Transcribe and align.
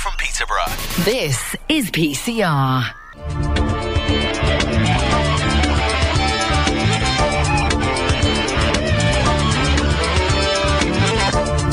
from 0.00 0.14
Peterborough. 0.16 0.64
This 1.04 1.54
is 1.68 1.90
PCR. 1.90 2.90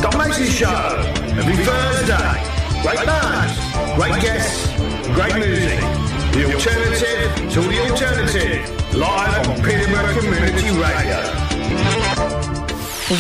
Doc 0.01 0.17
Mason 0.17 0.47
Show, 0.47 0.67
every 1.39 1.55
Thursday. 1.63 2.33
Great 2.81 3.05
bands, 3.05 3.95
great 3.95 4.21
guests, 4.21 4.75
great 5.13 5.35
music. 5.35 5.79
The 6.33 6.51
alternative 6.53 7.51
to 7.53 7.61
the 7.61 7.79
alternative. 7.89 8.93
Live 8.93 9.47
on 9.47 9.55
Peterborough 9.63 10.19
Community 10.19 10.69
Radio. 10.77 11.19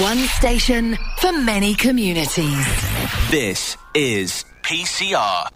One 0.03 0.17
station 0.17 0.97
for 1.19 1.31
many 1.31 1.75
communities. 1.75 2.67
This 3.31 3.77
is 3.93 4.43
PCR. 4.67 5.47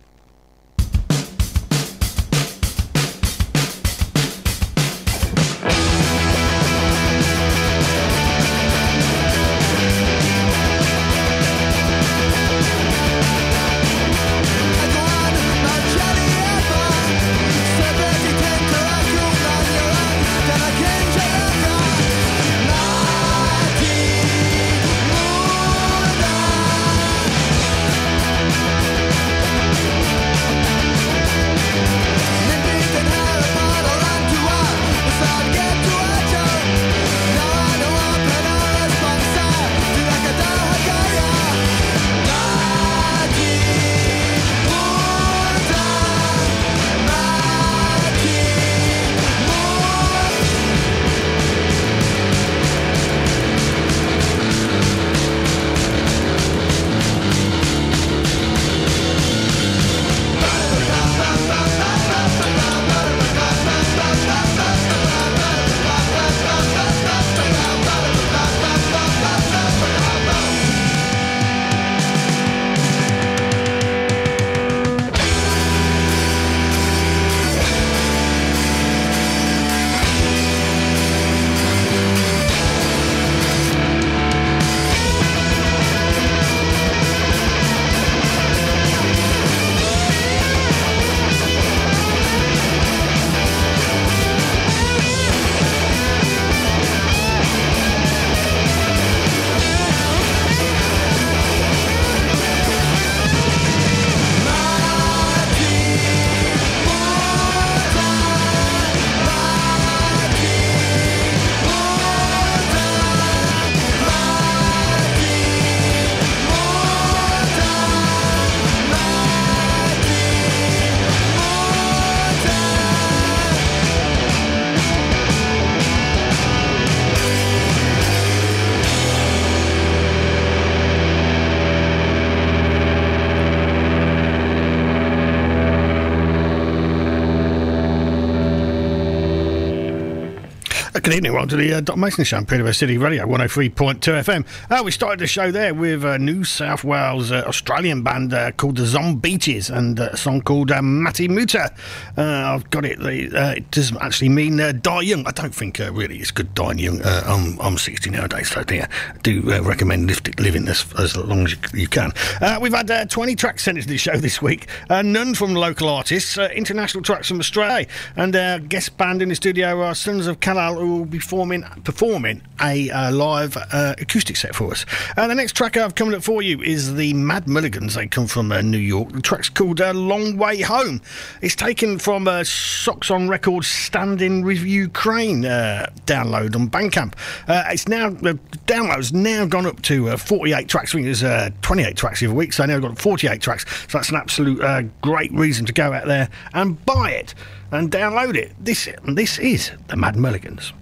Good 141.03 141.15
evening, 141.15 141.33
welcome 141.33 141.49
to 141.49 141.55
the 141.55 141.91
uh, 141.93 141.95
Mason 141.95 142.23
Show 142.23 142.37
on 142.37 142.45
Peterborough 142.45 142.73
City 142.73 142.99
Radio 142.99 143.25
103.2 143.25 144.01
FM. 144.01 144.45
Uh, 144.69 144.83
we 144.83 144.91
started 144.91 145.19
the 145.19 145.25
show 145.25 145.49
there 145.49 145.73
with 145.73 146.05
a 146.05 146.19
New 146.19 146.43
South 146.43 146.83
Wales 146.83 147.31
uh, 147.31 147.43
Australian 147.47 148.03
band 148.03 148.31
uh, 148.35 148.51
called 148.51 148.77
the 148.77 148.85
Zom 148.85 149.15
Beaches 149.15 149.71
and 149.71 149.99
uh, 149.99 150.09
a 150.11 150.17
song 150.17 150.43
called 150.43 150.69
uh, 150.69 150.79
Matty 150.83 151.27
Muta. 151.27 151.73
Uh, 152.15 152.21
I've 152.21 152.69
got 152.69 152.85
it, 152.85 152.99
uh, 153.01 153.55
it 153.57 153.71
doesn't 153.71 153.97
actually 153.99 154.29
mean 154.29 154.59
uh, 154.59 154.73
die 154.73 155.01
young. 155.01 155.25
I 155.25 155.31
don't 155.31 155.55
think 155.55 155.79
uh, 155.79 155.91
really 155.91 156.19
it's 156.19 156.29
good 156.29 156.53
dying 156.53 156.77
young. 156.77 157.01
Uh, 157.01 157.23
I'm, 157.25 157.59
I'm 157.59 157.79
60 157.79 158.11
nowadays, 158.11 158.51
so 158.51 158.61
I 158.61 158.87
do 159.23 159.51
uh, 159.51 159.63
recommend 159.63 160.07
living 160.39 160.65
this 160.65 160.85
as 160.99 161.17
long 161.17 161.45
as 161.45 161.55
you, 161.73 161.87
can. 161.87 162.11
Uh, 162.41 162.59
we've 162.61 162.75
had 162.75 162.91
uh, 162.91 163.05
20 163.05 163.33
tracks 163.35 163.63
sent 163.63 163.79
into 163.79 163.89
the 163.89 163.97
show 163.97 164.17
this 164.17 164.39
week, 164.39 164.67
uh, 164.91 165.01
none 165.01 165.33
from 165.33 165.55
local 165.55 165.89
artists, 165.89 166.37
uh, 166.37 166.49
international 166.53 167.03
tracks 167.03 167.27
from 167.27 167.39
Australia, 167.39 167.87
and 168.17 168.35
our 168.35 168.59
guest 168.59 168.97
band 168.97 169.23
in 169.23 169.29
the 169.29 169.35
studio 169.35 169.81
are 169.81 169.95
Sons 169.95 170.27
of 170.27 170.39
Kal-El, 170.41 170.90
will 170.91 171.05
be 171.05 171.19
forming, 171.19 171.63
performing 171.83 172.41
a 172.61 172.89
uh, 172.89 173.11
live 173.11 173.57
uh, 173.57 173.95
acoustic 173.97 174.35
set 174.35 174.55
for 174.55 174.71
us. 174.71 174.85
Uh, 175.17 175.27
the 175.27 175.35
next 175.35 175.53
track 175.53 175.77
I've 175.77 175.95
coming 175.95 176.13
up 176.13 176.23
for 176.23 176.41
you 176.41 176.61
is 176.61 176.95
the 176.95 177.13
Mad 177.13 177.45
Muligans. 177.45 177.95
They 177.95 178.07
come 178.07 178.27
from 178.27 178.51
uh, 178.51 178.61
New 178.61 178.77
York. 178.77 179.11
The 179.11 179.21
track's 179.21 179.49
called 179.49 179.81
uh, 179.81 179.93
Long 179.93 180.37
Way 180.37 180.61
Home. 180.61 181.01
It's 181.41 181.55
taken 181.55 181.99
from 181.99 182.27
uh, 182.27 182.43
Socks 182.43 183.09
on 183.09 183.29
Records 183.29 183.67
Standing 183.67 184.43
with 184.43 184.59
Ukraine 184.59 185.43
download 185.43 186.55
on 186.55 186.69
Bandcamp. 186.69 187.13
It's 187.47 187.87
now, 187.87 188.09
the 188.09 188.35
download's 188.67 189.13
now 189.13 189.45
gone 189.45 189.65
up 189.65 189.81
to 189.83 190.09
uh, 190.09 190.17
48 190.17 190.67
tracks. 190.67 190.91
I 190.91 190.93
think 190.93 191.05
there's 191.05 191.23
uh, 191.23 191.49
28 191.61 191.95
tracks 191.95 192.19
the 192.19 192.27
week, 192.27 192.53
so 192.53 192.65
now 192.65 192.75
we've 192.75 192.83
got 192.83 192.97
48 192.99 193.41
tracks. 193.41 193.65
So 193.87 193.97
that's 193.97 194.09
an 194.09 194.15
absolute 194.15 194.91
great 195.01 195.31
reason 195.31 195.65
to 195.65 195.73
go 195.73 195.93
out 195.93 196.05
there 196.05 196.29
and 196.53 196.83
buy 196.85 197.11
it 197.11 197.33
and 197.71 197.91
download 197.91 198.35
it. 198.35 198.51
This, 198.59 198.89
this 199.05 199.39
is 199.39 199.71
the 199.87 199.95
Mad 199.95 200.15
Muligans. 200.15 200.73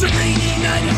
Rainy 0.00 0.62
night 0.62 0.97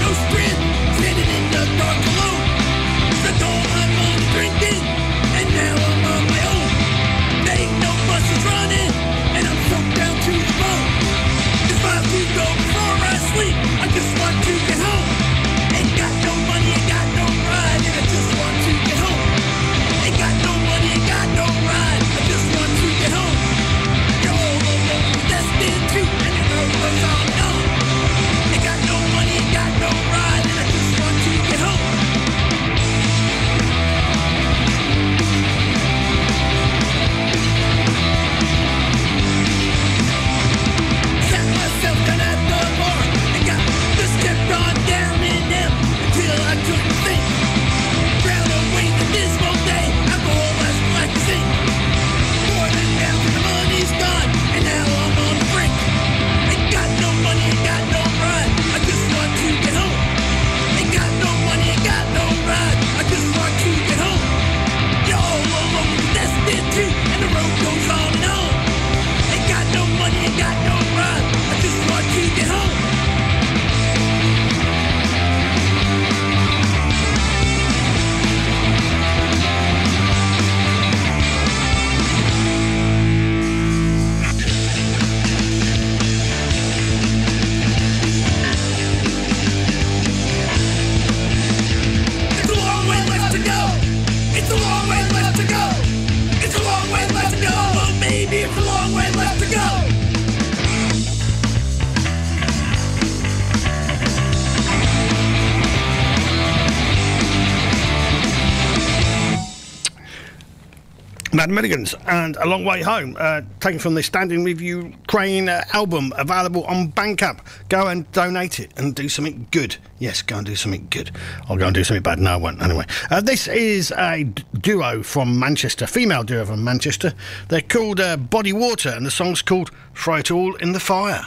Mad 111.41 111.49
Muligans 111.49 111.95
and 112.07 112.37
A 112.37 112.47
Long 112.47 112.67
Way 112.67 112.83
Home, 112.83 113.17
uh, 113.19 113.41
taken 113.61 113.79
from 113.79 113.95
the 113.95 114.03
Standing 114.03 114.45
with 114.45 114.61
Ukraine 114.61 115.49
uh, 115.49 115.65
album, 115.73 116.13
available 116.19 116.65
on 116.65 116.93
Bandcamp. 116.93 117.41
Go 117.71 117.87
and 117.87 118.13
donate 118.13 118.61
it 118.61 118.71
and 118.77 118.95
do 118.95 119.09
something 119.09 119.47
good. 119.51 119.79
Yes, 119.99 120.21
go 120.21 120.37
and 120.37 120.47
do 120.47 120.55
something 120.55 120.87
good. 120.91 121.11
I'll 121.49 121.57
go 121.57 121.65
and 121.65 121.75
do 121.75 121.83
something 121.83 122.03
bad. 122.03 122.19
No, 122.19 122.33
I 122.33 122.37
won't. 122.37 122.61
Anyway, 122.61 122.85
uh, 123.11 123.23
this 123.23 123.49
is 123.49 123.91
a 123.93 124.25
duo 124.61 125.03
from 125.03 125.39
Manchester, 125.39 125.87
female 125.87 126.25
duo 126.25 126.45
from 126.45 126.63
Manchester. 126.63 127.15
They're 127.49 127.63
called 127.63 128.01
uh, 128.01 128.19
Body 128.19 128.53
Water, 128.53 128.91
and 128.91 129.07
the 129.07 129.11
song's 129.11 129.41
called 129.41 129.71
Throw 129.95 130.17
It 130.17 130.31
All 130.31 130.57
in 130.57 130.73
the 130.73 130.81
Fire. 130.81 131.27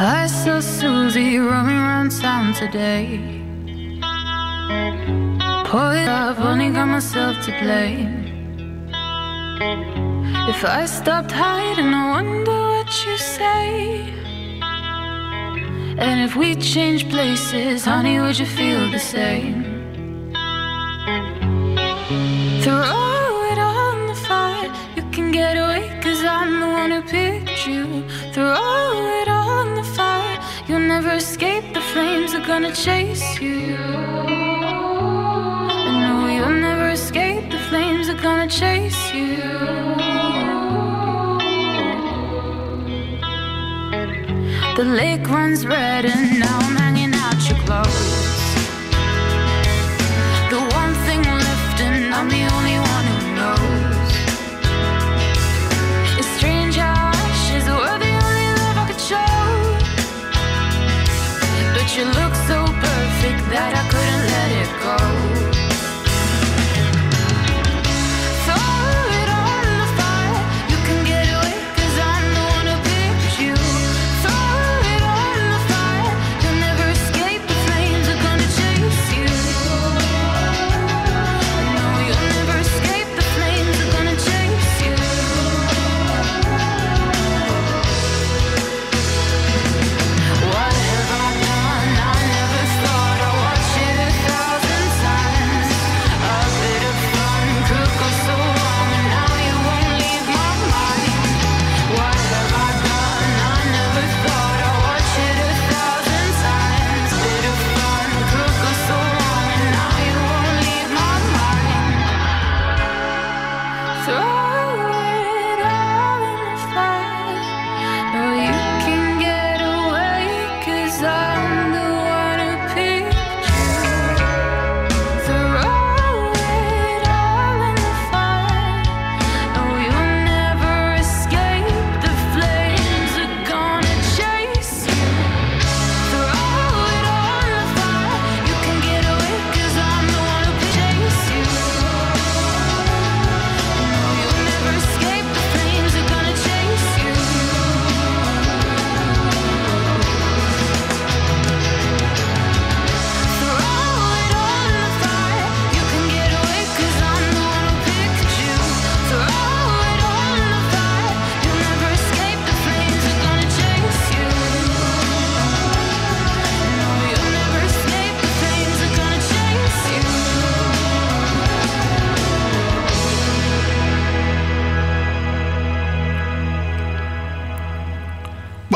I 0.00 0.28
saw 0.28 0.60
Susie 0.60 1.38
roaming 1.38 1.76
around 1.76 2.12
town 2.12 2.54
today. 2.54 3.18
It 5.92 6.08
up, 6.08 6.38
only 6.38 6.70
got 6.70 6.86
myself 6.86 7.44
to 7.46 7.50
blame. 7.60 8.24
If 10.48 10.64
I 10.64 10.86
stopped 10.86 11.32
hiding, 11.32 11.92
I 11.92 12.10
wonder 12.10 12.52
what 12.52 13.06
you 13.06 13.18
say. 13.18 14.00
And 15.98 16.20
if 16.20 16.36
we 16.36 16.54
change 16.54 17.10
places, 17.10 17.84
honey, 17.84 18.20
would 18.20 18.38
you 18.38 18.46
feel 18.46 18.88
the 18.92 19.00
same? 19.00 19.64
Throw 22.62 22.82
it 22.82 23.17
can 25.28 25.32
get 25.32 25.56
away, 25.56 26.00
cause 26.00 26.24
I'm 26.24 26.60
the 26.60 26.66
one 26.66 26.90
who 26.90 27.02
picked 27.02 27.66
you. 27.66 28.04
Throw 28.32 28.54
it 29.20 29.28
on 29.28 29.74
the 29.74 29.84
fire, 29.96 30.38
you'll 30.66 30.88
never 30.94 31.12
escape, 31.12 31.74
the 31.74 31.80
flames 31.92 32.34
are 32.34 32.46
gonna 32.46 32.74
chase 32.74 33.40
you. 33.40 33.76
And 35.86 35.98
no, 36.06 36.14
you'll 36.34 36.60
never 36.68 36.88
escape, 36.90 37.50
the 37.50 37.58
flames 37.68 38.08
are 38.08 38.20
gonna 38.22 38.48
chase 38.48 39.12
you. 39.12 39.36
The 44.78 44.84
lake 44.84 45.28
runs 45.28 45.66
red, 45.66 46.04
and 46.06 46.38
now 46.40 46.58
I'm 46.66 46.76
hanging 46.76 47.14
out 47.14 47.38
your 47.48 47.58
clothes. 47.66 48.28
The 50.52 50.60
one 50.80 50.94
thing 51.06 51.22
left, 51.22 51.80
and 51.80 52.14
I'm 52.14 52.28
the 52.28 52.44
only 52.54 52.67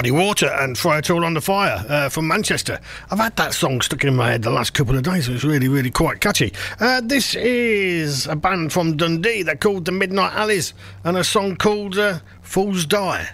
Body 0.03 0.11
Water 0.11 0.51
and 0.59 0.77
Fry 0.77 0.99
It 0.99 1.11
All 1.11 1.25
on 1.25 1.35
the 1.35 1.41
Fire 1.41 1.85
uh, 1.89 2.09
from 2.09 2.27
Manchester. 2.27 2.81
I've 3.13 3.21
had 3.21 3.37
that 3.37 3.55
song 3.55 3.81
stuck 3.83 4.03
in 4.03 4.17
my 4.17 4.33
head 4.33 4.43
the 4.43 4.51
last 4.51 4.75
couple 4.75 4.97
of 4.97 5.05
days. 5.05 5.29
It's 5.29 5.45
really, 5.45 5.69
really 5.69 5.93
quite 5.93 6.21
catchy. 6.21 6.53
Uh, 6.81 7.01
this 7.01 7.37
is 7.37 8.27
a 8.27 8.35
band 8.35 8.73
from 8.73 8.97
Dundee. 8.97 9.45
They're 9.45 9.55
called 9.55 9.85
the 9.85 9.93
Midnight 9.93 10.33
Alleys 10.33 10.75
and 11.05 11.17
a 11.17 11.23
song 11.23 11.55
called 11.55 11.97
uh, 11.99 12.19
Fools 12.41 12.85
Die. 12.85 13.29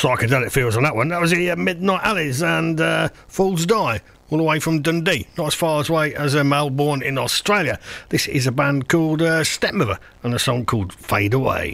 Psychedelic 0.00 0.50
feels 0.50 0.78
on 0.78 0.82
that 0.84 0.96
one. 0.96 1.08
That 1.08 1.20
was 1.20 1.30
the 1.30 1.50
uh, 1.50 1.56
Midnight 1.56 2.00
Alleys 2.02 2.42
and 2.42 2.80
uh, 2.80 3.08
Fools 3.28 3.66
Die, 3.66 4.00
all 4.30 4.38
the 4.38 4.44
way 4.44 4.58
from 4.58 4.80
Dundee, 4.80 5.26
not 5.36 5.48
as 5.48 5.54
far 5.54 5.84
away 5.86 6.14
as 6.14 6.34
uh, 6.34 6.42
Melbourne 6.42 7.02
in 7.02 7.18
Australia. 7.18 7.78
This 8.08 8.26
is 8.26 8.46
a 8.46 8.52
band 8.52 8.88
called 8.88 9.20
uh, 9.20 9.44
Stepmother 9.44 9.98
and 10.22 10.32
a 10.32 10.38
song 10.38 10.64
called 10.64 10.94
Fade 10.94 11.34
Away. 11.34 11.72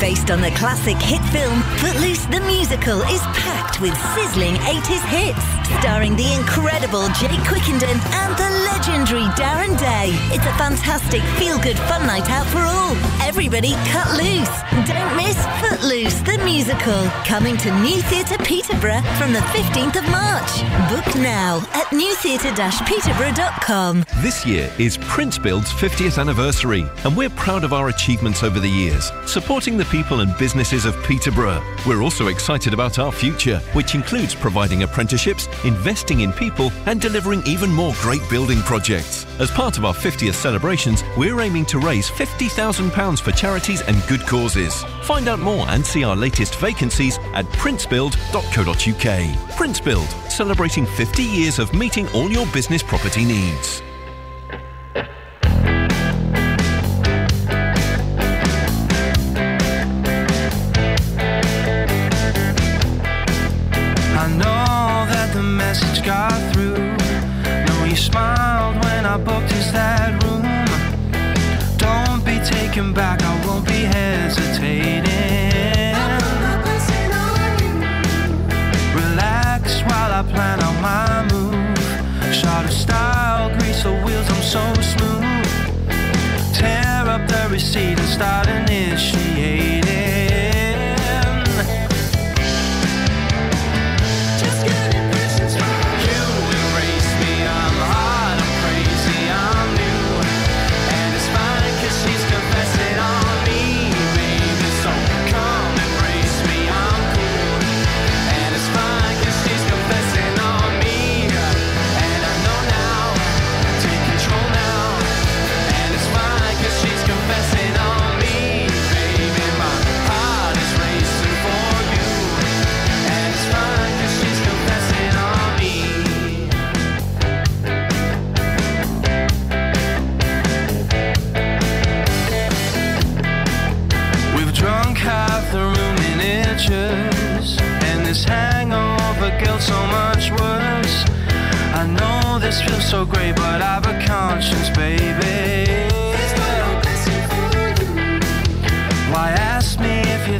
Based 0.00 0.30
on 0.30 0.40
the 0.40 0.50
classic 0.52 0.96
hit 0.96 1.20
film, 1.28 1.60
Footloose 1.76 2.24
the 2.32 2.40
musical 2.40 3.02
is 3.12 3.20
packed 3.36 3.82
with 3.82 3.92
sizzling 4.16 4.56
80s 4.64 5.04
hits, 5.12 5.44
starring 5.78 6.16
the 6.16 6.32
incredible 6.32 7.04
Jake 7.20 7.44
Quickenden 7.44 8.00
and 8.16 8.32
the 8.40 8.48
legendary 8.72 9.28
Darren 9.36 9.76
Day. 9.78 10.08
It's 10.32 10.46
a 10.46 10.56
fantastic 10.56 11.20
feel-good 11.36 11.78
fun 11.84 12.06
night 12.06 12.30
out 12.30 12.46
for 12.46 12.64
all. 12.64 12.96
Everybody 13.20 13.74
cut 13.92 14.08
loose. 14.16 14.56
Don't 14.88 15.16
miss 15.20 15.36
Footloose 15.60 16.18
the 16.24 16.40
musical, 16.48 17.04
coming 17.30 17.56
to 17.56 17.70
New 17.82 18.02
Theatre 18.02 18.36
Peterborough 18.38 19.02
from 19.16 19.32
the 19.32 19.38
15th 19.38 19.94
of 19.94 20.02
March. 20.10 20.62
Book 20.90 21.06
now 21.14 21.58
at 21.74 21.86
newtheatre-peterborough.com. 21.92 24.04
This 24.16 24.44
year 24.44 24.68
is 24.80 24.98
Prince 25.02 25.38
Build's 25.38 25.72
50th 25.72 26.20
anniversary, 26.20 26.84
and 27.04 27.16
we're 27.16 27.30
proud 27.30 27.62
of 27.62 27.72
our 27.72 27.88
achievements 27.88 28.42
over 28.42 28.58
the 28.58 28.68
years, 28.68 29.12
supporting 29.26 29.76
the 29.76 29.84
people 29.84 30.22
and 30.22 30.36
businesses 30.38 30.84
of 30.84 31.00
Peterborough. 31.04 31.62
We're 31.86 32.02
also 32.02 32.26
excited 32.26 32.74
about 32.74 32.98
our 32.98 33.12
future, 33.12 33.60
which 33.74 33.94
includes 33.94 34.34
providing 34.34 34.82
apprenticeships, 34.82 35.46
investing 35.64 36.22
in 36.22 36.32
people, 36.32 36.72
and 36.86 37.00
delivering 37.00 37.46
even 37.46 37.70
more 37.70 37.94
great 38.00 38.28
building 38.28 38.58
projects. 38.62 39.24
As 39.38 39.52
part 39.52 39.78
of 39.78 39.84
our 39.84 39.94
50th 39.94 40.34
celebrations, 40.34 41.04
we're 41.16 41.40
aiming 41.40 41.66
to 41.66 41.78
raise 41.78 42.10
£50,000 42.10 43.20
for 43.20 43.30
charities 43.30 43.82
and 43.82 44.04
good 44.08 44.26
causes. 44.26 44.84
Find 45.02 45.28
out 45.28 45.40
more 45.40 45.68
and 45.68 45.84
see 45.84 46.04
our 46.04 46.16
latest 46.16 46.56
vacancies 46.56 47.18
at 47.34 47.44
princebuild.co.uk. 47.46 49.56
Prince 49.56 49.80
Build, 49.80 50.08
celebrating 50.28 50.86
50 50.86 51.22
years 51.22 51.58
of 51.58 51.74
meeting 51.74 52.08
all 52.10 52.30
your 52.30 52.46
business 52.46 52.82
property 52.82 53.24
needs. 53.24 53.82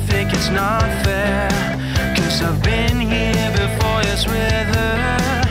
Think 0.07 0.33
it's 0.33 0.51
not 0.51 0.83
fair? 1.05 1.49
Cause 2.17 2.43
I've 2.43 2.63
been 2.63 3.01
here 3.01 3.51
before, 3.53 4.03
yes, 4.03 4.27
with 4.27 4.69
her. 4.77 5.43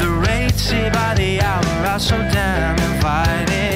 The 0.00 0.10
rates 0.26 0.62
see 0.62 0.90
by 0.90 1.14
the 1.14 1.40
hour 1.40 1.86
are 1.86 2.00
so 2.00 2.16
damn 2.16 2.78
inviting. 2.92 3.67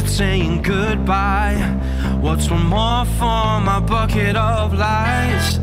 At 0.00 0.08
saying 0.08 0.62
goodbye. 0.62 1.56
What's 2.20 2.50
one 2.50 2.66
more 2.66 3.04
for 3.18 3.60
my 3.60 3.80
bucket 3.80 4.36
of 4.36 4.74
lies? 4.74 5.60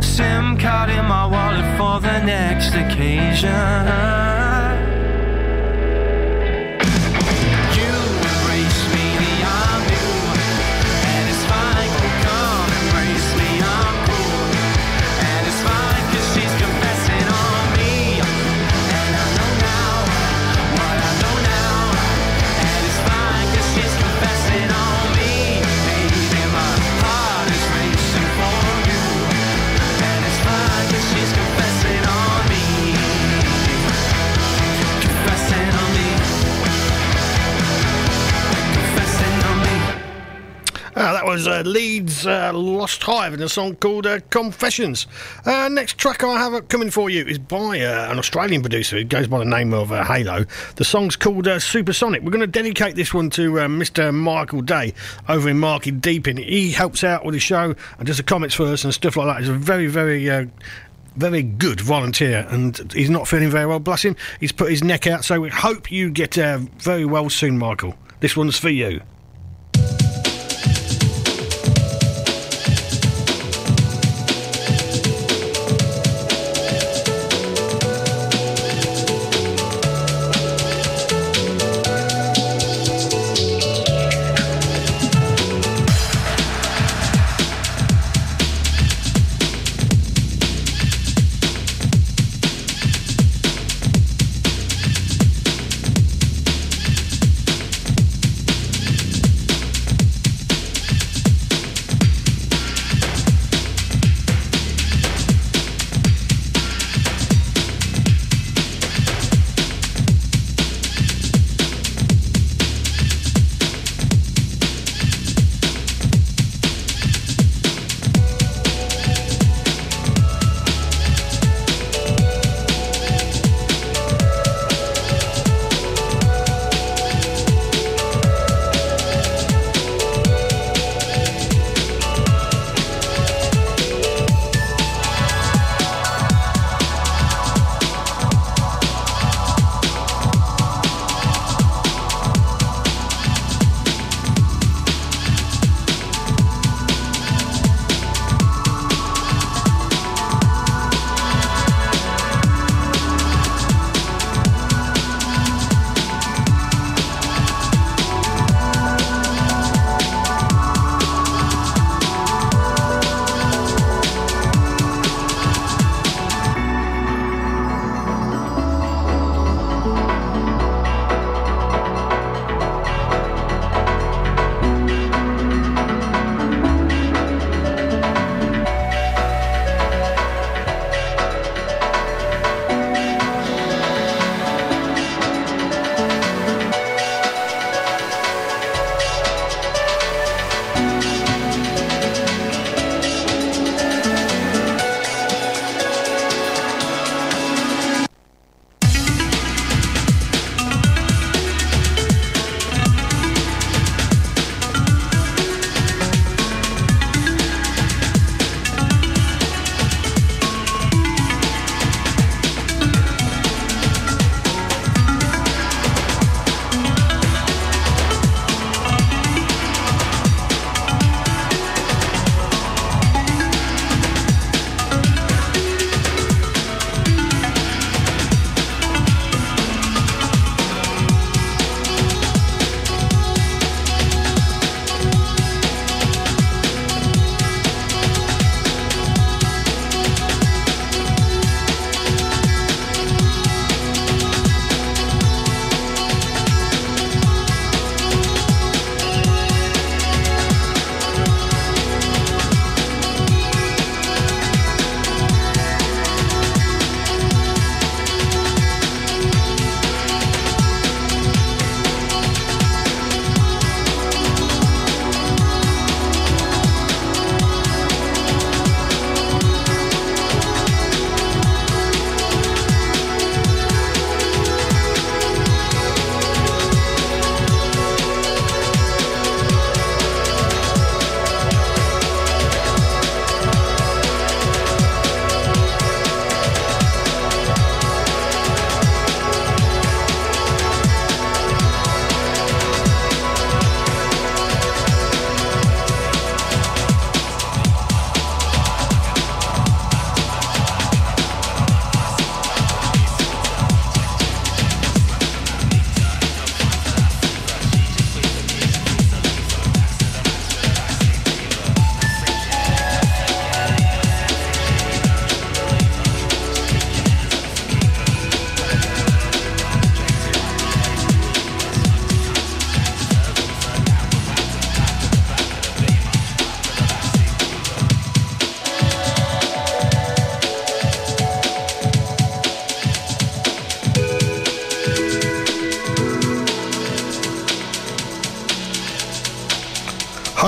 SIM 0.00 0.58
card 0.58 0.90
in 0.90 1.04
my 1.04 1.26
wallet 1.26 1.66
for 1.78 2.00
the 2.00 2.22
next 2.24 2.74
occasion. 2.74 4.85
Ah, 40.98 41.12
that 41.12 41.26
was 41.26 41.46
uh, 41.46 41.62
Leeds 41.66 42.26
uh, 42.26 42.52
Lost 42.54 43.02
Hive 43.02 43.34
and 43.34 43.42
a 43.42 43.50
song 43.50 43.74
called 43.76 44.06
uh, 44.06 44.20
Confessions. 44.30 45.06
Uh, 45.44 45.68
next 45.68 45.98
track 45.98 46.24
I 46.24 46.38
have 46.38 46.68
coming 46.68 46.88
for 46.88 47.10
you 47.10 47.22
is 47.22 47.38
by 47.38 47.82
uh, 47.82 48.10
an 48.10 48.18
Australian 48.18 48.62
producer. 48.62 48.96
who 48.96 49.04
goes 49.04 49.26
by 49.26 49.38
the 49.38 49.44
name 49.44 49.74
of 49.74 49.92
uh, 49.92 50.02
Holo. 50.04 50.46
The 50.76 50.86
song's 50.86 51.14
called 51.14 51.46
uh, 51.46 51.58
Supersonic. 51.58 52.22
We're 52.22 52.30
going 52.30 52.40
to 52.40 52.46
dedicate 52.46 52.96
this 52.96 53.12
one 53.12 53.28
to 53.30 53.60
uh, 53.60 53.66
Mr. 53.66 54.10
Michael 54.14 54.62
Day 54.62 54.94
over 55.28 55.50
in 55.50 55.58
Market 55.58 56.00
Deeping. 56.00 56.38
He 56.38 56.70
helps 56.70 57.04
out 57.04 57.26
with 57.26 57.34
the 57.34 57.40
show 57.40 57.74
and 57.98 58.06
does 58.06 58.16
the 58.16 58.22
comments 58.22 58.54
for 58.54 58.64
us 58.64 58.82
and 58.82 58.94
stuff 58.94 59.16
like 59.16 59.26
that. 59.26 59.40
He's 59.40 59.50
a 59.50 59.52
very, 59.54 59.88
very. 59.88 60.30
Uh, 60.30 60.46
very 61.16 61.42
good 61.42 61.80
volunteer, 61.80 62.46
and 62.50 62.92
he's 62.92 63.08
not 63.08 63.26
feeling 63.26 63.48
very 63.48 63.64
well. 63.64 63.78
Bless 63.78 64.02
him. 64.02 64.14
He's 64.38 64.52
put 64.52 64.70
his 64.70 64.84
neck 64.84 65.06
out, 65.06 65.24
so 65.24 65.40
we 65.40 65.48
hope 65.48 65.90
you 65.90 66.10
get 66.10 66.36
uh, 66.36 66.58
very 66.76 67.06
well 67.06 67.30
soon, 67.30 67.56
Michael. 67.56 67.94
This 68.20 68.36
one's 68.36 68.58
for 68.58 68.68
you. 68.68 69.00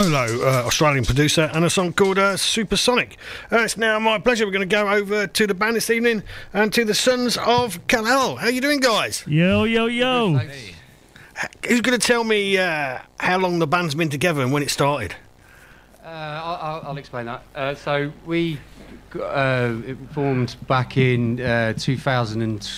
Holo, 0.09 0.43
uh, 0.43 0.63
Australian 0.65 1.05
producer, 1.05 1.51
and 1.53 1.67
a 1.67 1.71
song 1.71 1.93
called 1.93 2.19
uh, 2.19 2.35
Supersonic. 2.39 3.19
Uh, 3.53 3.59
it's 3.59 3.77
now 3.77 3.99
my 3.99 4.19
pleasure. 4.19 4.47
We're 4.47 4.53
going 4.53 4.67
to 4.67 4.75
go 4.75 4.89
over 4.89 5.27
to 5.27 5.47
the 5.47 5.53
band 5.53 5.77
this 5.77 5.91
evening 5.91 6.23
and 6.55 6.73
to 6.73 6.87
the 6.87 6.95
Sons 6.95 7.37
of 7.37 7.87
Kal-El. 7.89 8.37
How 8.37 8.47
are 8.47 8.51
you 8.51 8.63
doing, 8.63 8.81
guys? 8.81 9.23
Yo, 9.27 9.65
yo, 9.65 9.85
yo. 9.85 10.39
Who's 11.69 11.83
going 11.83 11.99
to 11.99 12.07
tell 12.07 12.25
me 12.25 12.57
uh, 12.57 13.01
how 13.21 13.37
long 13.37 13.59
the 13.59 13.67
band's 13.67 13.95
been 13.95 14.09
together 14.09 14.41
and 14.41 14.51
when 14.51 14.63
it 14.63 14.71
started? 14.71 15.15
Uh, 16.03 16.09
I'll, 16.09 16.57
I'll, 16.57 16.83
I'll 16.89 16.97
explain 16.97 17.27
that. 17.27 17.43
Uh, 17.55 17.75
so 17.75 18.11
we 18.25 18.59
uh, 19.15 19.75
it 19.87 19.99
formed 20.13 20.57
back 20.67 20.97
in 20.97 21.39
uh, 21.39 21.75
2000 21.75 22.41
and 22.41 22.71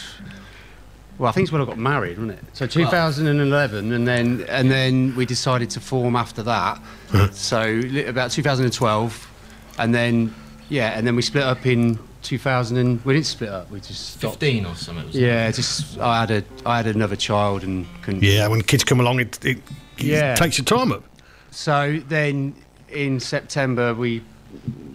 well, 1.21 1.29
I 1.29 1.33
think 1.33 1.45
it's 1.45 1.53
when 1.53 1.61
I 1.61 1.67
got 1.67 1.77
married, 1.77 2.17
wasn't 2.19 2.39
it? 2.39 2.45
So 2.55 2.67
2011, 2.67 3.93
and 3.93 4.09
then 4.09 4.47
and 4.49 4.71
then 4.71 5.15
we 5.17 5.27
decided 5.27 5.69
to 5.71 5.81
form 5.81 6.17
after 6.17 6.43
that. 6.45 6.79
Uh-huh. 7.13 7.31
so 7.31 7.63
li- 7.63 8.07
about 8.07 8.31
2012, 8.31 9.31
and 9.79 9.95
then 9.95 10.35
yeah, 10.71 10.97
and 10.97 11.07
then 11.07 11.17
we 11.17 11.23
split 11.23 11.43
up 11.45 11.67
in 11.67 11.99
2000. 12.23 12.79
And, 12.79 13.05
we 13.05 13.13
didn't 13.13 13.27
split 13.27 13.51
up. 13.51 13.71
We 13.71 13.81
just 13.81 14.15
stopped. 14.15 14.41
15 14.41 14.65
or 14.65 14.75
something. 14.75 15.05
wasn't 15.05 15.23
it? 15.23 15.27
Yeah, 15.27 15.51
just 15.51 15.99
I 15.99 16.21
had 16.21 16.31
a 16.31 16.45
I 16.65 16.79
had 16.79 16.87
another 16.87 17.17
child 17.17 17.65
and 17.65 17.87
couldn't. 18.03 18.23
Yeah, 18.23 18.49
when 18.49 18.63
kids 18.63 18.83
come 18.83 18.99
along, 19.01 19.21
it, 19.21 19.45
it, 19.45 19.59
Yeah. 19.99 20.33
it 20.33 20.39
takes 20.39 20.57
your 20.57 20.65
time 20.65 20.91
up. 20.91 21.05
So 21.51 22.01
then 22.09 22.55
in 22.89 23.21
September 23.21 23.93
we 23.93 24.23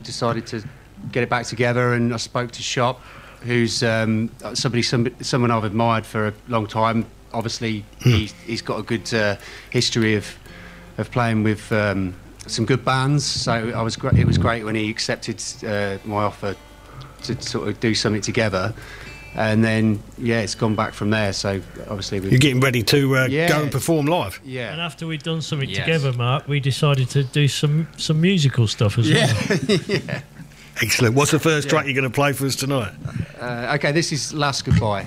decided 0.02 0.48
to 0.48 0.64
get 1.12 1.22
it 1.22 1.30
back 1.30 1.46
together, 1.46 1.94
and 1.94 2.12
I 2.16 2.18
spoke 2.18 2.50
to 2.52 2.64
Shop, 2.64 3.00
who's 3.46 3.84
um, 3.84 4.30
somebody, 4.54 4.82
some, 4.82 5.08
someone 5.22 5.52
I've 5.52 5.64
admired 5.64 6.06
for 6.06 6.28
a 6.28 6.34
long 6.48 6.68
time. 6.68 7.06
Obviously, 7.34 7.84
he's, 8.02 8.32
he's 8.46 8.62
got 8.62 8.80
a 8.80 8.84
good 8.84 9.14
uh, 9.14 9.36
history 9.70 10.16
of 10.16 10.26
of 10.98 11.12
playing 11.12 11.44
with 11.44 11.70
um, 11.74 12.16
some 12.48 12.66
good 12.66 12.86
bands. 12.86 13.26
So 13.26 13.52
I 13.52 13.82
was 13.82 13.98
great. 13.98 14.16
It 14.16 14.26
was 14.26 14.38
great 14.38 14.64
when 14.64 14.76
he 14.76 14.90
accepted 14.90 15.44
uh, 15.68 15.98
my 16.06 16.24
offer 16.24 16.56
to 17.24 17.42
sort 17.42 17.68
of 17.68 17.80
do 17.82 17.94
something 17.94 18.22
together. 18.22 18.74
And 19.36 19.62
then, 19.62 20.02
yeah, 20.18 20.40
it's 20.40 20.56
gone 20.56 20.76
back 20.76 20.94
from 20.94 21.10
there. 21.10 21.34
So 21.34 21.62
obviously, 21.90 22.22
we 22.22 22.30
You're 22.30 22.40
getting 22.40 22.62
ready 22.62 22.82
to 22.84 23.18
uh, 23.18 23.26
Yeah. 23.30 23.50
go 23.50 23.64
and 23.64 23.70
perform 23.70 24.06
live. 24.06 24.40
Yeah. 24.46 24.72
And 24.72 24.80
after 24.80 25.06
we'd 25.06 25.24
done 25.24 25.42
something 25.42 25.68
Yes. 25.70 25.80
together, 25.80 26.14
Mark, 26.14 26.48
we 26.48 26.62
decided 26.62 27.10
to 27.10 27.24
do 27.24 27.50
some 27.50 27.90
some 27.98 28.22
musical 28.22 28.66
stuff 28.68 28.98
as 28.98 29.12
well. 29.12 30.22
Excellent. 30.82 31.16
What's 31.16 31.32
the 31.32 31.40
first 31.40 31.66
Yeah. 31.66 31.70
track 31.72 31.86
you're 31.86 31.94
going 31.94 32.04
to 32.04 32.10
play 32.10 32.34
for 32.34 32.46
us 32.46 32.56
tonight? 32.56 32.92
Uh, 33.40 33.74
okay, 33.76 33.92
this 33.92 34.12
is 34.12 34.34
Last 34.34 34.66
Goodbye. 34.66 35.06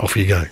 Off 0.00 0.16
you 0.16 0.26
go. 0.26 0.44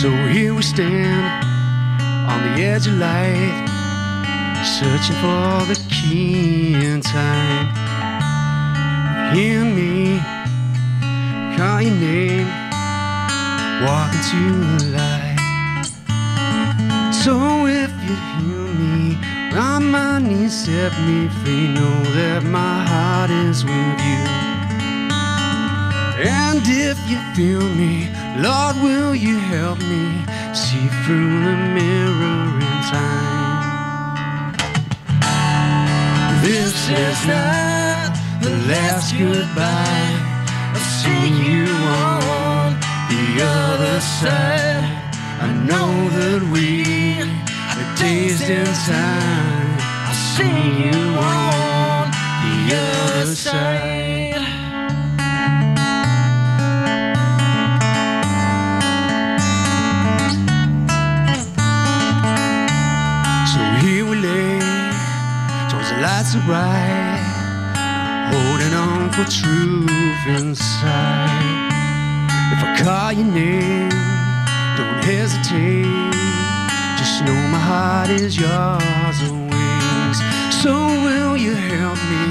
So 0.00 0.10
here 0.28 0.52
we 0.54 0.62
stand 0.62 1.44
on 2.28 2.38
the 2.54 2.62
edge 2.62 2.86
of 2.86 2.94
light, 2.94 3.68
searching 4.80 5.14
for 5.22 5.64
the 5.70 5.80
key 5.88 6.74
in 6.74 7.00
time. 7.00 7.66
Hear 9.32 9.64
me 9.64 10.18
call 11.56 11.80
your 11.80 11.94
name, 11.94 12.48
walk 13.86 14.10
into 14.18 14.42
the 14.78 14.98
light. 14.98 15.38
So 17.12 17.66
if 17.66 17.92
you 18.06 18.16
hear 18.34 18.66
me 18.82 19.16
on 19.54 19.92
my 19.92 20.18
knees, 20.18 20.64
set 20.64 20.92
me 21.06 21.28
free, 21.38 21.68
know 21.68 21.98
that 22.18 22.42
my 22.42 22.82
heart 22.90 23.30
is 23.30 23.64
with 23.64 23.98
you. 24.08 24.22
And 26.18 26.62
if 26.66 26.98
you 27.08 27.18
feel 27.36 27.66
me, 27.76 28.08
Lord, 28.42 28.74
will 28.82 29.14
you 29.14 29.38
help 29.38 29.78
me 29.78 30.04
see 30.52 30.88
through 31.04 31.44
the 31.46 31.56
mirror 31.76 32.58
in 32.58 32.82
time? 32.90 33.43
This 36.44 36.90
is 36.90 37.26
not 37.26 38.12
the 38.42 38.50
last 38.68 39.16
goodbye. 39.16 40.12
I've 40.74 40.88
seen 41.02 41.32
you 41.42 41.64
on 41.64 42.76
the 43.08 43.42
other 43.42 43.98
side. 44.00 44.84
I 45.40 45.48
know 45.68 45.90
that 46.18 46.42
we 46.52 47.22
are 47.80 47.96
dazed 47.96 48.50
in 48.50 48.66
time. 48.66 49.78
I've 50.10 50.22
seen 50.36 50.66
you 50.84 51.00
on 51.16 52.10
the 52.44 52.76
other 52.76 53.34
side. 53.34 54.03
Lights 66.04 66.36
are 66.36 66.44
bright, 66.44 67.24
holding 68.30 68.74
on 68.74 69.10
for 69.16 69.24
truth 69.24 70.22
inside. 70.38 71.70
If 72.52 72.60
I 72.62 72.70
call 72.84 73.12
your 73.12 73.30
name, 73.42 73.88
don't 74.76 75.02
hesitate. 75.02 76.12
Just 76.98 77.24
know 77.24 77.40
my 77.56 77.62
heart 77.70 78.10
is 78.10 78.36
yours 78.36 79.18
always. 79.28 80.18
So 80.62 80.74
will 81.04 81.36
you 81.38 81.54
help 81.54 81.98
me 82.12 82.24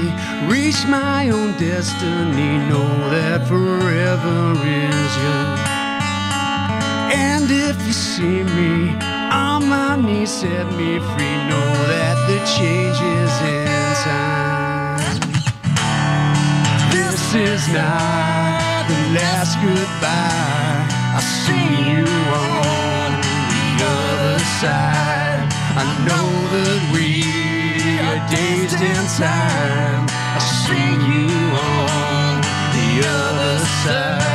reach 0.54 0.86
my 0.86 1.30
own 1.30 1.50
destiny? 1.58 2.50
Know 2.70 2.90
that 3.10 3.40
forever 3.48 4.38
is 4.62 5.10
yours. 5.24 5.60
And 7.26 7.46
if 7.50 7.76
you 7.88 7.92
see 7.92 8.44
me 8.56 8.94
on 9.32 9.68
my 9.68 9.96
knees, 9.96 10.30
set 10.30 10.66
me 10.78 10.90
free. 11.10 11.36
Know 11.50 11.70
that 11.90 12.03
the 12.26 12.38
changes 12.56 13.32
in 13.42 13.66
time. 14.04 14.98
This 16.90 17.34
is 17.34 17.68
not 17.68 18.84
the 18.88 19.00
last 19.18 19.52
goodbye. 19.60 20.88
I 21.16 21.22
see 21.42 21.68
you 21.90 22.06
on 22.32 23.10
the 23.52 23.66
other 23.84 24.38
side. 24.60 25.44
I 25.76 25.84
know 26.08 26.28
that 26.54 26.80
we 26.94 27.28
are 28.08 28.20
dazed 28.32 28.80
in 28.80 29.04
time. 29.20 30.06
I 30.08 30.40
see 30.64 30.90
you 31.10 31.28
on 31.60 32.40
the 32.76 32.88
other 33.06 33.58
side. 33.84 34.33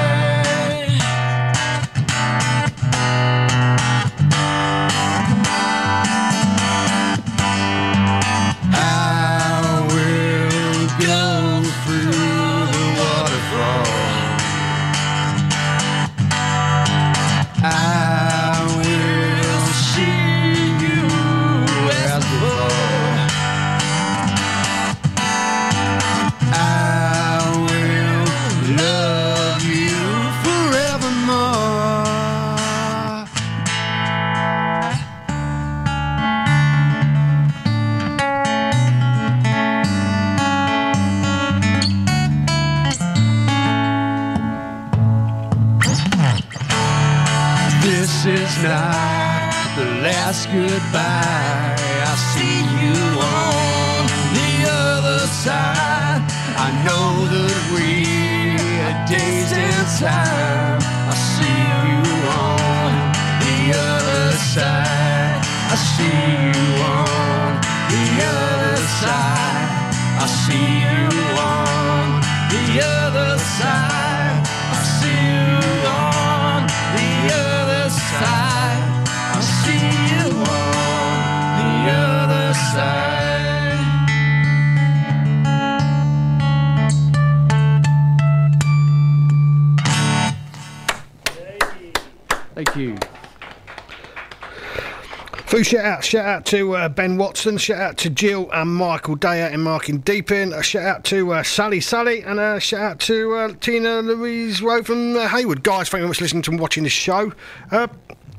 Shout 95.69 95.85
out, 95.85 96.03
shout 96.03 96.25
out 96.25 96.45
to 96.47 96.75
uh, 96.75 96.89
Ben 96.89 97.15
Watson, 97.17 97.59
shout 97.59 97.79
out 97.79 97.97
to 97.99 98.09
Jill 98.09 98.49
and 98.51 98.73
Michael 98.73 99.13
Day 99.15 99.43
out 99.43 99.51
in 99.51 99.61
Market 99.61 100.03
Deeping, 100.03 100.51
a 100.51 100.63
shout 100.63 100.81
out 100.81 101.03
to 101.03 101.31
uh, 101.31 101.43
Sally 101.43 101.79
Sally, 101.79 102.23
and 102.23 102.39
a 102.39 102.59
shout 102.59 102.79
out 102.81 102.99
to 103.01 103.35
uh, 103.35 103.53
Tina 103.61 104.01
Louise 104.01 104.63
Rowe 104.63 104.81
from 104.81 105.15
uh, 105.15 105.27
Haywood. 105.27 105.61
Guys, 105.61 105.87
thank 105.87 105.99
you 105.99 106.05
very 106.05 106.07
much 106.07 106.17
for 106.17 106.23
listening 106.23 106.41
to 106.41 106.49
and 106.49 106.59
watching 106.59 106.85
this 106.85 106.91
show. 106.91 107.31
Uh, 107.69 107.85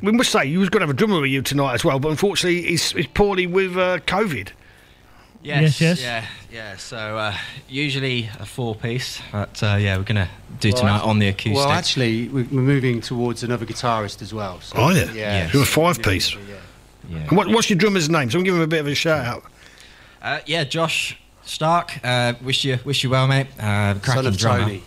we 0.03 0.11
must 0.11 0.33
say, 0.33 0.45
you 0.45 0.59
was 0.59 0.71
going 0.71 0.81
to 0.81 0.87
have 0.89 0.91
a 0.91 0.99
drummer 0.99 1.21
with 1.21 1.31
you 1.31 1.41
tonight 1.41 1.75
as 1.75 1.85
well, 1.85 2.01
but 2.01 2.09
unfortunately, 2.09 2.63
he's, 2.63 2.91
he's 2.91 3.07
poorly 3.07 3.47
with 3.47 3.77
uh, 3.77 3.99
COVID. 4.07 4.49
Yes, 5.45 5.81
Yes, 5.81 5.81
yes. 5.81 6.03
Yeah, 6.03 6.25
yeah. 6.51 6.77
So 6.79 6.99
uh, 7.17 7.37
usually 7.69 8.29
a 8.41 8.45
four 8.45 8.75
piece, 8.75 9.21
but 9.31 9.63
uh, 9.63 9.77
yeah, 9.79 9.97
we're 9.99 10.03
gonna 10.03 10.29
do 10.59 10.71
Well, 10.73 10.81
tonight 10.81 11.03
on 11.03 11.21
the 11.21 11.29
acoustic. 11.29 11.55
Well, 11.55 11.71
actually, 11.71 12.27
we- 12.29 12.43
we're 12.43 12.61
moving 12.61 13.01
towards 13.01 13.45
another 13.45 13.67
guitarist 13.67 14.21
as 14.21 14.35
well. 14.35 14.61
So, 14.63 14.75
Oh, 14.79 14.91
yeah? 14.91 15.13
yeah. 15.13 15.51
You're 15.53 15.63
a 15.63 15.67
five 15.67 16.03
piece. 16.03 16.37
And 17.11 17.37
what, 17.37 17.49
what's 17.49 17.69
your 17.69 17.79
drummer's 17.79 18.09
name? 18.09 18.31
So 18.31 18.39
I'm 18.39 18.45
give 18.45 18.55
him 18.55 18.61
a 18.61 18.67
bit 18.67 18.81
of 18.81 18.87
a 18.87 18.95
shout 18.95 19.27
out. 19.27 19.45
Uh, 20.23 20.41
yeah, 20.47 20.65
Josh 20.65 21.19
Stark. 21.43 21.99
Uh, 22.05 22.35
wish 22.43 22.65
you 22.65 22.79
wish 22.85 23.03
you 23.03 23.11
well, 23.11 23.27
mate. 23.27 23.47
Uh, 23.59 23.95
cracking 24.03 24.27
of 24.27 24.37
drummer. 24.37 24.63
Tony. 24.65 24.83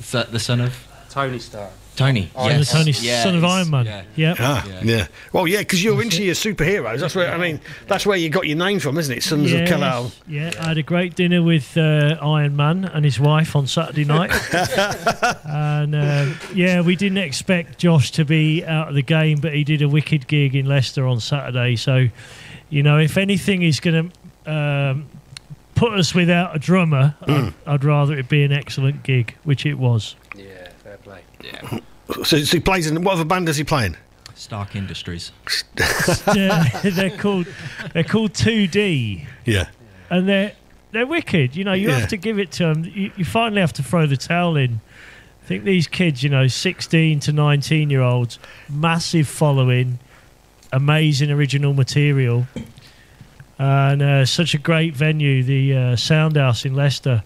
So- 0.00 0.22
the 0.30 0.38
son 0.38 0.60
of 0.60 0.76
Tony 1.10 1.38
Stark. 1.38 1.72
Tony. 1.96 2.30
Oh, 2.34 2.48
yes. 2.48 2.70
The 2.72 2.78
Tony, 2.78 2.90
Yeah, 3.00 3.22
son 3.22 3.36
of 3.36 3.44
Iron 3.44 3.70
Man. 3.70 3.86
yeah. 3.86 4.02
Yep. 4.16 4.36
Ah, 4.40 4.80
yeah. 4.82 5.06
Well, 5.32 5.46
yeah, 5.46 5.58
because 5.58 5.82
you're 5.82 6.00
into 6.02 6.22
your 6.22 6.34
superheroes. 6.34 7.00
That's 7.00 7.14
where 7.14 7.32
I 7.32 7.38
mean, 7.38 7.60
that's 7.86 8.04
where 8.06 8.16
you 8.16 8.28
got 8.30 8.46
your 8.46 8.56
name 8.58 8.80
from, 8.80 8.98
isn't 8.98 9.16
it? 9.16 9.22
Sons 9.22 9.52
of 9.52 9.60
Yes, 9.60 9.68
Kal-El. 9.68 10.12
Yeah, 10.26 10.50
I 10.60 10.68
had 10.68 10.78
a 10.78 10.82
great 10.82 11.14
dinner 11.14 11.42
with 11.42 11.76
uh, 11.76 12.16
Iron 12.20 12.56
Man 12.56 12.84
and 12.84 13.04
his 13.04 13.18
wife 13.20 13.54
on 13.56 13.66
Saturday 13.66 14.04
night. 14.04 14.30
and 15.44 15.94
uh, 15.94 16.26
yeah, 16.54 16.80
we 16.80 16.96
didn't 16.96 17.18
expect 17.18 17.78
Josh 17.78 18.10
to 18.12 18.24
be 18.24 18.64
out 18.64 18.88
of 18.88 18.94
the 18.94 19.02
game, 19.02 19.38
but 19.40 19.54
he 19.54 19.64
did 19.64 19.82
a 19.82 19.88
wicked 19.88 20.26
gig 20.26 20.54
in 20.54 20.66
Leicester 20.66 21.06
on 21.06 21.20
Saturday. 21.20 21.76
So, 21.76 22.08
you 22.70 22.82
know, 22.82 22.98
if 22.98 23.16
anything 23.16 23.62
is 23.62 23.80
going 23.80 24.10
to 24.44 24.50
um, 24.52 25.06
put 25.74 25.92
us 25.92 26.14
without 26.14 26.54
a 26.54 26.58
drummer, 26.58 27.14
I'd, 27.22 27.54
I'd 27.66 27.84
rather 27.84 28.16
it 28.18 28.28
be 28.28 28.42
an 28.44 28.52
excellent 28.52 29.02
gig, 29.02 29.34
which 29.44 29.66
it 29.66 29.74
was. 29.74 30.16
Yeah, 30.36 30.44
fair 30.44 30.53
play. 31.04 31.22
Yeah. 31.42 31.78
So, 32.22 32.22
so 32.22 32.56
he 32.58 32.60
plays 32.60 32.86
in 32.86 33.02
what 33.02 33.14
other 33.14 33.24
band 33.24 33.48
is 33.48 33.56
he 33.56 33.64
playing? 33.64 33.96
Stark 34.34 34.76
Industries. 34.76 35.32
Uh, 36.26 36.64
they're 36.82 37.16
called 37.16 37.46
they're 37.94 38.04
called 38.04 38.34
2D. 38.34 39.24
Yeah. 39.46 39.68
and 40.10 40.28
they're 40.28 40.52
they're 40.90 41.06
wicked. 41.06 41.56
You 41.56 41.64
know, 41.64 41.72
you 41.72 41.88
Yeah. 41.88 42.00
have 42.00 42.08
to 42.10 42.18
give 42.18 42.38
it 42.38 42.52
to 42.52 42.64
them. 42.64 42.84
You, 42.84 43.10
you 43.16 43.24
finally 43.24 43.62
have 43.62 43.72
to 43.74 43.82
throw 43.82 44.06
the 44.06 44.18
towel 44.18 44.56
in. 44.56 44.80
I 45.42 45.46
think 45.46 45.64
these 45.64 45.86
kids, 45.86 46.22
you 46.22 46.28
know, 46.28 46.46
sixteen 46.46 47.20
to 47.20 47.32
nineteen 47.32 47.88
year 47.88 48.02
olds, 48.02 48.38
massive 48.68 49.26
following, 49.26 49.98
amazing 50.72 51.30
original 51.30 51.72
material, 51.72 52.46
and 53.58 54.02
uh, 54.02 54.26
such 54.26 54.52
a 54.54 54.58
great 54.58 54.94
venue. 54.94 55.42
The 55.42 55.72
uh, 55.74 55.78
Soundhouse 55.96 56.66
in 56.66 56.74
Leicester. 56.74 57.22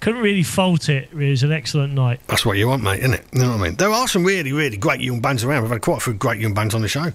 Couldn't 0.00 0.22
really 0.22 0.42
fault 0.42 0.88
it. 0.88 1.08
It 1.12 1.14
was 1.14 1.42
an 1.42 1.52
excellent 1.52 1.92
night. 1.92 2.20
That's 2.26 2.46
what 2.46 2.56
you 2.56 2.68
want, 2.68 2.82
mate, 2.82 3.00
isn't 3.00 3.14
it? 3.14 3.24
You 3.32 3.42
know 3.42 3.50
what 3.50 3.60
I 3.60 3.64
mean? 3.64 3.74
There 3.76 3.90
are 3.90 4.08
some 4.08 4.24
really, 4.24 4.52
really 4.52 4.76
great 4.78 5.00
young 5.00 5.20
bands 5.20 5.44
around. 5.44 5.62
We've 5.62 5.70
had 5.72 5.82
quite 5.82 5.98
a 5.98 6.00
few 6.00 6.14
great 6.14 6.40
young 6.40 6.54
bands 6.54 6.74
on 6.74 6.80
the 6.82 6.88
show. 6.88 7.12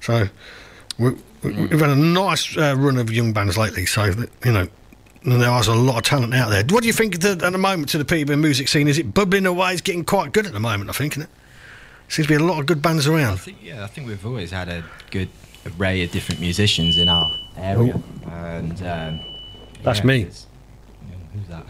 So 0.00 0.28
we, 0.98 1.10
we, 1.42 1.52
we've 1.52 1.80
had 1.80 1.90
a 1.90 1.96
nice 1.96 2.56
uh, 2.56 2.74
run 2.78 2.98
of 2.98 3.10
young 3.10 3.32
bands 3.32 3.58
lately. 3.58 3.84
So, 3.86 4.10
that, 4.12 4.30
you 4.44 4.52
know, 4.52 4.68
and 5.24 5.40
there 5.42 5.58
is 5.58 5.66
a 5.66 5.74
lot 5.74 5.96
of 5.96 6.02
talent 6.04 6.34
out 6.34 6.50
there. 6.50 6.62
What 6.68 6.82
do 6.82 6.86
you 6.86 6.92
think 6.92 7.16
of 7.16 7.20
the, 7.22 7.30
at 7.44 7.52
the 7.52 7.58
moment 7.58 7.88
to 7.90 7.98
the 7.98 8.04
Peterborough 8.04 8.36
music 8.36 8.68
scene? 8.68 8.86
Is 8.86 8.98
it 8.98 9.12
bubbling 9.12 9.46
away? 9.46 9.72
It's 9.72 9.80
getting 9.80 10.04
quite 10.04 10.32
good 10.32 10.46
at 10.46 10.52
the 10.52 10.60
moment, 10.60 10.90
I 10.90 10.92
think, 10.92 11.14
isn't 11.14 11.22
it? 11.24 11.30
Seems 12.08 12.28
to 12.28 12.38
be 12.38 12.42
a 12.42 12.46
lot 12.46 12.60
of 12.60 12.66
good 12.66 12.82
bands 12.82 13.08
I 13.08 13.14
around. 13.14 13.38
think, 13.38 13.56
yeah, 13.62 13.82
I 13.82 13.86
think 13.86 14.06
we've 14.06 14.24
always 14.26 14.50
had 14.50 14.68
a 14.68 14.84
good 15.10 15.30
array 15.78 16.04
of 16.04 16.10
different 16.12 16.40
musicians 16.40 16.98
in 16.98 17.08
our 17.08 17.32
area, 17.56 17.98
and 18.30 18.72
um, 18.82 19.20
That's 19.82 20.00
yeah, 20.00 20.04
me. 20.04 20.18
yeah, 20.18 20.26
Who's 21.32 21.48
that? 21.48 21.64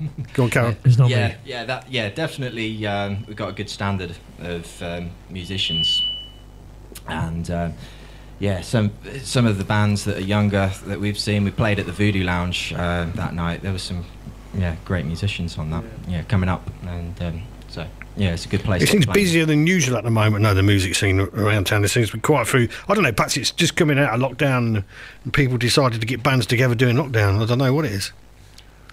Go 0.34 0.44
on, 0.44 0.50
Karen. 0.50 0.76
It's 0.84 0.98
not 0.98 1.10
yeah, 1.10 1.28
me. 1.28 1.34
yeah, 1.44 1.64
that, 1.64 1.90
yeah, 1.90 2.08
definitely. 2.10 2.86
Um, 2.86 3.24
we've 3.26 3.36
got 3.36 3.48
a 3.48 3.52
good 3.52 3.68
standard 3.68 4.16
of 4.38 4.82
um, 4.82 5.10
musicians, 5.28 6.02
and 7.06 7.50
um, 7.50 7.74
yeah, 8.38 8.62
some 8.62 8.92
some 9.22 9.46
of 9.46 9.58
the 9.58 9.64
bands 9.64 10.04
that 10.04 10.16
are 10.16 10.22
younger 10.22 10.72
that 10.86 11.00
we've 11.00 11.18
seen. 11.18 11.44
We 11.44 11.50
played 11.50 11.78
at 11.78 11.86
the 11.86 11.92
Voodoo 11.92 12.24
Lounge 12.24 12.72
uh, 12.72 13.06
that 13.14 13.34
night. 13.34 13.62
There 13.62 13.72
was 13.72 13.82
some 13.82 14.04
yeah 14.54 14.76
great 14.84 15.04
musicians 15.04 15.58
on 15.58 15.70
that. 15.70 15.84
Yeah, 16.08 16.22
coming 16.22 16.48
up, 16.48 16.68
and 16.86 17.20
um, 17.22 17.42
so 17.68 17.86
yeah, 18.16 18.32
it's 18.32 18.44
a 18.44 18.48
good 18.48 18.62
place. 18.62 18.82
It 18.82 18.88
seems 18.88 19.06
busier 19.06 19.46
than 19.46 19.66
usual 19.66 19.96
at 19.96 20.04
the 20.04 20.10
moment, 20.10 20.42
no, 20.42 20.54
the 20.54 20.62
music 20.62 20.94
scene 20.94 21.20
around 21.20 21.66
town. 21.66 21.82
There 21.82 21.88
seems 21.88 22.10
to 22.10 22.16
be 22.16 22.20
quite 22.20 22.42
a 22.42 22.44
few. 22.44 22.68
I 22.88 22.94
don't 22.94 23.04
know, 23.04 23.12
perhaps 23.12 23.36
it's 23.36 23.50
just 23.50 23.76
coming 23.76 23.98
out 23.98 24.12
of 24.12 24.20
lockdown 24.20 24.84
and 25.24 25.32
people 25.32 25.58
decided 25.58 26.00
to 26.00 26.06
get 26.06 26.22
bands 26.22 26.46
together 26.46 26.74
during 26.74 26.96
lockdown. 26.96 27.40
I 27.40 27.46
don't 27.46 27.58
know 27.58 27.72
what 27.72 27.84
it 27.84 27.92
is. 27.92 28.12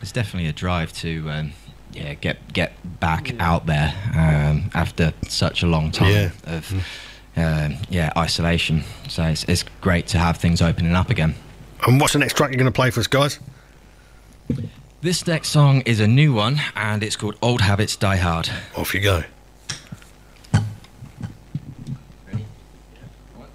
It's 0.02 0.12
definitely 0.12 0.50
a 0.50 0.54
drive 0.54 0.94
to 0.94 1.30
um, 1.30 1.52
yeah 1.94 2.14
get 2.16 2.54
get 2.54 2.74
back 3.00 3.34
out 3.40 3.66
there 3.66 3.94
um, 4.16 4.70
after 4.74 5.14
such 5.28 5.64
a 5.64 5.68
long 5.68 5.92
time 5.92 6.12
Yeah. 6.12 6.30
of 6.46 6.72
um, 7.36 7.78
yeah 7.90 8.12
isolation. 8.18 8.84
So 9.10 9.24
it's, 9.24 9.44
it's 9.46 9.64
great 9.82 10.08
to 10.08 10.18
have 10.18 10.38
things 10.38 10.62
opening 10.62 10.94
up 10.94 11.10
again. 11.10 11.36
And 11.86 12.00
what's 12.02 12.14
the 12.14 12.20
next 12.20 12.36
track 12.38 12.52
you're 12.52 12.58
going 12.60 12.72
to 12.72 12.76
play 12.76 12.90
for 12.90 13.00
us, 13.00 13.08
guys? 13.08 13.40
This 15.02 15.28
next 15.28 15.50
song 15.50 15.82
is 15.82 16.00
a 16.00 16.08
new 16.08 16.34
one, 16.34 16.60
and 16.76 17.04
it's 17.04 17.16
called 17.16 17.36
"Old 17.42 17.62
Habits 17.62 17.96
Die 17.96 18.16
Hard." 18.18 18.50
Off 18.76 18.94
you 18.96 19.02
go. 19.02 19.24
What 23.36 23.50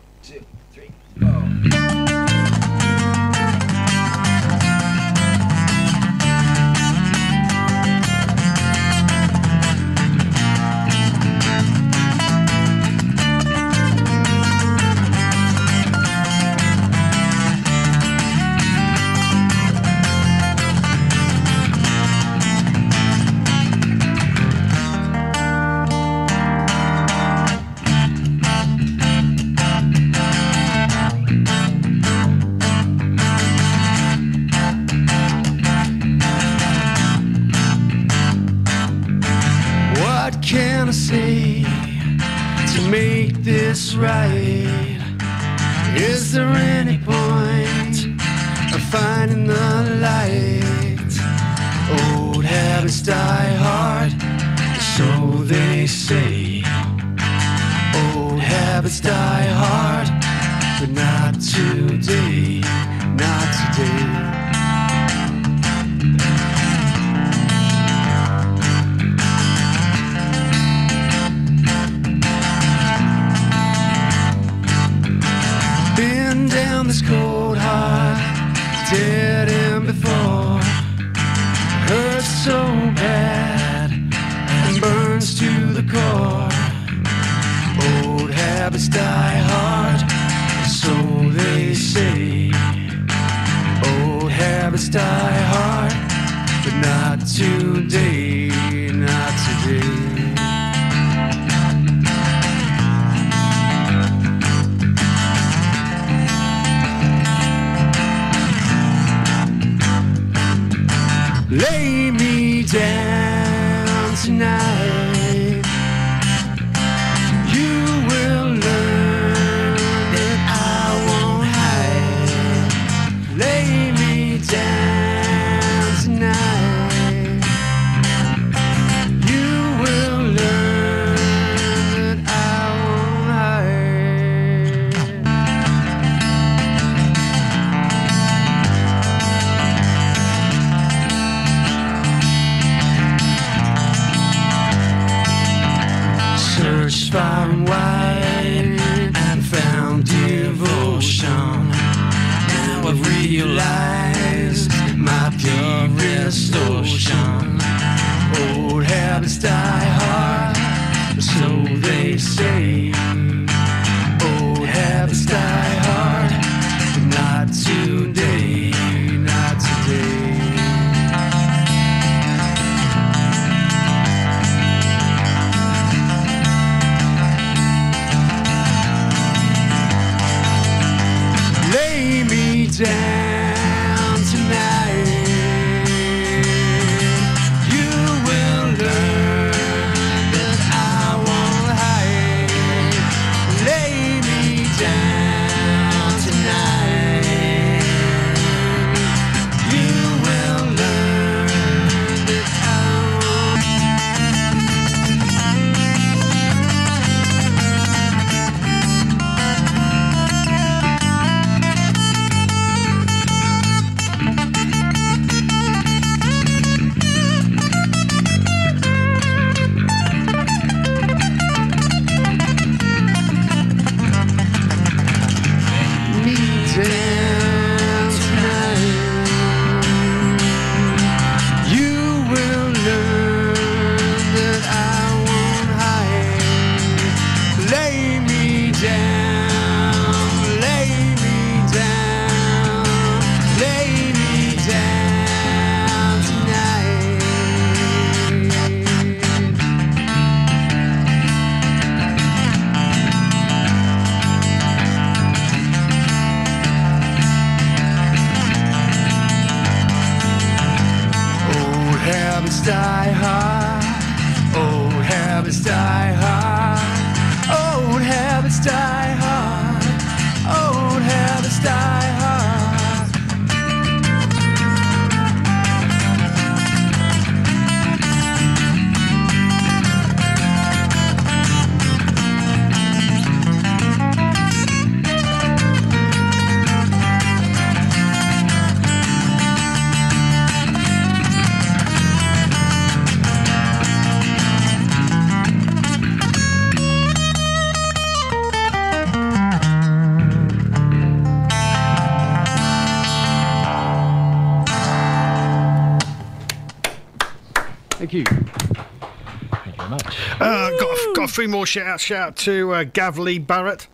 a, 311.43 311.47
got 311.47 311.49
a 311.49 311.49
few 311.49 311.49
more 311.49 311.67
shout 311.67 311.87
outs. 311.87 312.03
Shout 312.03 312.29
out 312.29 312.37
to 312.37 312.73
uh, 312.75 312.85
Gav 312.85 313.19
Lee 313.19 313.39
Barrett 313.39 313.87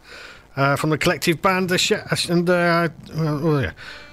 uh, 0.57 0.77
from 0.77 0.91
the 0.91 0.99
collective 0.99 1.41
band. 1.43 1.71
Uh, 1.73 1.77
shout- 1.77 2.29
and 2.29 2.49
uh, 2.49 2.89
well, 3.15 3.47
oh, 3.47 3.59
yeah. 3.61 3.73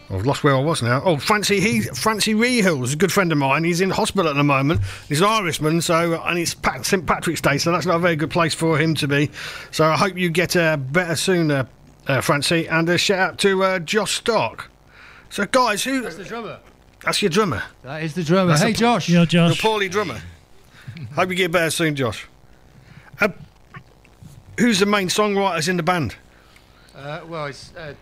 I've 0.10 0.26
lost 0.28 0.44
where 0.44 0.56
I 0.56 0.60
was 0.60 0.84
now. 0.84 1.02
Oh, 1.04 1.18
Francie 1.18 1.60
Heath, 1.60 1.98
Francie 1.98 2.36
Rehill 2.36 2.84
is 2.84 2.94
a 2.94 2.96
good 2.96 3.12
friend 3.12 3.32
of 3.32 3.40
mine. 3.40 3.64
He's 3.64 3.82
in 3.82 3.90
hospital 3.90 4.30
at 4.30 4.36
the 4.36 4.44
moment. 4.44 4.82
He's 5.10 5.20
an 5.20 5.28
Irishman, 5.28 5.82
so 5.82 6.22
and 6.24 6.38
it's 6.38 6.54
Pat, 6.54 6.86
St 6.86 7.08
Patrick's 7.08 7.42
Day, 7.42 7.58
so 7.58 7.72
that's 7.72 7.88
not 7.88 7.96
a 7.96 8.00
very 8.00 8.16
good 8.16 8.30
place 8.30 8.54
for 8.54 8.78
him 8.78 8.94
to 8.96 9.08
be. 9.08 9.32
So 9.72 9.84
I 9.86 9.98
hope 9.98 10.16
you 10.16 10.30
get 10.30 10.56
uh, 10.56 10.78
better 10.78 11.16
soon, 11.16 11.50
uh, 11.50 11.66
uh, 12.06 12.22
Francie. 12.22 12.68
And 12.68 12.88
a 12.88 13.00
shout 13.00 13.18
out 13.18 13.40
to 13.40 13.64
uh, 13.64 13.80
Josh 13.80 14.14
Stark. 14.14 14.70
So 15.32 15.46
guys, 15.48 15.84
who? 15.84 16.02
That's 16.02 16.18
the 16.18 16.24
drummer. 16.24 16.60
That's 17.04 17.22
your 17.24 17.30
drummer. 17.30 17.64
That 17.82 18.04
is 18.04 18.14
the 18.14 18.24
drummer. 18.24 18.52
That's 18.52 18.62
hey, 18.62 18.72
a- 18.72 18.76
Josh. 18.76 19.10
Yeah, 19.10 19.22
The 19.22 19.26
Josh. 19.26 19.60
poorly 19.62 19.90
drummer. 19.90 20.22
Hope 21.16 21.30
you 21.30 21.36
get 21.36 21.52
better 21.52 21.72
soon, 21.72 21.96
Josh. 21.96 22.28
Uh, 23.22 23.30
who's 24.60 24.80
the 24.80 24.86
main 24.86 25.08
songwriters 25.08 25.68
in 25.70 25.78
the 25.78 25.84
band? 25.84 26.16
Uh, 26.96 27.22
well, 27.28 27.46
it's 27.46 27.74
uh, 27.76 27.94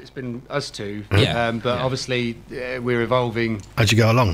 it's 0.00 0.10
been 0.10 0.42
us 0.50 0.70
two. 0.70 1.04
Yeah. 1.12 1.48
Um, 1.48 1.58
but 1.58 1.78
Yeah. 1.78 1.84
obviously 1.84 2.36
uh, 2.52 2.80
we're 2.80 3.02
evolving. 3.02 3.62
As 3.76 3.90
you 3.92 3.98
go 3.98 4.10
along. 4.12 4.32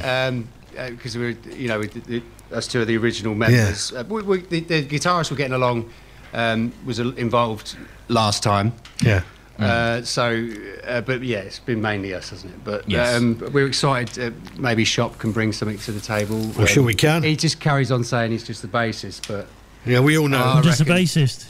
Because 0.74 1.16
we're, 1.18 1.36
you 1.54 1.68
know, 1.68 1.80
we, 1.80 1.86
the, 1.88 2.22
us 2.50 2.66
two 2.66 2.80
are 2.80 2.84
the 2.86 2.96
original 2.96 3.34
members. 3.34 3.92
Uh, 3.92 4.04
we, 4.08 4.22
we, 4.22 4.40
the, 4.40 4.60
the 4.60 4.84
guitarist 4.86 5.30
we're 5.30 5.36
getting 5.36 5.52
along 5.52 5.90
um, 6.32 6.72
was 6.86 6.98
uh, 6.98 7.10
involved 7.16 7.76
last 8.08 8.42
time. 8.42 8.72
Yeah. 9.02 9.22
Uh, 9.58 10.02
so, 10.02 10.48
uh, 10.84 11.02
but 11.02 11.22
yeah, 11.22 11.38
it's 11.40 11.58
been 11.60 11.80
mainly 11.80 12.14
us, 12.14 12.30
hasn't 12.30 12.52
it? 12.54 12.64
But 12.64 12.88
Yes. 12.90 13.14
um, 13.16 13.38
we're 13.52 13.66
excited. 13.66 14.32
Uh, 14.32 14.36
maybe 14.58 14.84
Shop 14.84 15.18
can 15.18 15.30
bring 15.30 15.52
something 15.52 15.78
to 15.78 15.92
the 15.92 16.00
table. 16.00 16.36
Um, 16.42 16.54
Well, 16.54 16.66
sure 16.66 16.82
we 16.82 16.94
can. 16.94 17.22
He 17.22 17.36
just 17.36 17.60
carries 17.60 17.92
on 17.92 18.02
saying 18.02 18.32
he's 18.32 18.42
just 18.44 18.62
the 18.62 18.68
bassist, 18.68 19.28
but 19.28 19.46
Yeah, 19.84 20.00
we 20.00 20.16
all 20.18 20.28
know. 20.28 20.42
I'm 20.42 20.62
Just 20.62 20.80
a 20.80 20.84
reckon- 20.84 21.04
bassist. 21.04 21.46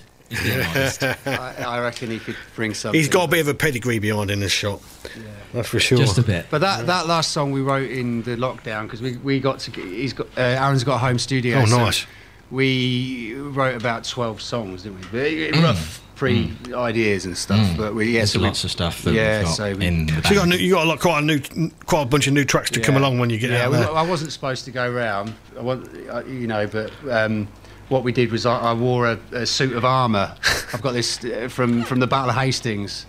I, 1.27 1.55
I 1.67 1.81
reckon 1.81 2.11
he 2.11 2.19
could 2.19 2.37
bring 2.57 2.73
something. 2.75 2.99
He's 2.99 3.09
got 3.09 3.25
a 3.29 3.31
bit 3.31 3.41
of 3.41 3.49
a 3.49 3.55
pedigree 3.55 3.99
behind 3.99 4.31
in 4.31 4.41
this 4.41 4.53
shot. 4.53 4.81
Yeah. 5.05 5.23
That's 5.53 5.69
for 5.69 5.79
sure. 5.79 5.99
Just 5.99 6.17
a 6.17 6.23
bit. 6.23 6.47
But 6.51 6.63
that, 6.63 6.87
that 6.87 7.07
last 7.07 7.33
song 7.33 7.53
we 7.53 7.61
wrote 7.61 7.91
in 7.91 8.23
the 8.23 8.37
lockdown 8.37 8.85
because 8.85 9.03
we, 9.03 9.19
we 9.19 9.41
got 9.41 9.59
to 9.61 9.71
he's 9.71 10.15
got 10.15 10.27
uh, 10.39 10.41
Aaron's 10.41 10.85
got 10.85 10.95
a 10.95 10.99
home 10.99 11.19
studio. 11.19 11.59
Oh, 11.59 11.67
so 11.67 11.77
nice. 11.77 12.07
We 12.51 13.35
wrote 13.35 13.77
about 13.77 14.05
twelve 14.05 14.41
songs, 14.41 14.85
didn't 14.85 15.01
we? 15.13 15.51
Mm. 15.51 15.63
Rough 15.63 16.01
pre 16.15 16.53
ideas 16.73 17.25
and 17.27 17.37
stuff, 17.37 17.59
Mm. 17.59 17.77
but 17.77 17.95
we 17.95 18.07
yeah, 18.13 18.21
There's 18.21 18.33
so 18.33 18.39
we- 18.39 18.47
lots 18.47 18.65
of 18.65 18.71
stuff 18.71 19.03
that 19.03 19.11
we've 19.11 19.17
yeah, 19.17 19.43
got 19.43 19.49
so 19.55 19.75
we, 19.75 19.87
in 19.87 20.07
the 20.07 20.23
So 20.23 20.29
you 20.31 20.35
got, 20.37 20.47
a 20.47 20.49
new, 20.51 20.57
you 20.57 20.73
got 20.75 20.87
a 20.87 20.89
lot, 20.89 21.01
quite 21.01 21.19
a 21.19 21.23
new, 21.23 21.41
quite 21.87 22.03
a 22.03 22.07
bunch 22.07 22.27
of 22.27 22.33
new 22.35 22.45
tracks 22.45 22.71
to 22.71 22.81
come 22.81 22.97
along 22.97 23.19
when 23.19 23.29
you 23.31 23.39
get 23.39 23.51
yeah, 23.51 23.65
out 23.67 23.73
we- 23.73 23.77
there. 23.79 23.91
I 23.91 24.03
wasn't 24.03 24.33
supposed 24.33 24.65
to 24.67 24.71
go 24.71 24.91
round. 24.91 25.35
I 25.59 25.63
want, 25.63 25.89
uh, 26.11 26.25
you 26.25 26.47
know, 26.47 26.67
but 26.67 26.93
um, 27.11 27.49
what 27.93 28.03
we 28.05 28.11
did 28.11 28.33
was 28.33 28.47
I, 28.47 28.59
I 28.59 28.73
wore 28.75 29.07
a, 29.07 29.19
a 29.33 29.47
suit 29.47 29.77
of 29.77 29.85
armour. 29.85 30.35
I've 30.73 30.81
got 30.83 30.93
this 30.93 31.23
uh, 31.25 31.49
from 31.51 31.85
from 31.85 32.01
the 32.01 32.07
Battle 32.07 32.31
of 32.31 32.37
Hastings. 32.37 33.07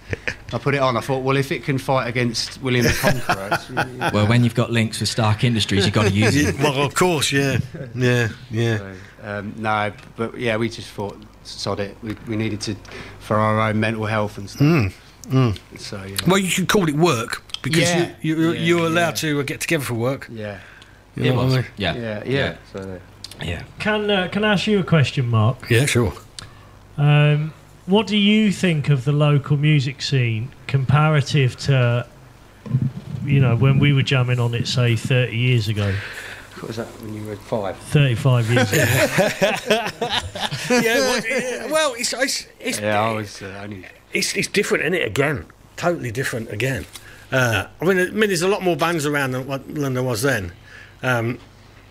I 0.51 0.57
put 0.59 0.75
it 0.75 0.81
on. 0.81 0.97
I 0.97 0.99
thought, 1.01 1.23
well, 1.23 1.37
if 1.37 1.51
it 1.51 1.63
can 1.63 1.77
fight 1.79 2.07
against 2.07 2.61
William 2.61 2.85
the 2.85 2.91
Conqueror, 2.93 3.49
it's 3.53 3.69
really- 3.71 3.97
Well, 4.13 4.27
when 4.27 4.43
you've 4.43 4.53
got 4.53 4.69
links 4.71 4.99
with 4.99 5.09
Stark 5.09 5.43
Industries, 5.43 5.85
you've 5.85 5.95
got 5.95 6.09
to 6.09 6.13
use 6.25 6.35
it. 6.35 6.59
well, 6.59 6.83
of 6.83 6.93
course, 6.93 7.31
yeah, 7.31 7.57
yeah, 7.95 8.27
yeah. 8.51 8.77
So, 8.77 8.95
um, 9.23 9.55
no, 9.57 9.91
but 10.17 10.37
yeah, 10.37 10.57
we 10.57 10.69
just 10.69 10.89
thought, 10.91 11.17
sod 11.43 11.79
it. 11.79 11.97
We, 12.03 12.15
we 12.27 12.35
needed 12.35 12.61
to 12.61 12.75
for 13.19 13.37
our 13.37 13.61
own 13.69 13.79
mental 13.79 14.05
health 14.05 14.37
and 14.37 14.49
stuff. 14.49 14.61
Mm, 14.61 14.93
mm. 15.29 15.79
So 15.79 16.03
yeah. 16.03 16.17
Well, 16.27 16.37
you 16.37 16.49
should 16.49 16.67
call 16.67 16.87
it 16.89 16.95
work 16.95 17.41
because 17.63 17.81
Yeah. 17.81 18.11
you, 18.21 18.35
you, 18.35 18.51
Yeah, 18.51 18.59
you're 18.59 18.85
allowed 18.87 19.23
yeah. 19.23 19.31
to 19.31 19.39
uh, 19.39 19.43
get 19.43 19.61
together 19.61 19.85
for 19.85 19.93
work. 19.95 20.27
Yeah. 20.29 20.59
You 21.15 21.29
know 21.29 21.35
what 21.35 21.45
I 21.45 21.55
mean? 21.57 21.65
Yeah. 21.77 21.95
Yeah, 21.95 22.23
yeah. 22.25 22.55
So, 22.73 22.99
yeah. 23.41 23.63
Can 23.79 24.09
uh, 24.09 24.27
can 24.31 24.43
I 24.43 24.53
ask 24.53 24.67
you 24.67 24.79
a 24.79 24.83
question, 24.83 25.27
Mark? 25.29 25.69
Yeah, 25.69 25.85
sure. 25.85 26.13
Um, 26.97 27.53
what 27.85 28.07
do 28.07 28.17
you 28.17 28.51
think 28.51 28.89
of 28.89 29.03
the 29.03 29.11
local 29.11 29.57
music 29.57 30.01
scene 30.01 30.51
comparative 30.67 31.57
to, 31.57 32.07
you 33.25 33.39
know, 33.39 33.55
when 33.55 33.79
we 33.79 33.91
were 33.93 34.03
jamming 34.03 34.39
on 34.39 34.53
it, 34.53 34.67
say, 34.67 34.95
30 34.95 35.35
years 35.35 35.67
ago? 35.67 35.93
What 36.55 36.67
was 36.67 36.77
that 36.77 36.87
when 37.01 37.13
you 37.13 37.25
were 37.27 37.35
five? 37.35 37.75
35 37.77 38.49
years 38.51 38.71
ago. 38.71 38.83
yeah, 40.69 40.99
well, 40.99 41.21
yeah, 41.27 41.71
well, 41.71 41.93
it's, 41.97 42.13
it's, 42.13 42.47
it's 42.59 42.79
Yeah, 42.79 43.01
I 43.01 43.11
was 43.11 43.41
uh, 43.41 43.59
only. 43.63 43.85
it's, 44.13 44.33
it's 44.35 44.47
different, 44.47 44.83
isn't 44.83 44.93
it? 44.93 45.05
Again, 45.05 45.45
totally 45.75 46.11
different 46.11 46.51
again. 46.51 46.85
Uh, 47.33 47.67
I 47.81 47.85
mean, 47.85 47.99
I 47.99 48.05
mean, 48.11 48.29
there's 48.29 48.43
a 48.43 48.47
lot 48.47 48.61
more 48.61 48.77
bands 48.77 49.05
around 49.05 49.31
than, 49.31 49.73
than 49.73 49.93
there 49.93 50.03
was 50.03 50.21
then, 50.21 50.53
um, 51.01 51.37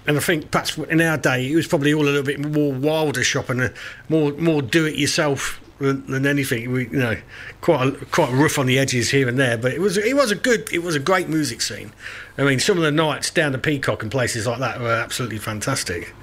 and 0.07 0.17
I 0.17 0.21
think 0.21 0.51
perhaps 0.51 0.77
in 0.77 1.01
our 1.01 1.17
day 1.17 1.51
it 1.51 1.55
was 1.55 1.67
probably 1.67 1.95
all 1.95 2.03
a 2.03 2.11
little 2.11 2.23
bit 2.23 2.41
more 2.41 2.73
wilder 2.73 3.23
shopping, 3.23 3.61
uh, 3.61 3.69
more 4.09 4.33
more 4.33 4.63
do 4.63 4.85
it 4.87 4.97
yourself 4.97 5.61
than, 5.79 6.07
than 6.07 6.27
anything. 6.27 6.73
We, 6.73 6.85
you 6.89 6.99
know, 6.99 7.17
quite 7.61 7.89
a, 7.89 7.93
quite 8.07 8.31
rough 8.33 8.59
on 8.59 8.67
the 8.67 8.79
edges 8.79 9.11
here 9.11 9.29
and 9.29 9.39
there, 9.39 9.57
but 9.57 9.73
it 9.73 9.81
was 9.81 9.97
it 9.99 10.17
was 10.17 10.31
a 10.31 10.37
good, 10.37 10.73
it 10.73 10.83
was 10.83 10.95
a 10.95 11.01
great 11.01 11.29
music 11.29 11.61
scene. 11.61 11.93
I 12.39 12.45
mean, 12.45 12.59
some 12.59 12.77
of 12.77 12.83
the 12.83 12.93
nights 12.93 13.31
down 13.31 13.53
the 13.53 13.59
Peacock 13.59 14.03
and 14.03 14.11
places 14.11 14.47
like 14.47 14.59
that 14.61 14.81
were 14.81 14.95
absolutely 14.95 15.39
fantastic. 15.39 16.15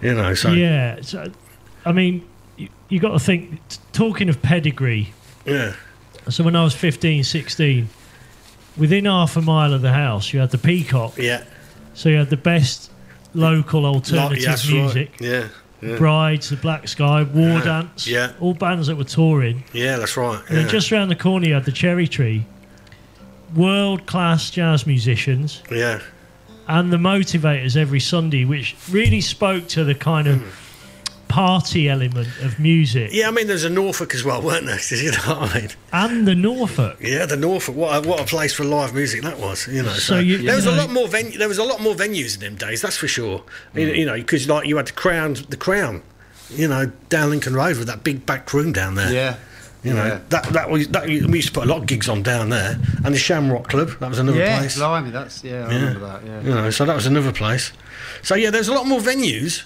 You 0.00 0.14
know, 0.14 0.34
so 0.34 0.50
Yeah. 0.52 1.00
So, 1.02 1.30
I 1.84 1.92
mean, 1.92 2.26
you, 2.56 2.68
you 2.88 3.00
got 3.00 3.12
to 3.12 3.18
think, 3.18 3.66
t- 3.68 3.78
talking 3.92 4.28
of 4.28 4.40
pedigree, 4.40 5.12
yeah, 5.44 5.74
so 6.28 6.44
when 6.44 6.54
I 6.54 6.62
was 6.62 6.74
15, 6.74 7.24
16, 7.24 7.88
within 8.76 9.04
half 9.06 9.36
a 9.36 9.42
mile 9.42 9.74
of 9.74 9.82
the 9.82 9.92
house, 9.92 10.32
you 10.32 10.40
had 10.40 10.50
the 10.50 10.58
Peacock. 10.58 11.16
yeah. 11.16 11.44
So 11.94 12.08
you 12.08 12.16
had 12.16 12.30
the 12.30 12.36
best 12.36 12.89
local 13.34 13.86
alternative 13.86 14.46
right. 14.46 14.72
music. 14.72 15.20
Yeah, 15.20 15.48
yeah. 15.82 15.96
Brides, 15.96 16.50
The 16.50 16.56
Black 16.56 16.88
Sky, 16.88 17.22
War 17.22 17.48
Yeah, 17.48 17.64
Dance, 17.64 18.06
yeah. 18.06 18.32
all 18.40 18.54
bands 18.54 18.86
that 18.88 18.96
were 18.96 19.04
touring. 19.04 19.64
Yeah, 19.72 19.96
that's 19.96 20.16
right. 20.16 20.42
And 20.48 20.58
then 20.58 20.68
just 20.68 20.92
around 20.92 21.08
the 21.08 21.16
corner, 21.16 21.46
you 21.46 21.54
had 21.54 21.64
the 21.64 21.72
Cherry 21.72 22.08
Tree, 22.08 22.44
world 23.54 24.06
class 24.06 24.50
jazz 24.50 24.86
musicians, 24.86 25.62
yeah. 25.70 26.00
and 26.68 26.92
the 26.92 26.98
Motivators 26.98 27.76
every 27.76 28.00
Sunday, 28.00 28.44
which 28.44 28.76
really 28.90 29.20
spoke 29.20 29.68
to 29.68 29.84
the 29.84 29.94
kind 29.94 30.28
of 30.28 30.42
party 31.30 31.88
element 31.88 32.28
of 32.42 32.58
music. 32.58 33.10
Yeah, 33.12 33.28
I 33.28 33.30
mean, 33.30 33.46
there's 33.46 33.64
a 33.64 33.70
Norfolk 33.70 34.14
as 34.14 34.24
well, 34.24 34.42
weren't 34.42 34.66
there? 34.66 34.78
You 34.90 35.12
know 35.12 35.18
what 35.40 35.54
I 35.56 35.60
mean? 35.60 35.70
And 35.92 36.28
the 36.28 36.34
Norfolk. 36.34 36.98
Yeah, 37.00 37.26
the 37.26 37.36
Norfolk. 37.36 37.74
What 37.76 38.04
a, 38.04 38.08
what 38.08 38.20
a 38.20 38.24
place 38.24 38.52
for 38.52 38.64
live 38.64 38.94
music 38.94 39.22
that 39.22 39.38
was. 39.38 39.66
You 39.68 39.82
know, 39.82 39.92
so, 39.94 40.14
So 40.14 40.18
you- 40.18 40.38
there 40.42 40.56
was 40.56 40.64
you 40.66 40.72
a 40.72 40.76
lot 40.76 40.90
more 40.90 41.08
venue. 41.08 41.38
There 41.38 41.48
was 41.48 41.58
a 41.58 41.64
lot 41.64 41.80
more 41.80 41.94
venues 41.94 42.34
in 42.34 42.40
them 42.40 42.56
days. 42.56 42.82
That's 42.82 42.96
for 42.96 43.08
sure. 43.08 43.42
You, 43.74 43.86
you 43.88 44.04
know, 44.06 44.16
because 44.16 44.48
like 44.48 44.66
you 44.66 44.76
had 44.76 44.86
the 44.88 44.92
Crown, 44.92 45.34
the 45.48 45.56
Crown. 45.56 46.02
You 46.50 46.66
know, 46.66 46.90
down 47.08 47.30
Lincoln 47.30 47.54
Road 47.54 47.76
with 47.78 47.86
that 47.86 48.02
big 48.02 48.26
back 48.26 48.52
room 48.52 48.72
down 48.72 48.96
there. 48.96 49.12
Yeah. 49.12 49.36
You 49.84 49.94
know 49.94 50.04
Yeah. 50.04 50.20
that 50.30 50.44
that 50.52 50.68
was 50.68 50.88
that. 50.88 51.06
We 51.06 51.14
used 51.20 51.48
to 51.48 51.54
put 51.54 51.64
a 51.64 51.70
lot 51.72 51.78
of 51.78 51.86
gigs 51.86 52.06
on 52.08 52.22
down 52.22 52.50
there, 52.50 52.78
and 53.04 53.14
the 53.14 53.18
Shamrock 53.18 53.68
Club. 53.68 53.90
That 54.00 54.10
was 54.10 54.18
another 54.18 54.36
yeah, 54.38 54.58
place. 54.58 54.76
blimey, 54.76 55.10
that's 55.10 55.42
yeah, 55.44 55.66
I 55.66 55.72
Yeah. 55.72 55.78
remember 55.78 56.00
that. 56.00 56.20
Yeah. 56.26 56.40
You 56.42 56.50
know, 56.50 56.70
so 56.70 56.84
that 56.84 56.94
was 56.94 57.06
another 57.06 57.32
place. 57.32 57.72
So 58.22 58.34
yeah, 58.34 58.50
there's 58.50 58.68
a 58.68 58.74
lot 58.74 58.86
more 58.86 59.00
venues. 59.00 59.62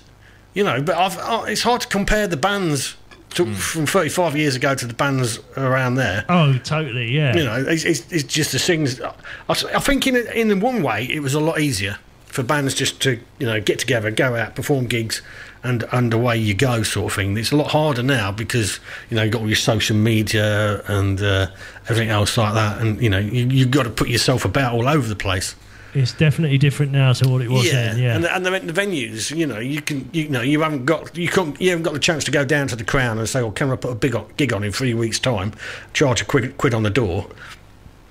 You 0.55 0.65
know, 0.65 0.81
but 0.81 0.97
I've, 0.97 1.19
I, 1.19 1.51
it's 1.51 1.63
hard 1.63 1.83
to 1.83 1.89
compare 1.89 2.27
the 2.27 2.37
bands 2.37 2.97
to, 3.31 3.53
from 3.55 3.87
35 3.87 4.37
years 4.37 4.55
ago 4.55 4.75
to 4.75 4.87
the 4.87 4.95
bands 4.95 5.41
around 5.57 5.97
there. 5.97 6.25
Oh, 6.29 6.57
totally, 6.59 7.11
yeah. 7.11 7.37
You 7.37 7.45
know, 7.45 7.65
it's, 7.67 7.85
it's, 7.85 8.13
it's 8.13 8.25
just 8.25 8.53
the 8.53 8.59
things. 8.59 9.01
I, 9.01 9.15
I 9.49 9.55
think 9.81 10.07
in 10.07 10.17
in 10.17 10.61
one 10.61 10.83
way 10.83 11.05
it 11.05 11.21
was 11.21 11.35
a 11.35 11.41
lot 11.41 11.61
easier 11.61 11.99
for 12.27 12.43
bands 12.43 12.75
just 12.75 13.01
to 13.03 13.21
you 13.39 13.47
know 13.47 13.61
get 13.61 13.79
together, 13.79 14.11
go 14.11 14.35
out, 14.37 14.55
perform 14.55 14.87
gigs, 14.87 15.23
and 15.63 15.85
and 15.93 16.13
away 16.13 16.37
you 16.37 16.55
go, 16.55 16.83
sort 16.83 17.13
of 17.13 17.17
thing. 17.17 17.37
It's 17.37 17.53
a 17.53 17.57
lot 17.57 17.71
harder 17.71 18.03
now 18.03 18.31
because 18.33 18.81
you 19.11 19.17
know 19.17 19.23
you've 19.23 19.33
got 19.33 19.43
all 19.43 19.49
your 19.49 19.57
social 19.57 19.97
media 19.97 20.83
and 20.87 21.21
uh, 21.21 21.49
everything 21.85 22.11
else 22.11 22.37
like 22.37 22.55
that, 22.55 22.81
and 22.81 23.01
you 23.01 23.11
know 23.11 23.19
you 23.19 23.47
you've 23.47 23.71
got 23.71 23.85
to 23.85 23.91
put 23.91 24.09
yourself 24.09 24.45
about 24.45 24.75
all 24.75 24.89
over 24.89 25.09
the 25.09 25.17
place. 25.17 25.55
It's 25.95 26.13
definitely 26.13 26.59
different 26.59 26.91
now 26.93 27.13
to 27.13 27.29
what 27.29 27.41
it 27.41 27.49
was 27.49 27.71
then, 27.71 27.99
yeah. 27.99 28.17
And, 28.17 28.25
the, 28.25 28.35
and 28.35 28.45
the, 28.45 28.73
the 28.73 28.81
venues, 28.81 29.35
you 29.35 29.47
know, 29.47 29.61
you 29.61 29.81
can, 29.81 30.09
you 30.13 30.29
know, 30.29 30.41
you 30.41 30.61
haven't 30.63 30.87
got, 30.87 31.17
you 31.17 31.29
can't, 31.29 31.59
you 31.61 31.71
haven't 31.71 31.85
got 31.85 31.93
the 31.95 32.01
chance 32.01 32.25
to 32.25 32.31
go 32.33 32.45
down 32.45 32.67
to 32.69 32.77
the 32.77 32.85
Crown 32.85 33.19
and 33.19 33.29
say, 33.29 33.41
"Oh, 33.41 33.51
can 33.53 33.71
I 33.71 33.77
put 33.77 33.93
a 33.93 33.95
big 33.95 34.17
gig 34.37 34.53
on 34.53 34.65
in 34.65 34.73
three 34.73 34.93
weeks' 34.95 35.19
time? 35.21 35.53
Charge 35.93 36.21
a 36.21 36.25
quid, 36.25 36.59
quid 36.59 36.75
on 36.75 36.83
the 36.83 36.91
door." 36.91 37.29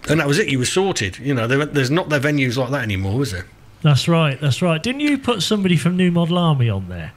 And 0.10 0.20
that 0.20 0.28
was 0.28 0.40
it. 0.40 0.48
You 0.50 0.60
were 0.60 0.66
sorted. 0.66 1.18
You 1.20 1.34
know, 1.34 1.48
there, 1.48 1.66
there's 1.66 1.92
not 1.92 2.10
their 2.10 2.20
venues 2.20 2.58
like 2.58 2.72
that 2.72 2.84
anymore, 2.84 3.22
is 3.22 3.32
there? 3.32 3.46
That's 3.82 4.08
right, 4.08 4.40
that's 4.40 4.62
right. 4.62 4.82
Didn't 4.82 5.02
you 5.02 5.18
put 5.18 5.42
somebody 5.44 5.76
from 5.78 5.98
New 5.98 6.10
Model 6.12 6.38
Army 6.38 6.70
on 6.70 6.88
there? 6.90 7.12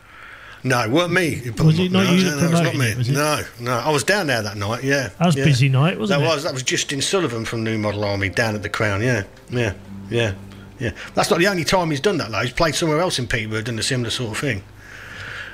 No, 0.64 0.80
it 0.82 0.90
weren't 0.90 1.12
me. 1.12 1.30
who 1.30 1.52
put 1.52 1.66
Was 1.66 1.78
it 1.78 1.92
not 1.92 2.04
no, 2.06 2.10
you 2.12 2.24
no, 2.24 2.30
that 2.30 2.40
that 2.40 2.50
was 2.50 2.60
not 2.60 2.70
promoted 2.72 2.80
me. 2.80 2.86
it, 2.92 2.98
was 2.98 3.08
it? 3.08 3.12
No, 3.12 3.40
no, 3.60 3.72
I 3.72 3.90
was 3.90 4.02
down 4.02 4.26
there 4.26 4.42
that 4.42 4.56
night. 4.56 4.82
Yeah, 4.82 5.10
That 5.18 5.26
was 5.26 5.36
a 5.36 5.38
yeah. 5.38 5.44
busy 5.44 5.68
night, 5.68 5.96
wasn't 5.98 6.20
that 6.20 6.26
it? 6.26 6.28
was 6.28 6.42
that 6.42 6.52
was 6.54 6.64
Justin 6.64 7.00
Sullivan 7.00 7.44
from 7.44 7.62
New 7.62 7.78
Model 7.78 8.04
Army 8.04 8.28
down 8.30 8.56
at 8.56 8.62
the 8.64 8.68
Crown. 8.68 9.00
Yeah, 9.00 9.24
yeah, 9.48 9.74
yeah, 10.10 10.34
yeah. 10.78 10.90
That's 11.14 11.30
not 11.30 11.38
the 11.38 11.48
only 11.48 11.64
time 11.64 11.90
he's 11.90 12.00
done 12.00 12.18
that 12.18 12.30
though. 12.30 12.40
He's 12.40 12.52
played 12.52 12.74
somewhere 12.74 13.00
else 13.00 13.18
in 13.18 13.26
Peterborough, 13.26 13.62
done 13.62 13.78
a 13.78 13.82
similar 13.82 14.10
sort 14.10 14.32
of 14.32 14.38
thing. 14.38 14.62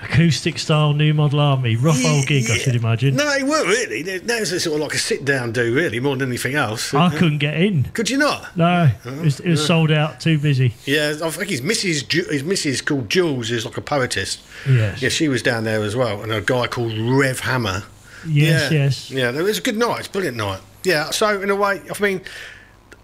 Acoustic 0.03 0.59
style 0.59 0.95
New 0.95 1.14
Model 1.14 1.39
Army. 1.39 1.77
Rough 1.77 2.05
old 2.05 2.27
gig, 2.27 2.51
I 2.51 2.59
should 2.59 2.75
imagine. 2.75 3.14
No, 3.14 3.31
it 3.33 3.45
weren't 3.45 3.68
really. 3.68 4.03
That 4.03 4.41
was 4.41 4.51
a 4.51 4.59
sort 4.59 4.75
of 4.75 4.83
like 4.83 4.95
a 4.95 4.99
sit 4.99 5.25
down 5.25 5.53
do, 5.53 5.73
really, 5.75 6.01
more 6.01 6.16
than 6.16 6.29
anything 6.29 6.57
else. 6.57 6.93
I 6.93 7.11
couldn't 7.11 7.39
get 7.39 7.55
in. 7.55 7.85
Could 7.85 8.11
you 8.11 8.18
not? 8.18 8.57
No, 8.57 8.91
oh, 9.05 9.09
it 9.09 9.23
was, 9.23 9.41
it 9.41 9.51
was 9.51 9.61
yeah. 9.61 9.66
sold 9.66 9.93
out, 9.93 10.20
too 10.20 10.39
busy. 10.39 10.75
Yeah, 10.85 11.14
I 11.23 11.31
think 11.31 11.51
his 11.51 11.61
Mrs. 11.61 12.09
Ju- 12.09 12.27
his 12.29 12.43
Mrs. 12.43 12.85
called 12.85 13.09
Jules, 13.09 13.53
is 13.53 13.64
like 13.64 13.77
a 13.77 13.81
poetess. 13.81 14.43
Yes. 14.68 15.01
Yeah, 15.01 15.09
she 15.09 15.29
was 15.29 15.41
down 15.41 15.64
there 15.64 15.83
as 15.83 15.95
well, 15.95 16.20
and 16.23 16.33
a 16.33 16.41
guy 16.41 16.66
called 16.66 16.99
Rev 16.99 17.41
Hammer. 17.41 17.85
Yes, 18.27 18.73
yeah. 18.73 18.79
yes. 18.79 19.11
Yeah, 19.11 19.31
it 19.31 19.43
was 19.43 19.59
a 19.59 19.62
good 19.62 19.77
night. 19.77 20.01
It's 20.01 20.09
a 20.09 20.11
brilliant 20.11 20.37
night. 20.37 20.61
Yeah, 20.85 21.11
so 21.11 21.41
in 21.41 21.51
a 21.51 21.57
way, 21.57 21.81
I 21.89 22.03
mean, 22.03 22.23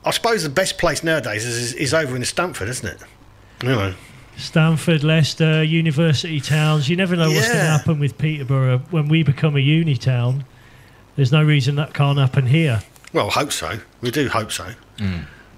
I 0.05 0.11
suppose 0.11 0.43
the 0.43 0.49
best 0.49 0.79
place 0.79 1.03
nowadays 1.03 1.45
is, 1.45 1.75
is 1.75 1.93
over 1.93 2.17
in 2.17 2.25
Stamford, 2.25 2.69
isn't 2.69 2.89
it? 2.89 3.03
You 3.63 3.69
know. 3.71 3.95
Stamford, 4.37 5.03
Leicester, 5.03 5.65
university 5.65 6.41
towns. 6.41 6.89
You 6.89 6.97
never 6.97 7.17
know 7.17 7.29
what's 7.29 7.49
going 7.49 7.59
to 7.59 7.65
happen 7.65 7.99
with 7.99 8.17
Peterborough 8.19 8.79
when 8.91 9.09
we 9.09 9.25
become 9.25 9.57
a 9.57 9.61
uni 9.61 9.97
town. 9.97 10.45
There's 11.17 11.33
no 11.33 11.43
reason 11.43 11.75
that 11.75 11.93
can't 11.93 12.19
happen 12.19 12.47
here. 12.47 12.81
Well, 13.13 13.31
hope 13.31 13.51
so. 13.51 13.81
We 14.01 14.13
do 14.13 14.29
hope 14.29 14.53
so. 14.53 14.73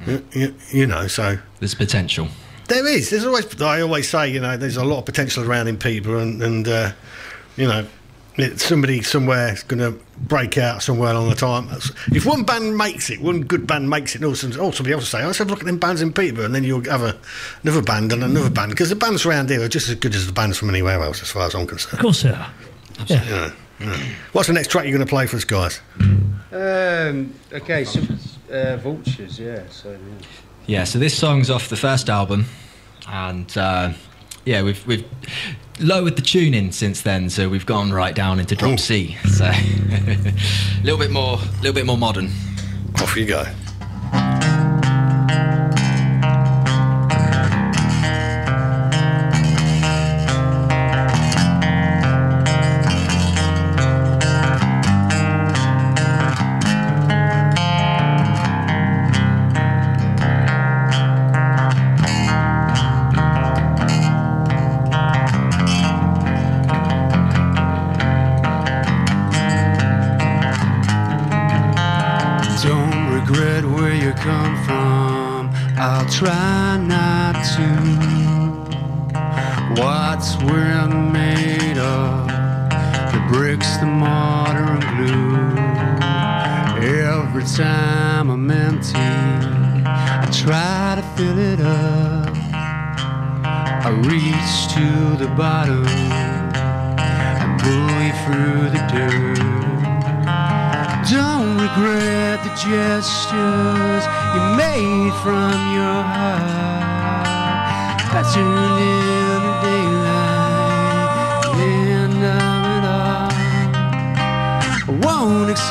You, 0.06 0.24
you, 0.32 0.54
you 0.70 0.86
know, 0.86 1.06
so 1.08 1.38
There's 1.58 1.74
potential. 1.74 2.28
There 2.68 2.86
is. 2.86 3.10
There's 3.10 3.26
always. 3.26 3.60
I 3.60 3.82
always 3.82 4.08
say, 4.08 4.30
you 4.30 4.40
know, 4.40 4.56
there's 4.56 4.78
a 4.78 4.84
lot 4.84 5.00
of 5.00 5.04
potential 5.04 5.44
around 5.44 5.68
in 5.68 5.76
Peterborough, 5.76 6.20
and, 6.20 6.42
and 6.42 6.68
uh, 6.68 6.92
you 7.56 7.66
know, 7.66 7.86
it, 8.36 8.60
somebody 8.60 9.02
somewhere 9.02 9.52
is 9.52 9.62
going 9.62 9.80
to 9.80 9.98
break 10.18 10.58
out 10.58 10.82
somewhere 10.82 11.12
along 11.12 11.28
the 11.28 11.34
time. 11.34 11.68
If 12.12 12.26
one 12.26 12.44
band 12.44 12.76
makes 12.76 13.10
it, 13.10 13.20
one 13.20 13.42
good 13.42 13.66
band 13.66 13.90
makes 13.90 14.14
it, 14.14 14.18
and 14.18 14.26
also, 14.26 14.48
oh, 14.60 14.70
somebody 14.70 14.92
else 14.92 15.02
will 15.02 15.20
say, 15.20 15.24
"Let's 15.24 15.38
have 15.38 15.48
a 15.48 15.50
look 15.50 15.60
at 15.60 15.66
them 15.66 15.78
bands 15.78 16.02
in 16.02 16.12
Peterborough," 16.12 16.46
and 16.46 16.54
then 16.54 16.64
you'll 16.64 16.84
have 16.84 17.02
a, 17.02 17.18
another 17.62 17.82
band 17.82 18.12
and 18.12 18.22
another 18.22 18.50
band 18.50 18.70
because 18.70 18.88
the 18.88 18.96
bands 18.96 19.26
around 19.26 19.50
here 19.50 19.62
are 19.62 19.68
just 19.68 19.88
as 19.88 19.94
good 19.96 20.14
as 20.14 20.26
the 20.26 20.32
bands 20.32 20.58
from 20.58 20.70
anywhere 20.70 21.02
else, 21.02 21.22
as 21.22 21.30
far 21.30 21.46
as 21.46 21.54
I'm 21.54 21.66
concerned. 21.66 21.94
Of 21.94 22.00
course 22.00 22.22
they 22.22 22.30
are. 22.30 22.52
Yeah. 23.06 23.24
Yeah, 23.24 23.52
yeah. 23.80 23.96
What's 24.32 24.48
the 24.48 24.54
next 24.54 24.68
track 24.68 24.84
you're 24.84 24.96
going 24.96 25.06
to 25.06 25.10
play 25.10 25.26
for 25.26 25.36
us, 25.36 25.44
guys? 25.44 25.80
Um, 26.52 27.34
okay, 27.52 27.84
so 27.84 28.00
uh, 28.52 28.76
vultures, 28.76 29.38
yeah. 29.38 29.62
So 29.70 29.90
yeah. 29.90 30.26
Yeah, 30.66 30.84
so 30.84 30.98
this 30.98 31.16
song's 31.16 31.50
off 31.50 31.68
the 31.68 31.76
first 31.76 32.08
album, 32.08 32.44
and 33.08 33.56
uh, 33.56 33.92
yeah, 34.44 34.62
we've 34.62 34.86
we've 34.86 35.04
lowered 35.80 36.16
the 36.16 36.22
tuning 36.22 36.72
since 36.72 37.02
then, 37.02 37.30
so 37.30 37.48
we've 37.48 37.66
gone 37.66 37.92
right 37.92 38.14
down 38.14 38.38
into 38.38 38.54
drop 38.54 38.78
C. 38.78 39.16
So 39.28 39.44
a 39.46 40.82
little 40.82 40.98
bit 40.98 41.10
more, 41.10 41.38
a 41.38 41.62
little 41.62 41.72
bit 41.72 41.86
more 41.86 41.98
modern. 41.98 42.30
Off 42.96 43.16
you 43.16 43.26
go. 43.26 43.44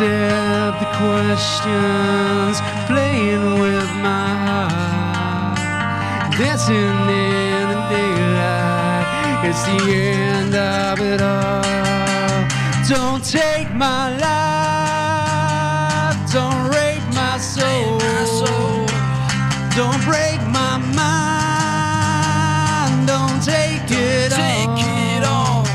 Accept 0.02 0.80
the 0.80 0.86
questions, 0.96 2.62
playing 2.88 3.60
with 3.60 3.92
my 4.02 4.28
heart. 4.48 5.58
Dancing 6.38 6.76
in 6.76 7.68
the 7.68 7.82
daylight, 7.90 9.06
it's 9.44 9.64
the 9.66 9.80
end 9.92 10.56
of 10.56 11.02
it 11.02 11.22
all. 11.22 12.48
Don't 12.88 13.24
take 13.26 13.70
my 13.76 14.16
life, 14.28 16.16
don't 16.32 16.70
rape 16.70 17.04
my 17.14 17.38
soul, 17.38 18.00
don't 19.76 20.02
break 20.06 20.40
my 20.48 20.78
mind, 20.96 22.28
don't 23.06 23.44
take 23.44 23.92
it 23.92 24.32
all. 25.26 25.66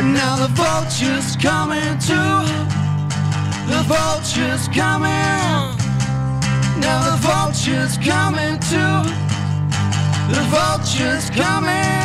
Now 0.00 0.36
the 0.36 0.48
vulture's 0.54 1.34
coming 1.36 1.98
too. 1.98 2.65
Vulture's 3.86 4.66
coming. 4.66 5.76
Now 6.80 6.98
the 7.08 7.16
vulture's 7.20 7.96
coming 7.98 8.58
too. 8.58 9.02
The 10.34 10.42
vulture's 10.50 11.30
coming. 11.30 11.95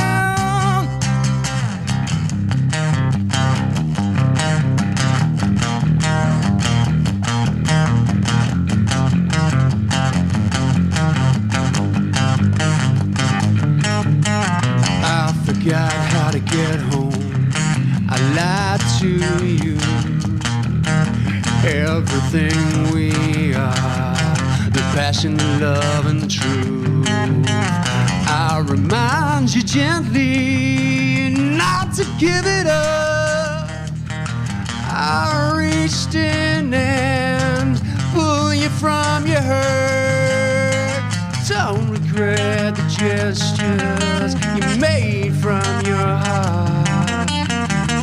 Gestures 43.02 44.36
you 44.56 44.80
made 44.80 45.34
from 45.34 45.64
your 45.86 46.12
heart. 46.26 47.28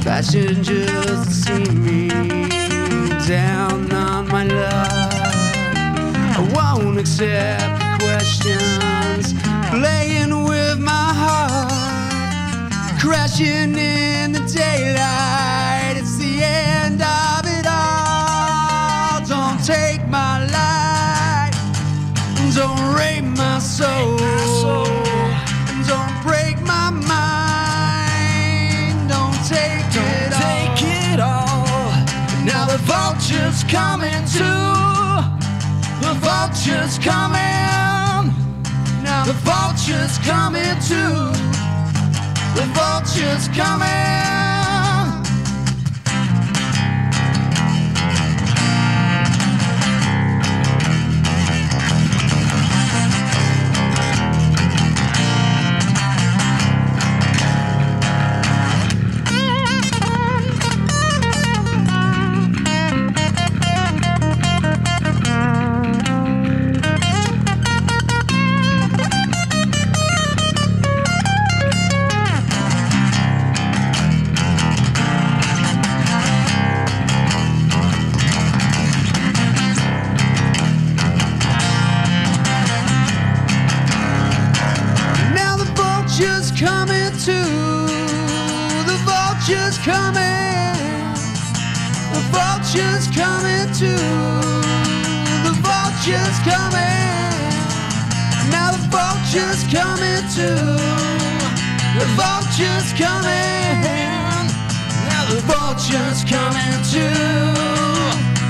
Passengers 0.02 1.28
see 1.28 1.70
me 1.86 2.08
down 3.28 3.92
on 3.92 4.26
my 4.26 4.42
luck. 4.42 5.22
I 6.36 6.40
won't 6.52 6.98
accept 6.98 8.02
questions, 8.02 9.34
playing 9.70 10.32
with 10.50 10.80
my 10.80 11.08
heart, 11.22 13.00
crashing 13.00 13.76
in 13.76 14.32
the 14.32 14.44
daylight. 14.52 15.94
It's 15.96 16.16
the 16.16 16.42
end 16.42 17.00
of 17.00 17.42
it 17.56 17.66
all. 17.68 19.20
Don't 19.34 19.60
take 19.64 20.02
my 20.08 20.44
life, 20.58 21.54
don't 22.56 22.82
rape 22.96 23.30
my 23.36 23.60
soul, 23.60 24.18
vulture's 33.48 33.64
coming 33.72 34.24
too. 34.26 34.44
The 36.04 36.14
vulture's 36.20 36.98
coming. 36.98 38.34
Now 39.02 39.24
the 39.24 39.32
vulture's 39.42 40.18
coming 40.18 40.76
too. 40.82 41.32
The 42.54 42.66
vulture's 42.74 43.48
coming. 43.56 44.47
Coming. 96.50 97.42
Now 98.50 98.72
the 98.72 98.82
vulture's 98.88 99.62
coming 99.68 100.22
too. 100.36 100.64
The 102.00 102.08
vulture's 102.16 102.90
coming. 102.96 104.48
Now 105.10 105.22
the 105.30 105.40
vulture's 105.50 106.24
coming 106.24 106.74
too. 106.92 107.12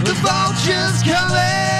The 0.07 0.15
vulture's 0.23 1.03
coming. 1.03 1.78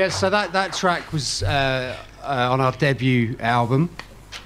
Yeah, 0.00 0.08
so 0.08 0.30
that, 0.30 0.54
that 0.54 0.72
track 0.72 1.12
was 1.12 1.42
uh, 1.42 1.94
uh, 2.22 2.48
on 2.50 2.58
our 2.62 2.72
debut 2.72 3.36
album, 3.38 3.90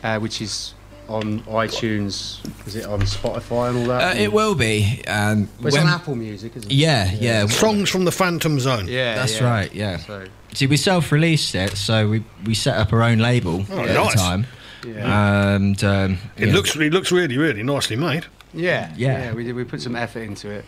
uh, 0.03 0.19
which 0.19 0.43
is 0.43 0.75
on 1.09 1.43
iTunes. 1.43 2.45
Is 2.67 2.75
it 2.75 2.87
on 2.87 3.03
Spotify 3.03 3.69
and 3.69 3.79
all 3.79 3.85
that? 3.87 4.17
Uh, 4.17 4.21
it 4.21 4.33
will 4.33 4.57
be. 4.57 5.01
Um, 5.07 5.49
Well, 5.59 5.69
it's 5.69 5.77
when- 5.77 5.87
on 5.87 5.93
Apple 5.93 6.17
Music, 6.17 6.57
isn't 6.57 6.73
it? 6.73 6.75
Yeah, 6.75 7.09
yeah. 7.13 7.47
Songs 7.47 7.89
from 7.89 8.05
the 8.05 8.11
Phantom 8.11 8.59
Zone. 8.59 8.89
Yeah, 8.89 9.15
That's 9.15 9.39
yeah. 9.41 9.45
right. 9.49 9.73
Yeah. 9.73 9.99
So- 9.99 10.25
See, 10.55 10.67
we 10.67 10.77
self-released 10.77 11.55
it, 11.55 11.77
so 11.77 12.09
we 12.09 12.25
we 12.45 12.55
set 12.55 12.77
up 12.77 12.93
our 12.93 13.03
own 13.05 13.19
label 13.19 13.65
Oh, 13.71 13.79
at 13.79 13.95
nice. 13.95 14.13
the 14.13 14.19
time. 14.19 14.47
Yeah. 14.85 15.55
And 15.55 15.85
um, 15.85 16.19
It 16.37 16.49
yeah. 16.49 16.53
looks 16.55 16.75
it 16.75 16.93
looks 16.93 17.13
really 17.13 17.39
really 17.39 17.63
nicely 17.63 17.95
made. 17.97 18.27
Yeah, 18.53 18.93
Yeah. 18.97 19.33
We 19.35 19.45
did. 19.45 19.55
We 19.55 19.63
put 19.63 19.83
some 19.83 19.95
effort 19.95 20.23
into 20.23 20.51
it. 20.51 20.65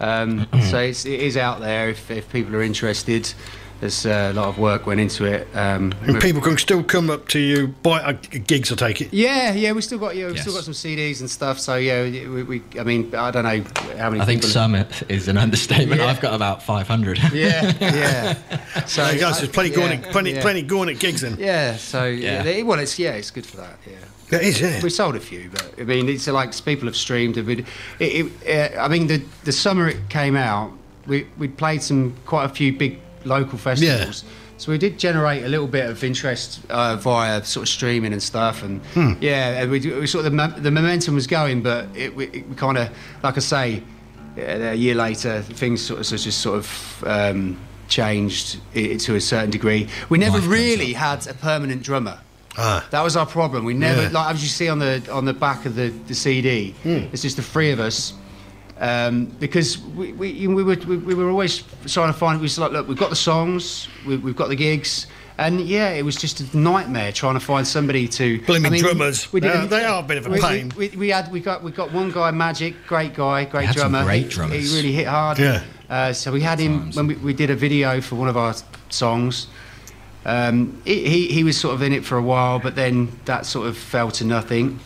Um, 0.00 0.46
so 0.70 0.78
it's, 0.78 1.06
it 1.06 1.20
is 1.20 1.36
out 1.36 1.60
there 1.60 1.88
if, 1.88 2.10
if 2.10 2.30
people 2.30 2.54
are 2.56 2.62
interested. 2.62 3.32
There's 3.80 4.06
uh, 4.06 4.30
a 4.32 4.34
lot 4.34 4.48
of 4.48 4.58
work 4.58 4.86
went 4.86 5.00
into 5.00 5.26
it. 5.26 5.46
Um, 5.54 5.92
And 6.06 6.18
people 6.20 6.40
can 6.40 6.56
still 6.56 6.82
come 6.82 7.10
up 7.10 7.28
to 7.28 7.38
you, 7.38 7.68
buy 7.82 8.00
uh, 8.00 8.12
gigs. 8.46 8.72
I 8.72 8.74
take 8.74 9.02
it. 9.02 9.12
Yeah, 9.12 9.52
yeah, 9.52 9.72
we 9.72 9.82
still 9.82 9.98
got 9.98 10.16
yeah, 10.16 10.28
we've 10.28 10.40
still 10.40 10.54
got 10.54 10.64
some 10.64 10.72
CDs 10.72 11.20
and 11.20 11.28
stuff. 11.28 11.58
So 11.58 11.76
yeah, 11.76 12.02
we, 12.02 12.42
we 12.42 12.62
I 12.80 12.84
mean, 12.84 13.14
I 13.14 13.30
don't 13.30 13.44
know 13.44 13.64
how 13.98 14.08
many. 14.10 14.22
I 14.22 14.24
think 14.24 14.40
people 14.40 14.48
some 14.50 14.74
is 15.08 15.28
an 15.28 15.36
understatement. 15.36 16.00
Yeah. 16.00 16.06
I've 16.06 16.20
got 16.20 16.32
about 16.34 16.62
500. 16.62 17.18
Yeah, 17.32 17.72
yeah. 17.80 18.34
So 18.86 19.04
There 19.04 19.14
you 19.14 19.20
go, 19.20 19.32
so 19.32 19.40
there's 19.40 19.52
plenty 19.52 19.70
going, 19.70 20.00
yeah, 20.00 20.06
at, 20.06 20.12
plenty, 20.12 20.32
yeah. 20.32 20.42
plenty 20.42 20.62
going 20.62 20.88
at 20.88 20.98
gigs 20.98 21.20
then. 21.22 21.36
Yeah, 21.38 21.76
so 21.76 22.04
yeah. 22.04 22.36
Yeah. 22.36 22.42
they- 22.42 22.62
well, 22.62 22.78
it's 22.78 22.98
yeah, 22.98 23.12
it's 23.12 23.30
good 23.30 23.44
for 23.46 23.56
that. 23.58 23.78
Yeah, 23.86 24.38
It 24.38 24.44
is, 24.44 24.60
yeah. 24.60 24.82
we 24.82 24.90
sold 24.90 25.16
a 25.16 25.20
few, 25.20 25.50
but 25.50 25.70
I 25.78 25.84
mean, 25.84 26.08
it's 26.08 26.26
like 26.28 26.52
people 26.64 26.86
have 26.86 26.96
streamed. 26.96 27.36
It, 27.36 27.48
it, 27.48 27.66
it, 27.98 28.76
uh, 28.76 28.80
I 28.82 28.88
mean, 28.88 29.06
the 29.06 29.22
the 29.44 29.52
summer 29.52 29.88
it 29.88 30.08
came 30.08 30.36
out, 30.36 30.70
we 31.06 31.26
we 31.38 31.48
played 31.48 31.82
some 31.82 32.14
quite 32.26 32.44
a 32.44 32.48
few 32.48 32.72
big 32.72 32.98
local 33.26 33.58
festivals. 33.58 34.24
So 34.58 34.72
we 34.72 34.78
did 34.78 34.98
generate 34.98 35.44
a 35.44 35.48
little 35.48 35.66
bit 35.66 35.90
of 35.90 36.02
interest 36.02 36.60
uh, 36.70 36.96
via 36.96 37.44
sort 37.44 37.64
of 37.64 37.68
streaming 37.68 38.12
and 38.12 38.22
stuff, 38.22 38.62
and 38.62 38.80
Hmm. 38.94 39.12
yeah, 39.20 39.66
we, 39.66 39.80
we 39.80 40.06
sort 40.06 40.24
of 40.24 40.32
the, 40.32 40.54
the 40.60 40.70
momentum 40.70 41.14
was 41.14 41.26
going, 41.26 41.62
but 41.62 41.88
it, 41.94 42.16
we, 42.16 42.26
it, 42.28 42.48
we 42.48 42.54
kind 42.56 42.78
of, 42.78 42.88
like 43.22 43.36
I 43.36 43.40
say, 43.40 43.82
a 44.38 44.74
year 44.74 44.94
later, 44.94 45.42
things 45.42 45.82
sort 45.84 46.00
of, 46.00 46.06
sort 46.06 46.20
just 46.22 46.40
sort 46.40 46.56
of 46.58 47.04
um, 47.06 47.58
changed 47.88 48.58
to 48.74 49.14
a 49.16 49.20
certain 49.20 49.50
degree. 49.50 49.88
We 50.08 50.16
never 50.18 50.38
really 50.40 50.92
had 50.94 51.26
a 51.26 51.34
permanent 51.34 51.82
drummer. 51.82 52.18
Ah. 52.58 52.86
That 52.90 53.02
was 53.02 53.16
our 53.16 53.26
problem. 53.26 53.64
We 53.66 53.74
never, 53.74 54.04
Yeah. 54.04 54.08
like 54.12 54.34
as 54.34 54.42
you 54.42 54.48
see 54.48 54.70
on 54.70 54.78
the 54.78 55.06
on 55.12 55.26
the 55.26 55.34
back 55.34 55.66
of 55.66 55.74
the, 55.74 55.88
the 56.06 56.14
CD, 56.14 56.74
Hmm. 56.82 57.08
it's 57.12 57.20
just 57.22 57.36
the 57.36 57.42
three 57.42 57.70
of 57.72 57.80
us. 57.80 58.14
Um, 58.78 59.26
because 59.26 59.78
we, 59.78 60.12
we, 60.12 60.46
we, 60.48 60.62
were, 60.62 60.74
we, 60.86 60.96
we 60.98 61.14
were 61.14 61.30
always 61.30 61.62
trying 61.86 62.12
to 62.12 62.18
find, 62.18 62.38
we 62.38 62.42
was 62.42 62.58
like, 62.58 62.72
look, 62.72 62.86
we've 62.86 62.98
got 62.98 63.08
the 63.10 63.16
songs, 63.16 63.88
we, 64.06 64.18
we've 64.18 64.36
got 64.36 64.48
the 64.48 64.56
gigs, 64.56 65.06
and 65.38 65.60
yeah, 65.62 65.90
it 65.90 66.02
was 66.04 66.16
just 66.16 66.40
a 66.40 66.56
nightmare 66.58 67.10
trying 67.12 67.34
to 67.34 67.40
find 67.40 67.66
somebody 67.66 68.06
to. 68.08 68.38
Blimmin' 68.40 68.78
drummers. 68.78 69.32
We 69.32 69.40
They 69.40 69.48
didn't, 69.48 69.64
are- 69.64 69.66
they 69.68 69.84
are 69.84 70.00
a 70.00 70.06
bit 70.06 70.18
of 70.18 70.26
a 70.26 70.30
we, 70.30 70.40
pain. 70.40 70.72
We, 70.76 70.88
we, 70.90 70.96
we 70.96 71.08
had, 71.08 71.32
we 71.32 71.40
got, 71.40 71.62
we 71.62 71.70
got 71.72 71.90
one 71.92 72.10
guy, 72.10 72.30
Magic, 72.32 72.74
great 72.86 73.14
guy, 73.14 73.46
great 73.46 73.64
had 73.66 73.78
some 73.78 73.92
drummer. 73.92 74.04
great 74.04 74.24
He- 74.24 74.28
drummers. 74.28 74.70
He 74.70 74.76
really 74.76 74.92
hit 74.92 75.06
hard. 75.06 75.38
Yeah. 75.38 75.62
Uh, 75.88 76.12
so 76.12 76.30
we 76.32 76.40
had 76.42 76.58
him 76.58 76.90
when 76.92 77.06
we, 77.06 77.14
we 77.16 77.32
did 77.32 77.48
a 77.48 77.56
video 77.56 78.00
for 78.02 78.16
one 78.16 78.28
of 78.28 78.36
our 78.36 78.54
songs. 78.90 79.46
Um, 80.26 80.82
he, 80.84 81.08
he, 81.08 81.26
he 81.28 81.44
was 81.44 81.56
sort 81.58 81.74
of 81.74 81.82
in 81.82 81.92
it 81.92 82.04
for 82.04 82.18
a 82.18 82.22
while, 82.22 82.58
but 82.58 82.74
then 82.74 83.08
that 83.24 83.46
sort 83.46 83.68
of 83.68 83.78
fell 83.78 84.10
to 84.12 84.24
nothing. 84.24 84.80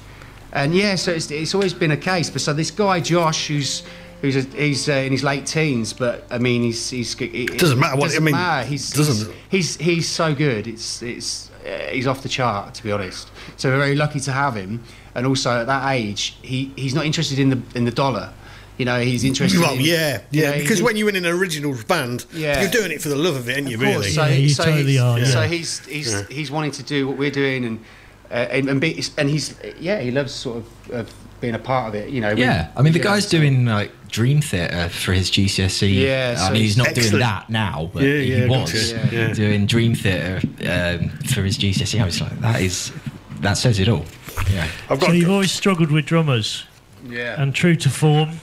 And 0.52 0.74
yeah, 0.74 0.96
so 0.96 1.12
it's, 1.12 1.30
it's 1.30 1.54
always 1.54 1.72
been 1.74 1.90
a 1.92 1.96
case. 1.96 2.30
But 2.30 2.40
so 2.42 2.52
this 2.52 2.70
guy 2.70 3.00
Josh, 3.00 3.48
who's 3.48 3.82
who's 4.20 4.36
a, 4.36 4.42
he's 4.42 4.88
uh, 4.88 4.92
in 4.94 5.12
his 5.12 5.22
late 5.22 5.46
teens, 5.46 5.92
but 5.92 6.24
I 6.30 6.38
mean 6.38 6.62
he's 6.62 6.90
he's 6.90 7.14
it 7.20 7.58
Doesn't 7.58 7.78
matter 7.78 7.96
what- 7.96 8.04
I 8.04 8.08
doesn't 8.08 8.24
mean, 8.24 8.32
matter. 8.34 8.66
He's, 8.68 8.90
doesn't- 8.90 9.32
he's 9.48 9.76
he's 9.76 9.86
he's 9.86 10.08
so 10.08 10.34
good. 10.34 10.66
It's 10.66 11.02
it's 11.02 11.50
uh, 11.64 11.90
he's 11.92 12.06
off 12.06 12.22
the 12.22 12.28
chart 12.28 12.74
to 12.74 12.82
be 12.82 12.90
honest. 12.92 13.30
So 13.56 13.68
we're 13.70 13.78
very 13.78 13.94
lucky 13.96 14.20
to 14.20 14.32
have 14.32 14.54
him. 14.56 14.82
And 15.14 15.26
also 15.26 15.50
at 15.60 15.66
that 15.66 15.90
age, 15.92 16.36
he, 16.40 16.72
he's 16.76 16.94
not 16.94 17.04
interested 17.04 17.38
in 17.38 17.50
the 17.50 17.60
in 17.74 17.84
the 17.84 17.90
dollar. 17.90 18.32
You 18.78 18.86
know, 18.86 18.98
he's 19.00 19.24
interested. 19.24 19.60
Well, 19.60 19.74
in, 19.74 19.80
yeah, 19.82 20.22
you 20.30 20.42
yeah. 20.42 20.52
know, 20.52 20.58
because 20.58 20.78
he- 20.78 20.84
when 20.84 20.96
you're 20.96 21.08
in 21.10 21.16
an 21.16 21.26
original 21.26 21.76
band, 21.86 22.24
Yeah. 22.32 22.62
you're 22.62 22.70
doing 22.70 22.92
it 22.92 23.02
for 23.02 23.08
the 23.10 23.16
love 23.16 23.36
of 23.36 23.46
it, 23.48 23.56
aren't 23.56 23.68
you? 23.68 23.76
Course. 23.76 23.88
Really? 23.96 24.10
So, 24.10 24.24
Yeah, 24.24 24.32
you 24.34 24.48
so 24.48 24.64
totally 24.64 24.92
he's, 24.92 25.00
are, 25.00 25.18
yeah. 25.18 25.24
So 25.26 25.42
he's 25.42 25.78
he's 25.86 26.12
Yeah. 26.12 26.22
he's 26.30 26.50
wanting 26.50 26.70
to 26.72 26.82
do 26.82 27.06
what 27.08 27.18
we're 27.18 27.30
doing, 27.30 27.64
and 27.66 27.84
uh, 28.30 28.34
and 28.34 28.68
and, 28.68 28.80
be, 28.80 29.02
and 29.18 29.28
he's 29.28 29.54
yeah, 29.78 30.00
he 30.00 30.10
loves 30.10 30.32
sort 30.32 30.58
of, 30.58 30.90
of 30.90 31.14
being 31.40 31.54
a 31.54 31.58
part 31.58 31.88
of 31.88 31.94
it. 31.94 32.10
You 32.10 32.20
know. 32.20 32.34
we- 32.34 32.42
Yeah, 32.42 32.70
I 32.76 32.82
mean 32.82 32.92
the 32.92 32.98
guy's 32.98 33.24
so- 33.28 33.38
doing 33.38 33.64
like 33.64 33.90
Dream 34.08 34.40
Theater 34.42 34.88
for 34.88 35.12
his 35.12 35.30
GCSE. 35.30 35.92
Yeah, 36.02 36.36
I 36.38 36.52
mean 36.52 36.62
he's 36.62 36.76
not 36.76 36.88
Excellent. 36.88 37.10
doing 37.10 37.20
that 37.20 37.50
now, 37.50 37.90
but 37.92 38.02
Yeah, 38.02 38.14
he 38.14 38.32
yeah, 38.34 38.46
was 38.48 38.72
gotcha. 38.92 39.08
Yeah. 39.14 39.32
doing 39.32 39.66
Dream 39.66 39.94
Theater 39.94 40.40
um, 40.68 41.10
for 41.26 41.42
his 41.42 41.56
GCSE. 41.58 42.00
I 42.00 42.04
was 42.04 42.20
like, 42.20 42.38
that 42.40 42.60
is 42.60 42.92
that 43.40 43.54
says 43.54 43.78
it 43.80 43.88
all. 43.88 44.04
Yeah, 44.52 44.68
I've 44.88 45.00
So 45.02 45.12
you've 45.12 45.30
always 45.30 45.50
struggled 45.52 45.90
with 45.90 46.06
drummers, 46.06 46.64
Yeah. 47.08 47.40
and 47.40 47.54
true 47.54 47.74
to 47.76 47.88
form. 47.90 48.40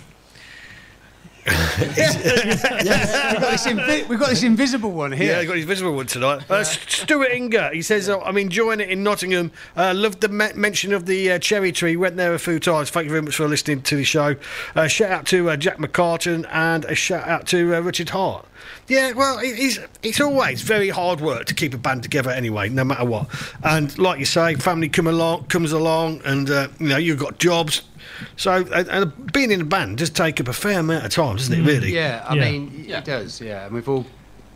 we've, 1.78 1.96
got 1.96 3.52
this 3.52 3.66
invi- 3.66 4.08
we've 4.10 4.20
got 4.20 4.30
this 4.30 4.44
invisible 4.44 4.92
one 4.92 5.14
here. 5.14 5.34
Yeah. 5.34 5.40
I 5.40 5.46
got 5.46 5.56
his 5.56 5.66
visible 5.66 5.94
one 5.96 6.06
tonight. 6.06 6.50
Uh, 6.50 6.64
Stuart 6.64 7.32
Inger, 7.32 7.70
he 7.74 7.82
says, 7.82 8.10
uh, 8.10 8.20
I'm 8.20 8.38
enjoying 8.38 8.82
it 8.82 8.90
in 8.90 9.02
Nottingham. 9.02 9.52
Uh, 9.76 9.94
loved 9.96 10.20
the 10.20 10.28
me- 10.28 10.52
mention 10.56 10.92
of 10.94 11.06
the 11.06 11.32
uh, 11.32 11.40
cherry 11.40 11.72
tree. 11.72 11.96
Went 11.96 12.18
there 12.18 12.34
a 12.34 12.40
few 12.40 12.60
times. 12.60 12.90
Thank 12.90 13.06
you 13.06 13.12
very 13.12 13.22
much 13.22 13.38
for 13.38 13.48
listening 13.48 13.82
to 13.84 13.96
the 13.96 14.04
show. 14.04 14.36
Uh, 14.76 14.88
shout 14.88 15.12
out 15.12 15.26
to 15.28 15.50
uh, 15.50 15.56
Jack 15.56 15.78
McCartan 15.78 16.46
and 16.52 16.84
a 16.86 16.96
shout 16.96 17.26
out 17.28 17.48
to 17.48 17.76
uh, 17.76 17.80
Richard 17.80 18.10
Hart. 18.10 18.46
Yeah, 18.88 19.12
well, 19.14 19.40
it's, 19.42 19.80
it's 20.02 20.22
always 20.22 20.62
very 20.62 20.90
hard 20.90 21.20
work 21.22 21.46
to 21.46 21.54
keep 21.54 21.74
a 21.74 21.78
band 21.78 22.04
together 22.04 22.30
anyway, 22.30 22.70
no 22.70 22.84
matter 22.84 23.06
what. 23.06 23.28
And 23.64 23.98
like 23.98 24.20
you 24.20 24.26
say, 24.26 24.56
family 24.56 24.88
come 24.90 25.08
along, 25.08 25.46
comes 25.46 25.72
along, 25.74 26.22
and 26.26 26.50
uh, 26.50 26.68
you 26.80 26.88
know 26.88 26.98
you've 26.98 27.20
got 27.20 27.38
jobs. 27.40 27.82
So 28.38 28.52
uh, 28.52 29.06
being 29.34 29.52
in 29.52 29.62
a 29.62 29.66
band 29.66 29.98
does 30.00 30.10
take 30.10 30.40
up 30.40 30.48
a 30.48 30.54
fair 30.54 30.80
amount 30.80 31.06
of 31.06 31.12
time, 31.12 31.36
doesn't 31.36 31.54
it? 31.54 31.64
Really? 31.64 31.94
Yeah, 31.94 32.26
I 32.28 32.36
Yeah. 32.36 32.52
mean, 32.52 32.86
it 32.88 33.06
does. 33.06 33.42
Yeah, 33.42 33.66
and 33.66 33.74
we've 33.76 33.88
all. 33.90 34.06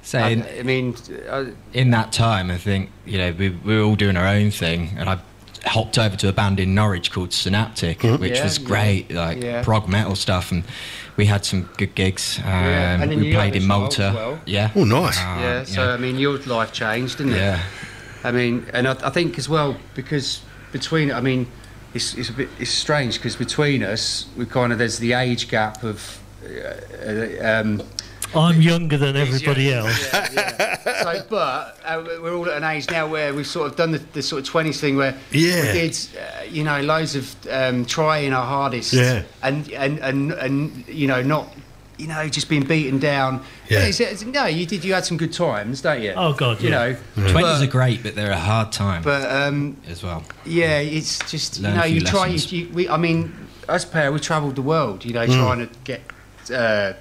saying 0.03 0.41
I, 0.43 0.59
I 0.59 0.63
mean, 0.63 0.95
uh, 1.29 1.45
in 1.73 1.91
that 1.91 2.11
time, 2.11 2.49
I 2.49 2.57
think 2.57 2.89
you 3.05 3.17
know 3.17 3.31
we, 3.37 3.49
we 3.49 3.77
were 3.77 3.83
all 3.83 3.95
doing 3.95 4.17
our 4.17 4.27
own 4.27 4.49
thing, 4.51 4.91
and 4.97 5.09
I 5.09 5.19
hopped 5.65 5.97
over 5.97 6.15
to 6.17 6.27
a 6.27 6.33
band 6.33 6.59
in 6.59 6.73
Norwich 6.73 7.11
called 7.11 7.33
Synaptic, 7.33 8.03
which 8.03 8.37
Yeah, 8.37 8.43
was 8.43 8.57
yeah. 8.57 8.65
great, 8.67 9.11
like 9.11 9.41
Yeah. 9.43 9.63
prog 9.63 9.87
metal 9.87 10.15
stuff, 10.15 10.51
and 10.51 10.63
we 11.17 11.25
had 11.25 11.45
some 11.45 11.69
good 11.77 11.93
gigs. 11.95 12.39
Um, 12.43 12.45
Yeah, 12.51 13.01
and 13.01 13.09
we 13.11 13.33
played 13.33 13.53
York 13.53 13.55
in 13.55 13.67
Malta. 13.67 14.05
as 14.07 14.13
well. 14.15 14.39
Yeah. 14.45 14.71
Oh, 14.75 14.83
nice. 14.83 15.17
Uh, 15.19 15.37
yeah. 15.39 15.63
So 15.63 15.93
I 15.93 15.97
mean, 15.97 16.17
your 16.17 16.37
life 16.39 16.71
changed, 16.73 17.17
didn't 17.19 17.33
it? 17.33 17.37
yeah. 17.37 17.59
I 18.23 18.31
mean, 18.31 18.65
and 18.73 18.87
I, 18.87 18.95
I 19.03 19.09
think 19.09 19.37
as 19.37 19.47
well 19.49 19.77
because 19.95 20.41
between, 20.71 21.11
I 21.11 21.21
mean, 21.21 21.47
it's, 21.93 22.13
it's 22.15 22.29
a 22.29 22.33
bit 22.33 22.49
it's 22.59 22.71
strange 22.71 23.15
because 23.17 23.35
between 23.35 23.83
us, 23.83 24.25
we 24.37 24.45
kind 24.45 24.71
of 24.71 24.79
there's 24.79 24.99
the 24.99 25.13
age 25.13 25.47
gap 25.49 25.83
of. 25.83 26.19
Uh, 26.43 27.07
uh, 27.07 27.61
um, 27.61 27.81
I'm 28.35 28.61
younger 28.61 28.97
than 28.97 29.15
everybody 29.15 29.73
else. 29.73 30.11
yeah, 30.13 30.29
yeah. 30.33 31.03
So, 31.03 31.23
but 31.29 31.77
uh, 31.85 32.03
we're 32.21 32.35
all 32.35 32.49
at 32.49 32.57
an 32.57 32.63
age 32.63 32.89
now 32.89 33.07
where 33.07 33.33
we've 33.33 33.47
sort 33.47 33.69
of 33.69 33.75
done 33.75 33.91
the, 33.91 33.99
the 33.99 34.21
sort 34.21 34.41
of 34.41 34.47
twenties 34.47 34.79
thing 34.79 34.95
where 34.97 35.15
Yeah. 35.31 35.61
we 35.73 35.79
did, 35.79 35.97
uh, 36.17 36.43
you 36.43 36.63
know, 36.63 36.81
loads 36.81 37.15
of 37.15 37.35
um, 37.49 37.85
trying 37.85 38.33
our 38.33 38.45
hardest, 38.45 38.93
Yeah. 38.93 39.23
and, 39.43 39.69
and 39.73 39.99
and 39.99 40.31
and 40.33 40.87
you 40.87 41.07
know, 41.07 41.21
not. 41.21 41.53
You 41.97 42.07
know, 42.07 42.27
just 42.29 42.49
being 42.49 42.63
beaten 42.63 42.97
down. 42.97 43.43
Yeah. 43.69 43.79
It's- 43.85 43.99
it's- 43.99 44.23
no, 44.25 44.45
you 44.47 44.65
did. 44.65 44.83
You 44.83 44.95
had 44.95 45.05
some 45.05 45.17
good 45.17 45.31
times, 45.31 45.81
don't 45.81 46.01
you? 46.01 46.13
Oh, 46.15 46.33
God, 46.33 46.59
You 46.59 46.69
yeah. 46.69 46.75
know, 46.93 46.97
Twenties 47.29 47.41
but- 47.43 47.61
are 47.61 47.67
great, 47.67 48.01
but 48.01 48.15
they're 48.15 48.31
a 48.31 48.39
hard 48.39 48.71
time 48.71 49.03
But 49.03 49.29
um, 49.29 49.77
as 49.87 50.01
well. 50.01 50.23
yeah, 50.43 50.79
it's 50.79 51.19
just 51.29 51.59
Learn 51.59 51.73
you 51.73 51.77
know 51.77 51.83
a 51.83 51.85
few 51.85 51.95
you 51.95 52.01
try. 52.01 52.25
You, 52.27 52.39
you, 52.57 52.69
we, 52.73 52.89
I 52.89 52.97
mean, 52.97 53.31
us 53.69 53.85
pair 53.85 54.11
we 54.11 54.19
travelled 54.19 54.55
the 54.55 54.63
world. 54.63 55.05
You 55.05 55.13
know, 55.13 55.27
Mm. 55.27 55.33
trying 55.35 55.59
to 55.67 55.69
get 55.83 56.01
uh, 56.51 56.93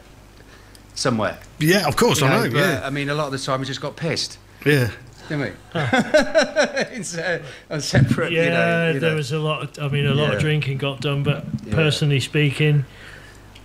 somewhere. 1.01 1.39
Yeah, 1.59 1.87
of 1.89 1.97
course, 1.97 2.21
You 2.21 2.27
I 2.27 2.31
know. 2.47 2.51
but, 2.53 2.59
yeah, 2.59 2.81
I 2.85 2.91
mean, 2.91 3.09
a 3.09 3.15
lot 3.15 3.27
of 3.27 3.33
the 3.33 3.39
time 3.39 3.61
we 3.61 3.67
just 3.67 3.81
got 3.81 3.97
pissed, 3.97 4.39
yeah. 4.65 4.91
didn't 5.29 5.41
we? 5.41 5.53
it's 5.75 7.17
uh, 7.17 7.43
on 7.71 7.81
separate. 7.81 8.33
Yeah, 8.33 8.45
you 8.45 8.51
know, 8.51 8.91
you 8.95 9.01
there 9.01 9.11
know. 9.11 9.17
was 9.17 9.33
a 9.33 9.39
lot. 9.39 9.79
Of, 9.79 9.85
I 9.85 9.89
mean, 9.89 10.07
a 10.07 10.15
lot 10.15 10.29
Yeah. 10.31 10.35
of 10.37 10.41
drinking 10.41 10.79
got 10.79 11.01
done, 11.01 11.23
but 11.23 11.45
Yeah. 11.67 11.75
personally 11.75 12.21
speaking, 12.21 12.85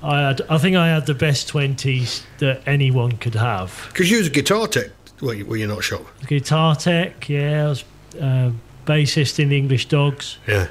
I 0.03 0.21
had. 0.21 0.41
I 0.49 0.57
think 0.57 0.75
I 0.75 0.87
had 0.87 1.05
the 1.05 1.13
best 1.15 1.47
twenties 1.47 2.23
that 2.39 2.61
anyone 2.67 3.13
could 3.13 3.35
have. 3.35 3.87
Because 3.89 4.09
you 4.11 4.17
was 4.19 4.27
a 4.27 4.31
guitar 4.31 4.67
tech, 4.67 4.89
were 5.21 5.33
you, 5.33 5.45
were 5.45 5.57
you 5.57 5.67
not 5.67 5.83
shop? 5.83 6.05
Guitar 6.27 6.75
tech, 6.75 7.27
yeah. 7.29 7.65
I 7.65 7.67
was 7.69 7.83
uh, 8.21 8.51
bassist 8.85 9.39
in 9.39 9.49
the 9.49 9.57
English 9.57 9.87
Dogs, 9.87 10.37
Yeah. 10.47 10.67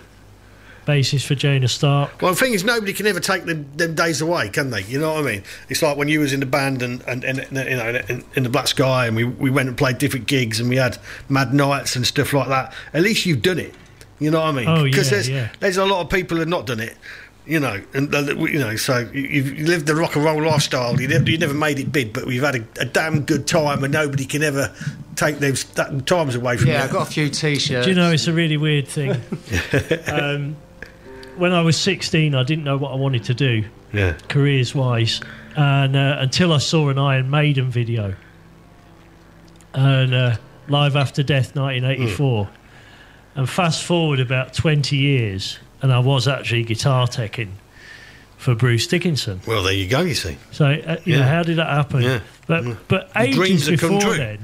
Bassist 0.86 1.26
for 1.26 1.34
Janus 1.34 1.72
Stark. 1.72 2.20
Well, 2.22 2.32
the 2.32 2.38
thing 2.38 2.52
is, 2.54 2.64
nobody 2.64 2.92
can 2.92 3.06
ever 3.06 3.20
take 3.20 3.44
them, 3.44 3.68
them 3.76 3.94
days 3.94 4.20
away, 4.20 4.48
can 4.48 4.70
they? 4.70 4.82
You 4.82 4.98
know 4.98 5.14
what 5.14 5.24
I 5.24 5.32
mean? 5.32 5.42
It's 5.68 5.82
like 5.82 5.96
when 5.96 6.08
you 6.08 6.20
was 6.20 6.32
in 6.32 6.40
the 6.40 6.46
band 6.46 6.82
and, 6.82 7.02
and, 7.08 7.24
and 7.24 7.38
you 7.38 7.76
know 7.76 8.00
in, 8.08 8.24
in 8.36 8.42
the 8.42 8.48
Black 8.50 8.68
Sky, 8.68 9.06
and 9.06 9.16
we, 9.16 9.24
we 9.24 9.50
went 9.50 9.68
and 9.68 9.76
played 9.78 9.98
different 9.98 10.26
gigs, 10.26 10.60
and 10.60 10.68
we 10.68 10.76
had 10.76 10.98
mad 11.28 11.52
nights 11.54 11.96
and 11.96 12.06
stuff 12.06 12.32
like 12.32 12.48
that. 12.48 12.72
At 12.92 13.02
least 13.02 13.26
you've 13.26 13.42
done 13.42 13.58
it. 13.58 13.74
You 14.20 14.30
know 14.30 14.40
what 14.40 14.48
I 14.48 14.52
mean? 14.52 14.68
Oh, 14.68 14.76
yeah, 14.84 14.90
Because 14.90 15.10
there's 15.10 15.28
yeah. 15.28 15.50
there's 15.60 15.76
a 15.76 15.84
lot 15.84 16.00
of 16.02 16.08
people 16.10 16.36
who 16.36 16.40
have 16.40 16.48
not 16.48 16.66
done 16.66 16.80
it. 16.80 16.96
You 17.46 17.60
know, 17.60 17.82
and 17.92 18.14
uh, 18.14 18.20
you 18.36 18.58
know, 18.58 18.74
so 18.76 19.00
you- 19.12 19.20
you've 19.28 19.68
lived 19.68 19.84
the 19.86 19.94
rock 19.94 20.16
and 20.16 20.24
roll 20.24 20.42
lifestyle. 20.42 20.98
You 20.98 21.08
never, 21.08 21.28
you 21.30 21.36
never 21.36 21.52
made 21.52 21.78
it 21.78 21.92
big, 21.92 22.14
but 22.14 22.24
we've 22.24 22.40
had 22.42 22.54
a, 22.54 22.64
a 22.80 22.84
damn 22.86 23.20
good 23.20 23.46
time, 23.46 23.84
and 23.84 23.92
nobody 23.92 24.24
can 24.24 24.42
ever 24.42 24.72
take 25.14 25.40
those 25.40 25.64
that 25.74 26.06
times 26.06 26.36
away 26.36 26.56
from 26.56 26.68
Yeah, 26.68 26.84
you. 26.84 26.88
I 26.88 26.92
got 26.92 27.06
a 27.06 27.10
few 27.10 27.28
t-shirts. 27.28 27.84
Do 27.84 27.90
you 27.90 27.96
know 27.96 28.12
it's 28.12 28.26
a 28.28 28.32
really 28.32 28.56
weird 28.56 28.88
thing? 28.88 29.10
um, 30.06 30.56
when 31.36 31.52
I 31.52 31.62
was 31.62 31.76
16, 31.78 32.34
I 32.34 32.42
didn't 32.42 32.64
know 32.64 32.76
what 32.76 32.92
I 32.92 32.96
wanted 32.96 33.24
to 33.24 33.34
do. 33.34 33.64
Yeah. 33.92 34.16
careers 34.28 34.74
wise, 34.74 35.20
and 35.56 35.94
uh, 35.94 36.16
until 36.18 36.52
I 36.52 36.58
saw 36.58 36.88
an 36.88 36.98
Iron 36.98 37.30
Maiden 37.30 37.70
video, 37.70 38.16
and 39.72 40.14
uh, 40.14 40.36
Live 40.68 40.96
After 40.96 41.22
Death 41.22 41.54
1984, 41.54 42.48
and 43.36 43.48
fast 43.48 43.84
forward 43.84 44.20
about 44.20 44.52
20 44.54 44.96
years, 44.96 45.58
and 45.82 45.92
I 45.92 45.98
was 46.00 46.26
actually 46.26 46.64
guitar 46.64 47.06
teching 47.06 47.52
for 48.36 48.54
Bruce 48.54 48.86
Dickinson. 48.86 49.40
Well, 49.46 49.62
there 49.62 49.72
you 49.72 49.88
go. 49.88 50.00
You 50.00 50.14
see. 50.14 50.36
So 50.50 50.66
uh, 50.66 50.96
you 51.04 51.16
know, 51.16 51.22
how 51.22 51.42
did 51.42 51.56
that 51.56 51.68
happen? 51.68 52.02
Yeah. 52.02 52.20
But 52.46 52.88
but 52.88 53.12
The 53.14 53.20
ages 53.22 53.36
dreams 53.36 53.66
have 53.68 53.80
come 53.80 53.98
before 53.98 54.16
then, 54.16 54.38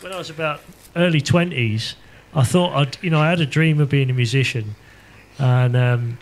when 0.00 0.12
I 0.12 0.18
was 0.18 0.30
about 0.30 0.60
early 0.94 1.20
twenties, 1.20 1.96
I 2.34 2.44
thought 2.44 2.74
I'd 2.74 2.98
you 3.02 3.10
know 3.10 3.20
I 3.20 3.30
had 3.30 3.40
a 3.40 3.46
dream 3.46 3.80
of 3.80 3.88
being 3.88 4.10
a 4.10 4.14
musician, 4.14 4.74
and 5.38 5.76
um, 5.76 6.18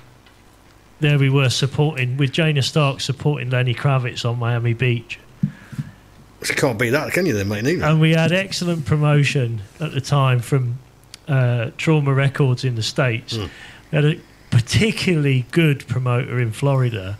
there 1.00 1.18
we 1.18 1.30
were 1.30 1.48
supporting 1.50 2.16
with 2.16 2.32
Janus 2.32 2.68
Stark 2.68 3.00
supporting 3.00 3.50
Lenny 3.50 3.74
Kravitz 3.74 4.28
on 4.28 4.38
Miami 4.38 4.72
Beach, 4.74 5.18
You 5.42 6.54
can't 6.54 6.78
beat 6.78 6.90
that, 6.90 7.12
can 7.12 7.26
you, 7.26 7.32
then, 7.34 7.48
mate? 7.48 7.64
Neither. 7.64 7.84
and 7.84 8.00
we 8.00 8.12
had 8.12 8.32
excellent 8.32 8.84
promotion 8.86 9.62
at 9.80 9.92
the 9.92 10.00
time 10.00 10.40
from 10.40 10.78
uh, 11.28 11.70
Trauma 11.76 12.12
Records 12.14 12.64
in 12.64 12.74
the 12.74 12.82
states. 12.82 13.36
Hmm. 13.36 13.46
We 13.90 13.96
had 13.96 14.04
a 14.04 14.20
particularly 14.50 15.46
good 15.50 15.86
promoter 15.86 16.40
in 16.40 16.52
Florida, 16.52 17.16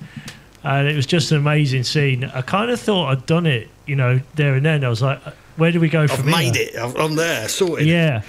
and 0.65 0.89
it 0.89 0.95
was 0.97 1.07
just 1.07 1.31
an 1.33 1.39
amazing 1.39 1.83
scene. 1.85 2.25
I 2.25 2.43
kind 2.43 2.71
of 2.71 2.81
thought 2.81 3.09
I'd 3.11 3.27
done 3.27 3.47
it, 3.47 3.69
you 3.87 3.97
know, 3.97 4.21
there 4.35 4.55
and 4.55 4.65
then. 4.65 4.85
I 4.85 4.89
was 4.89 5.03
like, 5.03 5.21
where 5.57 5.71
do 5.73 5.81
we 5.81 5.89
go 5.89 6.07
from 6.09 6.29
I've 6.29 6.35
made 6.35 6.57
here? 6.57 6.69
it. 6.73 6.97
I'm 6.99 7.15
there, 7.17 7.49
sorted. 7.49 7.87
Yeah, 7.87 8.23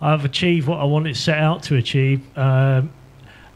I've 0.00 0.24
achieved 0.24 0.66
what 0.68 0.80
I 0.80 0.84
wanted 0.84 1.14
to 1.14 1.20
set 1.20 1.38
out 1.38 1.62
to 1.64 1.76
achieve, 1.76 2.20
um, 2.38 2.90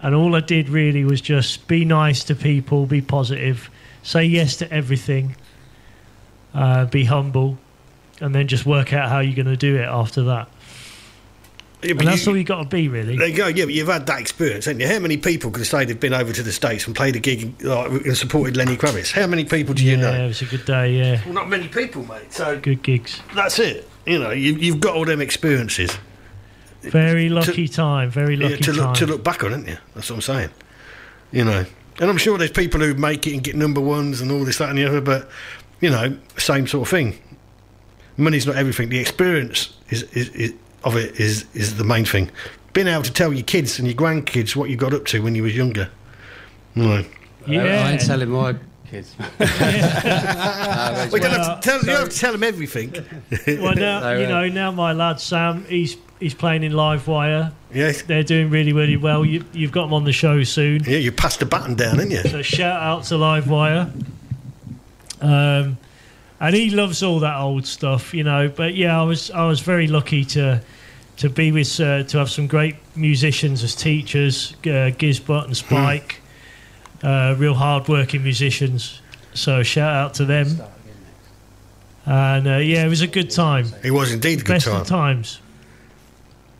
and 0.02 0.14
all 0.14 0.34
I 0.34 0.40
did 0.40 0.68
really 0.68 1.04
was 1.04 1.20
just 1.20 1.66
be 1.68 1.84
nice 1.84 2.24
to 2.24 2.34
people, 2.34 2.86
be 2.86 3.00
positive, 3.00 3.70
say 4.02 4.24
yes 4.24 4.56
to 4.56 4.72
everything, 4.72 5.36
uh, 6.54 6.86
be 6.86 7.04
humble, 7.04 7.58
and 8.20 8.34
then 8.34 8.46
just 8.48 8.66
work 8.66 8.92
out 8.92 9.08
how 9.08 9.20
you're 9.20 9.34
going 9.36 9.46
to 9.46 9.56
do 9.56 9.76
it 9.76 9.84
after 9.86 10.22
that. 10.24 10.48
Yeah, 11.82 11.90
and 11.90 11.98
but 11.98 12.06
that's 12.06 12.26
you- 12.26 12.32
all 12.32 12.38
you 12.38 12.44
got 12.44 12.62
to 12.62 12.68
be 12.68 12.86
really. 12.88 13.16
There 13.16 13.26
you 13.26 13.36
go. 13.36 13.48
Yeah, 13.48 13.64
but 13.64 13.74
you've 13.74 13.88
had 13.88 14.06
that 14.06 14.20
experience, 14.20 14.66
haven't 14.66 14.80
you? 14.80 14.86
How 14.86 15.00
many 15.00 15.16
people 15.16 15.50
could 15.50 15.66
say 15.66 15.84
they've 15.84 15.98
been 15.98 16.14
over 16.14 16.32
to 16.32 16.42
the 16.42 16.52
states 16.52 16.86
and 16.86 16.94
played 16.94 17.16
a 17.16 17.18
gig 17.18 17.60
like, 17.64 17.90
and 17.90 18.16
supported 18.16 18.56
Lenny 18.56 18.76
Kravitz? 18.76 19.10
How 19.10 19.26
many 19.26 19.44
people 19.44 19.74
do 19.74 19.84
you 19.84 19.96
yeah, 19.96 19.96
know? 20.02 20.24
it 20.24 20.28
was 20.28 20.42
a 20.42 20.44
good 20.44 20.64
day. 20.64 20.92
Yeah, 20.92 21.20
Well, 21.24 21.34
not 21.34 21.48
many 21.48 21.66
people, 21.66 22.04
mate. 22.06 22.32
So 22.32 22.58
good 22.60 22.82
gigs. 22.84 23.20
that's 23.34 23.58
it. 23.58 23.88
You 24.06 24.18
know, 24.20 24.30
you, 24.30 24.54
you've 24.54 24.78
got 24.80 24.94
all 24.94 25.04
them 25.04 25.20
experiences. 25.20 25.96
Very 26.82 27.28
lucky 27.28 27.68
time. 27.68 28.10
Very 28.10 28.34
Yeah, 28.36 28.48
lucky 28.48 28.62
to 28.62 28.72
look 28.72 28.84
time. 28.84 28.94
to 28.94 29.06
look 29.06 29.24
back 29.24 29.44
on, 29.44 29.52
isn't 29.52 29.68
you? 29.68 29.78
That's 29.94 30.10
what 30.10 30.16
I'm 30.16 30.22
saying. 30.22 30.50
You 31.30 31.44
know, 31.44 31.64
and 32.00 32.10
I'm 32.10 32.18
sure 32.18 32.36
there's 32.38 32.50
people 32.50 32.80
who 32.80 32.94
make 32.94 33.26
it 33.26 33.32
and 33.34 33.42
get 33.42 33.56
number 33.56 33.80
ones 33.80 34.20
and 34.20 34.30
all 34.30 34.44
this, 34.44 34.58
that, 34.58 34.68
and 34.68 34.78
the 34.78 34.84
other. 34.86 35.00
But 35.00 35.28
you 35.80 35.90
know, 35.90 36.16
same 36.36 36.66
sort 36.66 36.86
of 36.86 36.90
thing. 36.90 37.18
Money's 38.16 38.46
not 38.46 38.56
everything. 38.56 38.88
The 38.90 38.98
experience 38.98 39.76
is, 39.88 40.02
is, 40.12 40.28
is 40.30 40.54
of 40.84 40.96
it 40.96 41.18
is 41.18 41.46
is 41.54 41.76
the 41.76 41.84
main 41.84 42.04
thing. 42.04 42.30
Being 42.72 42.88
able 42.88 43.02
to 43.02 43.12
tell 43.12 43.32
your 43.32 43.44
kids 43.44 43.78
and 43.78 43.86
your 43.86 43.96
grandkids 43.96 44.56
what 44.56 44.70
you 44.70 44.76
got 44.76 44.92
up 44.94 45.04
to 45.06 45.22
when 45.22 45.34
you 45.34 45.42
was 45.42 45.56
younger. 45.56 45.90
You 46.74 46.82
know. 46.82 47.04
I, 47.46 47.54
I 47.54 47.90
ain't 47.92 48.00
telling 48.00 48.30
my 48.30 48.56
kids. 48.92 49.14
we 49.38 51.20
don't 51.20 51.32
have 51.32 51.60
to 51.60 51.68
tell, 51.68 51.80
you 51.80 51.86
don't 51.86 52.00
have 52.00 52.08
to 52.10 52.18
tell 52.18 52.32
them 52.32 52.42
everything. 52.42 52.92
well, 53.46 53.74
now 53.74 54.00
So, 54.00 54.18
you 54.18 54.26
know. 54.26 54.48
Now 54.48 54.70
my 54.70 54.92
lad 54.92 55.18
Sam, 55.18 55.64
he's 55.64 55.96
he's 56.20 56.34
playing 56.34 56.62
in 56.62 56.72
Live 56.72 57.08
Wire. 57.08 57.52
Yes, 57.72 58.02
they're 58.02 58.22
doing 58.22 58.50
really, 58.50 58.72
really 58.72 58.96
well. 58.96 59.24
You, 59.24 59.44
you've 59.52 59.72
got 59.72 59.84
them 59.84 59.94
on 59.94 60.04
the 60.04 60.12
show 60.12 60.42
soon. 60.42 60.84
Yeah, 60.84 60.98
you 60.98 61.10
passed 61.10 61.40
the 61.40 61.46
button 61.46 61.74
down, 61.74 61.96
didn't 61.96 62.10
you? 62.10 62.22
So 62.24 62.42
shout 62.42 62.82
out 62.82 63.04
to 63.04 63.16
Live 63.16 63.48
Wire. 63.48 63.90
Um, 65.20 65.78
and 66.40 66.56
he 66.56 66.70
loves 66.70 67.02
all 67.02 67.20
that 67.20 67.38
old 67.38 67.66
stuff, 67.66 68.12
you 68.12 68.24
know. 68.24 68.48
But 68.48 68.74
yeah, 68.74 69.00
I 69.00 69.04
was 69.04 69.30
I 69.30 69.46
was 69.46 69.60
very 69.60 69.86
lucky 69.86 70.24
to 70.26 70.60
to 71.18 71.30
be 71.30 71.52
with 71.52 71.80
uh, 71.80 72.02
to 72.02 72.18
have 72.18 72.30
some 72.30 72.46
great 72.46 72.76
musicians 72.94 73.62
as 73.62 73.74
teachers, 73.74 74.54
uh, 74.64 74.90
Gizz 74.98 75.24
Butt 75.24 75.46
and 75.46 75.56
Spike, 75.56 76.20
uh, 77.02 77.34
real 77.38 77.54
hard 77.54 77.88
working 77.88 78.22
musicians. 78.22 79.00
So 79.34 79.62
shout 79.62 79.94
out 79.94 80.14
to 80.14 80.24
them. 80.24 80.60
And 82.04 82.46
uh, 82.48 82.56
yeah, 82.56 82.84
it 82.84 82.88
was 82.88 83.00
a 83.00 83.06
good 83.06 83.30
time. 83.30 83.66
It 83.84 83.92
was 83.92 84.12
indeed 84.12 84.40
a 84.40 84.44
good 84.44 84.54
Best 84.54 84.66
time. 84.66 84.80
of 84.80 84.86
times. 84.86 85.40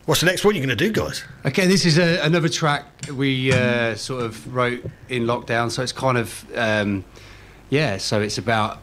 What's 0.05 0.19
the 0.19 0.25
next 0.27 0.43
one 0.43 0.53
you're 0.55 0.65
going 0.65 0.77
to 0.77 0.83
do, 0.87 0.91
guys? 0.91 1.23
Okay, 1.45 1.65
this 1.65 1.85
is 1.85 1.97
a, 1.97 2.19
another 2.25 2.49
track 2.49 2.85
we 3.13 3.53
uh, 3.53 3.95
sort 3.95 4.23
of 4.23 4.53
wrote 4.53 4.83
in 5.07 5.23
lockdown, 5.23 5.71
so 5.71 5.81
it's 5.81 5.93
kind 5.93 6.17
of 6.17 6.45
um, 6.55 7.05
yeah. 7.69 7.97
So 7.97 8.21
it's 8.21 8.37
about 8.37 8.79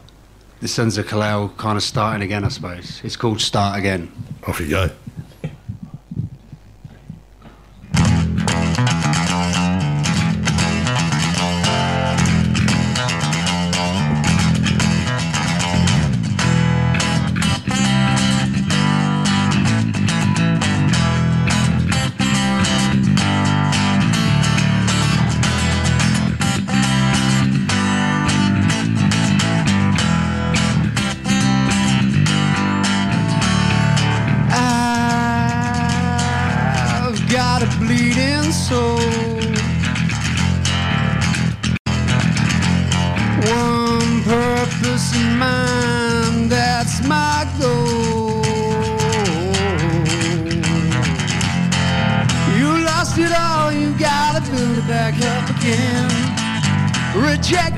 the 0.61 0.67
Sons 0.67 0.97
of 0.97 1.07
Kal-El 1.07 1.49
kind 1.49 1.77
of 1.77 1.83
starting 1.83 2.23
again, 2.23 2.43
I 2.43 2.49
suppose. 2.49 3.01
It's 3.03 3.15
called 3.15 3.39
Start 3.41 3.77
Again. 3.77 4.11
Off 4.47 4.59
you 4.59 4.69
go. 4.69 4.89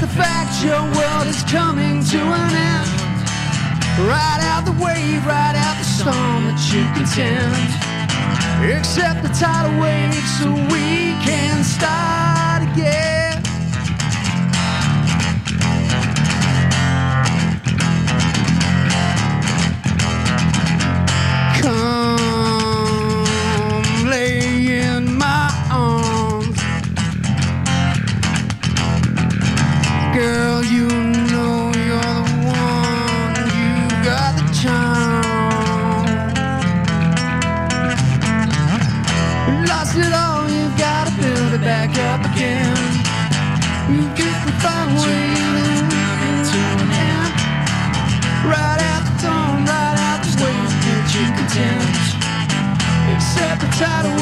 The 0.04 0.10
fact 0.10 0.62
your 0.62 0.84
world 1.00 1.28
is 1.28 1.44
coming 1.44 2.04
to 2.04 2.20
an 2.20 2.52
end. 2.72 2.90
Ride 4.06 4.42
out 4.52 4.66
the 4.66 4.76
wave, 4.84 5.26
ride 5.26 5.56
out 5.56 5.78
the 5.78 5.86
storm 5.98 6.44
that 6.48 6.60
you 6.74 6.84
contend. 6.92 7.56
Accept 8.78 9.24
the 9.24 9.30
tidal 9.30 9.80
wave 9.80 10.14
so 10.38 10.52
we 10.74 11.16
can 11.24 11.64
start 11.64 12.64
again. 12.70 13.13
Accept 53.84 54.13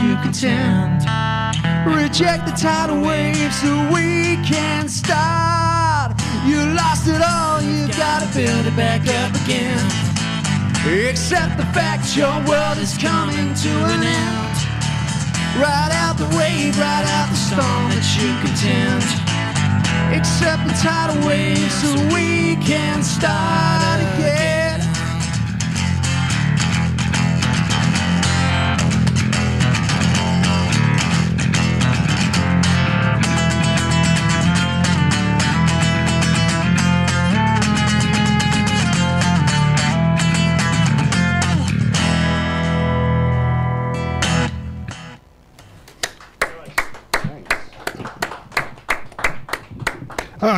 you 0.00 0.16
contend. 0.22 1.04
Reject 1.84 2.46
the 2.46 2.52
tidal 2.56 3.00
wave 3.00 3.52
so 3.52 3.70
we 3.92 4.36
can 4.42 4.88
start. 4.88 6.12
You 6.46 6.56
lost 6.74 7.06
it 7.06 7.20
all, 7.20 7.60
you 7.60 7.86
gotta 7.88 8.26
build 8.34 8.66
it 8.66 8.76
back 8.76 9.02
up 9.20 9.34
again. 9.44 9.78
Accept 11.08 11.56
the 11.58 11.68
fact 11.76 12.16
your 12.16 12.32
world 12.48 12.78
is 12.78 12.96
coming 12.96 13.52
to 13.54 13.72
an 13.94 14.02
end. 14.02 14.56
Ride 15.60 15.92
out 15.92 16.16
the 16.16 16.28
wave, 16.36 16.78
ride 16.78 17.06
out 17.16 17.28
the 17.28 17.36
storm 17.36 17.90
that 17.92 18.06
you 18.16 18.28
contend. 18.40 19.04
Accept 20.16 20.66
the 20.66 20.74
tidal 20.80 21.20
wave 21.28 21.70
so 21.70 21.92
we 22.14 22.56
can 22.64 23.02
start 23.02 24.00
again. 24.00 24.69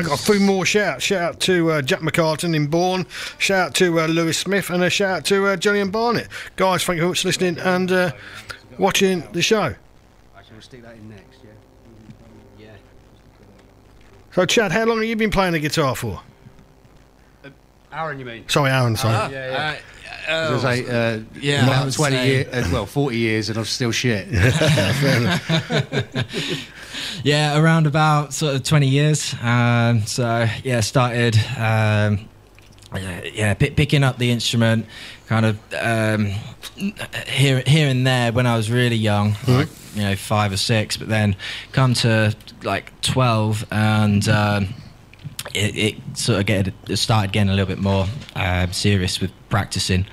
I 0.03 0.09
got 0.09 0.21
a 0.21 0.23
few 0.25 0.41
more 0.41 0.67
shout. 0.67 1.01
Shout 1.01 1.23
out 1.23 1.41
to 1.43 1.71
uh, 1.71 1.83
Jack 1.83 2.01
McCartan 2.01 2.57
in 2.57 2.67
Bourne. 2.67 3.07
Shout 3.39 3.69
out 3.69 3.75
to 3.77 4.01
uh, 4.01 4.07
Lewis 4.09 4.37
Smith, 4.37 4.69
and 4.69 4.83
a 4.83 4.91
shout 4.91 5.19
out 5.19 5.25
to 5.27 5.47
uh, 5.47 5.57
Johnny 5.57 5.79
and 5.79 5.93
Barnett. 5.93 6.27
Guys, 6.57 6.83
thank 6.83 6.97
you 6.97 7.03
very 7.03 7.11
much 7.11 7.23
for 7.23 7.29
listening 7.29 7.57
and 7.61 7.93
uh, 7.93 8.11
watching 8.79 9.23
the 9.33 9.43
show. 9.43 9.77
Stick 10.59 10.83
that 10.83 10.95
in 10.95 11.09
next, 11.09 11.39
yeah? 12.59 12.71
So, 14.33 14.45
Chad, 14.47 14.71
how 14.71 14.85
long 14.85 14.99
have 14.99 15.09
you 15.09 15.17
been 15.17 15.31
playing 15.31 15.53
the 15.53 15.61
guitar 15.61 15.97
for? 15.97 16.21
Aaron, 17.93 18.19
you 18.19 18.25
mean? 18.25 18.49
Sorry, 18.49 18.71
Aaron. 18.71 18.97
Sorry. 18.97 19.15
Ah, 19.15 19.29
yeah, 19.29 19.51
yeah. 19.51 19.79
Uh, 20.29 20.33
I 20.33 20.51
was 20.53 20.63
gonna 20.63 20.99
uh, 20.99 21.21
yeah, 21.41 21.63
I 21.63 21.67
about 21.67 21.85
would 21.87 21.95
20 21.95 22.17
years, 22.27 22.47
uh, 22.55 22.69
well, 22.73 22.87
40 22.87 23.17
years, 23.19 23.49
and 23.49 23.59
I'm 23.59 23.65
still 23.65 23.91
shit. 23.91 24.29
Yeah, 24.33 25.39
around 27.59 27.87
about 27.87 28.33
sort 28.33 28.55
of 28.55 28.63
20 28.63 28.87
years. 28.87 29.35
Um, 29.43 30.03
so 30.07 30.47
yeah, 30.65 30.81
started 30.81 31.37
um, 31.57 32.29
yeah, 32.95 33.23
yeah 33.33 33.55
pi 33.55 33.71
picking 33.71 34.05
up 34.05 34.19
the 34.19 34.31
instrument, 34.31 34.87
kind 35.27 35.47
of 35.47 35.59
um, 35.81 36.33
here 37.27 37.63
here 37.67 37.89
and 37.89 38.07
there 38.07 38.33
when 38.33 38.47
I 38.47 38.57
was 38.57 38.71
really 38.71 38.97
young, 38.97 39.37
like, 39.47 39.69
you 39.95 40.03
know, 40.03 40.17
five 40.17 40.53
or 40.53 40.57
six. 40.57 40.97
But 40.97 41.09
then 41.09 41.37
come 41.73 41.95
to 41.95 42.35
like 42.63 43.01
12 43.03 43.67
and. 43.71 44.29
Um, 44.29 44.75
it, 45.55 45.77
it 45.77 46.17
sort 46.17 46.39
of 46.39 46.47
get 46.47 46.73
it 46.89 46.97
started 46.97 47.33
getting 47.33 47.51
a 47.51 47.53
little 47.53 47.67
bit 47.67 47.79
more 47.79 48.07
um, 48.37 48.73
serious 48.73 49.21
with 49.21 49.33
practicing, 49.49 50.07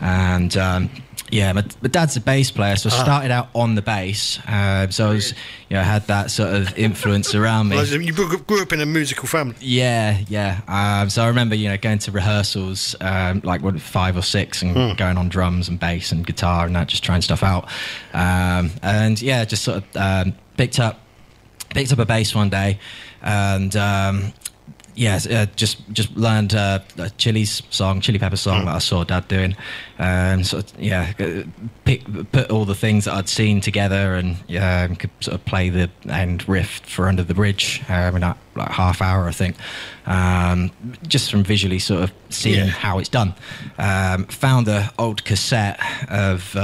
and 0.00 0.54
um, 0.56 0.90
yeah, 1.30 1.52
my, 1.52 1.64
my 1.82 1.88
dad's 1.88 2.16
a 2.16 2.20
bass 2.20 2.50
player, 2.50 2.76
so 2.76 2.88
I 2.88 2.92
Ah. 2.92 3.02
started 3.02 3.30
out 3.32 3.48
on 3.54 3.74
the 3.74 3.82
bass. 3.82 4.38
Um, 4.46 4.90
so 4.92 5.08
I 5.08 5.12
was, 5.14 5.32
you 5.68 5.76
know, 5.76 5.82
had 5.82 6.06
that 6.06 6.30
sort 6.30 6.54
of 6.54 6.78
influence 6.78 7.34
around 7.34 7.68
me. 7.68 7.82
You 7.84 8.12
grew 8.12 8.62
up 8.62 8.72
in 8.72 8.80
a 8.80 8.86
musical 8.86 9.26
family. 9.26 9.56
Yeah, 9.60 10.18
yeah. 10.28 10.60
Um, 10.68 11.10
so 11.10 11.24
I 11.24 11.26
remember, 11.28 11.54
you 11.56 11.68
know, 11.68 11.76
going 11.76 11.98
to 12.00 12.10
rehearsals, 12.12 12.94
um, 13.00 13.40
like 13.44 13.62
what, 13.62 13.80
five 13.80 14.16
or 14.16 14.22
six, 14.22 14.62
and 14.62 14.76
Hmm. 14.76 14.92
going 14.96 15.18
on 15.18 15.28
drums 15.28 15.68
and 15.68 15.80
bass 15.80 16.12
and 16.12 16.24
guitar 16.26 16.64
and 16.66 16.76
that, 16.76 16.86
just 16.88 17.02
trying 17.02 17.22
stuff 17.22 17.42
out. 17.42 17.68
Um, 18.14 18.70
and 18.82 19.20
yeah, 19.20 19.44
just 19.44 19.64
sort 19.64 19.78
of 19.78 19.84
um, 19.96 20.34
picked 20.56 20.78
up 20.78 21.00
picked 21.70 21.92
up 21.92 21.98
a 21.98 22.06
bass 22.06 22.34
one 22.34 22.48
day, 22.48 22.78
and 23.20 23.74
um, 24.96 25.02
yeah, 25.28 25.42
uh, 25.42 25.46
just 25.56 25.78
just 25.92 26.16
learned 26.16 26.54
uh, 26.54 26.80
a 26.98 27.10
Chili's 27.10 27.62
song, 27.70 28.00
Chili 28.00 28.18
Pepper 28.18 28.36
song 28.36 28.64
that 28.64 28.74
I 28.74 28.78
saw 28.78 29.04
Dad 29.04 29.28
doing. 29.28 29.54
Um, 29.98 30.42
sort 30.44 30.72
of, 30.72 30.80
yeah, 30.80 31.12
uh, 31.18 31.42
pick, 31.84 32.04
put 32.32 32.50
all 32.50 32.64
the 32.64 32.74
things 32.74 33.04
that 33.04 33.14
I'd 33.14 33.28
seen 33.28 33.60
together, 33.60 34.14
and 34.16 34.36
yeah, 34.48 34.86
could 34.88 35.10
sort 35.20 35.34
of 35.34 35.44
play 35.44 35.68
the 35.70 35.90
end 36.08 36.48
riff 36.48 36.80
for 36.86 37.08
Under 37.08 37.22
the 37.22 37.34
Bridge 37.34 37.82
um, 37.88 38.14
in 38.16 38.20
that 38.22 38.38
like 38.54 38.70
half 38.70 39.02
hour, 39.02 39.28
I 39.28 39.32
think. 39.32 39.56
Um, 40.06 40.70
just 41.06 41.30
from 41.30 41.44
visually 41.44 41.78
sort 41.78 42.02
of 42.02 42.12
seeing 42.30 42.66
Yeah. 42.66 42.66
how 42.66 42.98
it's 42.98 43.08
done. 43.10 43.34
Um, 43.78 44.24
found 44.26 44.66
the 44.66 44.90
old 44.98 45.24
cassette 45.24 45.78
of. 46.08 46.56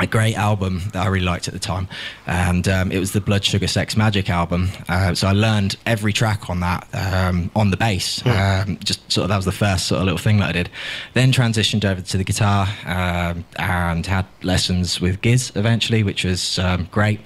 A 0.00 0.06
great 0.06 0.36
album 0.36 0.82
that 0.92 1.04
I 1.04 1.08
really 1.08 1.26
liked 1.26 1.48
at 1.48 1.54
the 1.54 1.60
time, 1.60 1.88
and 2.26 2.68
um, 2.68 2.92
it 2.92 3.00
was 3.00 3.12
the 3.12 3.20
Blood 3.20 3.44
Sugar 3.44 3.66
Sex 3.66 3.96
Magik 3.96 4.28
album. 4.28 4.68
Uh, 4.88 5.12
so 5.14 5.26
I 5.26 5.32
learned 5.32 5.76
every 5.86 6.12
track 6.12 6.48
on 6.48 6.60
that 6.60 6.86
um, 6.92 7.50
on 7.56 7.70
the 7.70 7.76
bass. 7.76 8.24
Um, 8.24 8.78
just 8.78 9.10
sort 9.10 9.24
of 9.24 9.28
that 9.30 9.36
was 9.36 9.44
the 9.44 9.52
first 9.52 9.86
sort 9.86 10.00
of 10.00 10.04
little 10.04 10.18
thing 10.18 10.38
that 10.38 10.50
I 10.50 10.52
did. 10.52 10.70
Then 11.14 11.32
transitioned 11.32 11.84
over 11.84 12.00
to 12.00 12.16
the 12.16 12.24
guitar 12.24 12.68
um, 12.86 13.44
and 13.56 14.06
had 14.06 14.26
lessons 14.42 15.00
with 15.00 15.20
Gizz 15.20 15.56
eventually, 15.56 16.02
which 16.04 16.24
was 16.24 16.58
um, 16.60 16.88
great. 16.92 17.20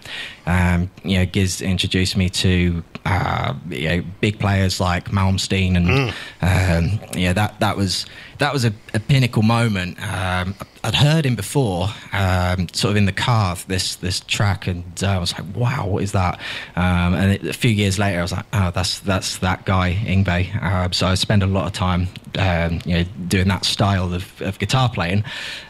Um, 0.47 0.91
you 1.05 1.19
know, 1.19 1.27
Gizz 1.27 1.65
introduced 1.65 2.17
me 2.17 2.29
to 2.31 2.83
uh, 3.05 3.55
you 3.69 3.89
know 3.89 4.05
big 4.21 4.39
players 4.39 4.81
like 4.81 5.11
Malmsteen, 5.11 5.77
and 5.77 6.11
um, 6.41 7.01
yeah, 7.17 7.33
that 7.33 7.61
that 7.61 7.77
was 7.77 8.07
that 8.39 8.53
was 8.53 8.65
a, 8.65 8.73
a 8.95 9.01
pinnacle 9.01 9.43
moment. 9.43 9.99
Um, 10.03 10.55
I'd 10.85 10.97
heard 10.97 11.25
him 11.25 11.37
before, 11.37 11.89
um, 12.13 12.67
sort 12.73 12.91
of 12.91 12.97
in 12.97 13.07
the 13.07 13.13
car, 13.13 13.57
this 13.69 13.97
this 13.97 14.21
track, 14.21 14.67
and 14.67 14.85
uh, 15.03 15.09
I 15.09 15.19
was 15.19 15.33
like, 15.33 15.45
"Wow, 15.55 15.87
what 15.87 16.03
is 16.03 16.13
that?" 16.13 16.41
Um, 16.75 17.15
and 17.15 17.33
it, 17.33 17.47
a 17.47 17.53
few 17.53 17.71
years 17.71 17.99
later, 17.99 18.19
I 18.19 18.23
was 18.23 18.33
like, 18.33 18.47
"Oh, 18.53 18.71
that's 18.73 18.99
that's 19.01 19.39
that 19.39 19.65
guy, 19.65 19.95
Yngwie." 19.95 20.63
Uh, 20.63 20.91
so 20.91 21.07
I 21.07 21.15
spent 21.15 21.43
a 21.43 21.47
lot 21.47 21.67
of 21.67 21.73
time, 21.73 22.09
um, 22.37 22.81
you 22.85 22.97
know, 22.97 23.05
doing 23.29 23.49
that 23.49 23.65
style 23.65 24.13
of, 24.13 24.43
of 24.43 24.59
guitar 24.59 24.89
playing, 24.89 25.25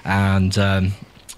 and 0.05 0.57
um, 0.57 0.93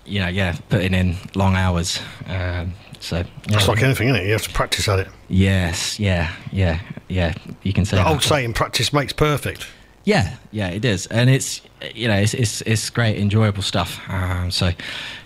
you 0.05 0.21
know, 0.21 0.29
yeah, 0.29 0.57
putting 0.69 0.95
in 0.95 1.17
long 1.35 1.57
hours. 1.57 2.01
Um, 2.29 2.75
so 3.05 3.17
yeah. 3.19 3.25
It's 3.57 3.69
like 3.69 3.83
anything, 3.83 4.09
isn't 4.09 4.23
it? 4.23 4.27
You 4.27 4.33
have 4.33 4.43
to 4.43 4.51
practice 4.53 4.89
at 4.89 4.99
it. 5.01 5.09
Yes, 5.29 5.99
yeah, 6.01 6.33
yeah, 6.53 6.81
yeah. 7.09 7.35
You 7.63 7.73
can 7.73 7.85
say 7.85 7.97
The 7.97 8.05
that. 8.05 8.11
old 8.11 8.23
saying, 8.23 8.53
practice 8.55 8.93
makes 8.93 9.13
perfect. 9.13 9.67
Yeah, 10.05 10.37
yeah, 10.53 10.69
it 10.69 10.85
is, 10.85 11.07
and 11.07 11.31
it's 11.31 11.63
you 11.95 12.09
know 12.09 12.17
it's 12.17 12.35
it's, 12.35 12.61
it's 12.63 12.91
great, 12.91 13.17
enjoyable 13.19 13.63
stuff. 13.63 14.01
Um, 14.09 14.51
so 14.51 14.71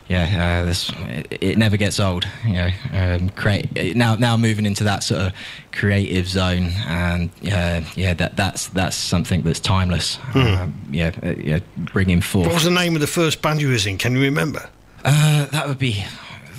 yeah, 0.08 0.60
uh, 0.62 0.66
this 0.66 0.90
it, 1.08 1.38
it 1.40 1.58
never 1.58 1.76
gets 1.76 1.98
old. 1.98 2.26
You 2.46 2.52
know, 2.52 2.70
um, 2.92 3.30
create 3.30 3.96
now 3.96 4.14
now 4.14 4.36
moving 4.36 4.66
into 4.66 4.84
that 4.84 5.02
sort 5.02 5.20
of 5.22 5.32
creative 5.72 6.28
zone, 6.28 6.70
and 6.86 7.30
uh, 7.52 7.80
yeah, 7.96 8.14
that 8.14 8.36
that's 8.36 8.68
that's 8.68 8.94
something 8.96 9.42
that's 9.42 9.58
timeless. 9.60 10.14
Hmm. 10.16 10.38
Um, 10.38 10.74
yeah, 10.92 11.10
uh, 11.24 11.30
yeah, 11.36 11.58
bringing 11.76 12.20
forth. 12.20 12.46
What 12.46 12.54
was 12.54 12.64
the 12.64 12.70
name 12.70 12.94
of 12.94 13.00
the 13.00 13.08
first 13.08 13.42
band 13.42 13.60
you 13.60 13.70
was 13.70 13.84
in? 13.84 13.98
Can 13.98 14.14
you 14.14 14.22
remember? 14.22 14.68
Uh, 15.04 15.46
that 15.46 15.66
would 15.66 15.78
be 15.80 16.04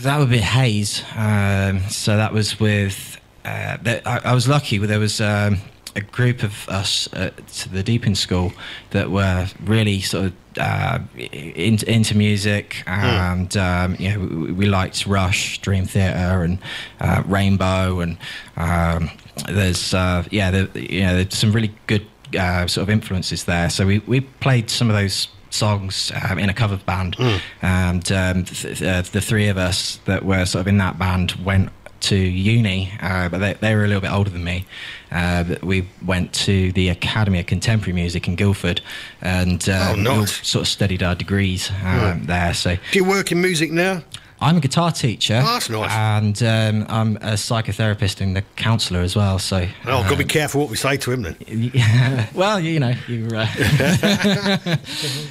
that 0.01 0.17
would 0.19 0.29
be 0.29 0.39
Hayes. 0.39 1.03
Um, 1.15 1.81
so 1.89 2.17
that 2.17 2.33
was 2.33 2.59
with. 2.59 3.19
Uh, 3.45 3.77
that, 3.81 4.05
I, 4.05 4.19
I 4.25 4.33
was 4.33 4.47
lucky. 4.47 4.77
There 4.77 4.99
was 4.99 5.21
um, 5.21 5.59
a 5.95 6.01
group 6.01 6.43
of 6.43 6.67
us 6.69 7.07
at 7.13 7.35
the 7.71 7.83
Deepin 7.83 8.15
School 8.15 8.51
that 8.91 9.09
were 9.09 9.47
really 9.63 10.01
sort 10.01 10.25
of 10.25 10.33
uh, 10.57 10.99
in, 11.17 11.83
into 11.85 12.15
music, 12.15 12.83
and 12.85 13.55
um, 13.57 13.95
you 13.99 14.09
know, 14.09 14.19
we, 14.19 14.51
we 14.51 14.65
liked 14.65 15.05
Rush, 15.05 15.59
Dream 15.59 15.85
Theater, 15.85 16.43
and 16.43 16.59
uh, 16.99 17.23
Rainbow, 17.25 17.99
and 17.99 18.17
um, 18.57 19.09
there's 19.47 19.93
uh, 19.93 20.23
yeah, 20.31 20.51
there, 20.51 20.67
you 20.75 21.01
know, 21.01 21.15
there's 21.15 21.37
some 21.37 21.51
really 21.51 21.73
good 21.87 22.05
uh, 22.37 22.67
sort 22.67 22.83
of 22.83 22.89
influences 22.89 23.45
there. 23.45 23.69
So 23.69 23.85
we, 23.85 23.99
we 23.99 24.21
played 24.21 24.69
some 24.69 24.89
of 24.89 24.95
those 24.95 25.27
songs 25.49 26.11
um, 26.29 26.37
in 26.39 26.49
a 26.49 26.53
cover 26.53 26.77
band, 26.77 27.15
and 27.61 28.11
um, 28.11 28.43
th- 28.45 28.81
uh, 28.81 29.01
the 29.11 29.21
three 29.21 29.47
of 29.47 29.57
us 29.57 29.99
that 30.05 30.23
were 30.25 30.45
sort 30.45 30.61
of 30.61 30.67
in 30.67 30.77
that 30.77 30.97
band 30.99 31.31
went 31.43 31.69
to 32.01 32.15
uni, 32.15 32.89
uh, 33.01 33.27
but 33.27 33.39
they, 33.39 33.53
they 33.55 33.75
were 33.75 33.83
a 33.83 33.87
little 33.87 33.99
bit 34.01 34.11
older 34.11 34.29
than 34.29 34.43
me. 34.43 34.65
Uh, 35.11 35.43
we 35.61 35.85
went 36.05 36.31
to 36.31 36.71
the 36.71 36.87
Academy 36.87 37.39
of 37.41 37.45
Contemporary 37.45 37.91
Music 37.93 38.25
in 38.27 38.35
Guildford, 38.35 38.79
and 39.21 39.67
uh, 39.67 39.89
Oh, 39.91 39.95
we 39.95 40.01
nice. 40.03 40.47
sort 40.47 40.61
of 40.61 40.67
studied 40.69 41.03
our 41.03 41.13
degrees 41.15 41.69
um, 41.83 41.99
Right. 41.99 42.19
there. 42.27 42.53
So 42.53 42.75
Do 42.93 42.99
you 42.99 43.03
work 43.03 43.33
in 43.33 43.41
music 43.41 43.71
now? 43.71 44.01
I'm 44.41 44.55
a 44.55 44.61
guitar 44.61 44.93
teacher. 44.93 45.41
Oh, 45.43 45.45
that's 45.45 45.69
nice. 45.69 45.91
And 45.91 46.41
um, 46.43 46.85
I'm 46.87 47.17
a 47.17 47.33
psychotherapist 47.33 48.21
and 48.21 48.37
a 48.37 48.41
counsellor 48.55 49.01
as 49.01 49.13
well. 49.13 49.37
So 49.37 49.67
Oh, 49.83 50.01
got 50.03 50.11
to 50.11 50.15
be 50.15 50.23
um, 50.23 50.29
careful 50.29 50.61
what 50.61 50.69
we 50.69 50.77
say 50.77 50.95
to 50.95 51.11
him 51.11 51.23
then. 51.23 51.35
yeah, 51.49 52.27
well, 52.33 52.57
you 52.61 52.79
know, 52.79 52.93
you 53.09 53.27
uh, 53.35 53.45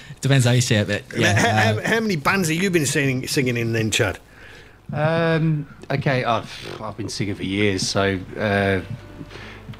depends 0.20 0.44
how 0.46 0.52
you 0.52 0.60
see 0.60 0.74
it, 0.76 0.86
but 0.88 1.02
yeah. 1.16 1.32
how, 1.34 1.48
uh, 1.48 1.52
how, 1.82 1.94
how 1.94 2.00
many 2.00 2.16
bands 2.16 2.48
have 2.48 2.62
you 2.62 2.70
been 2.70 2.86
singing, 2.86 3.26
singing 3.28 3.56
in 3.56 3.72
then, 3.72 3.90
Chad? 3.90 4.18
Um, 4.92 5.66
okay, 5.90 6.24
I've, 6.24 6.80
I've 6.80 6.96
been 6.96 7.08
singing 7.08 7.34
for 7.34 7.42
years, 7.44 7.86
so 7.86 8.18
uh, 8.36 8.80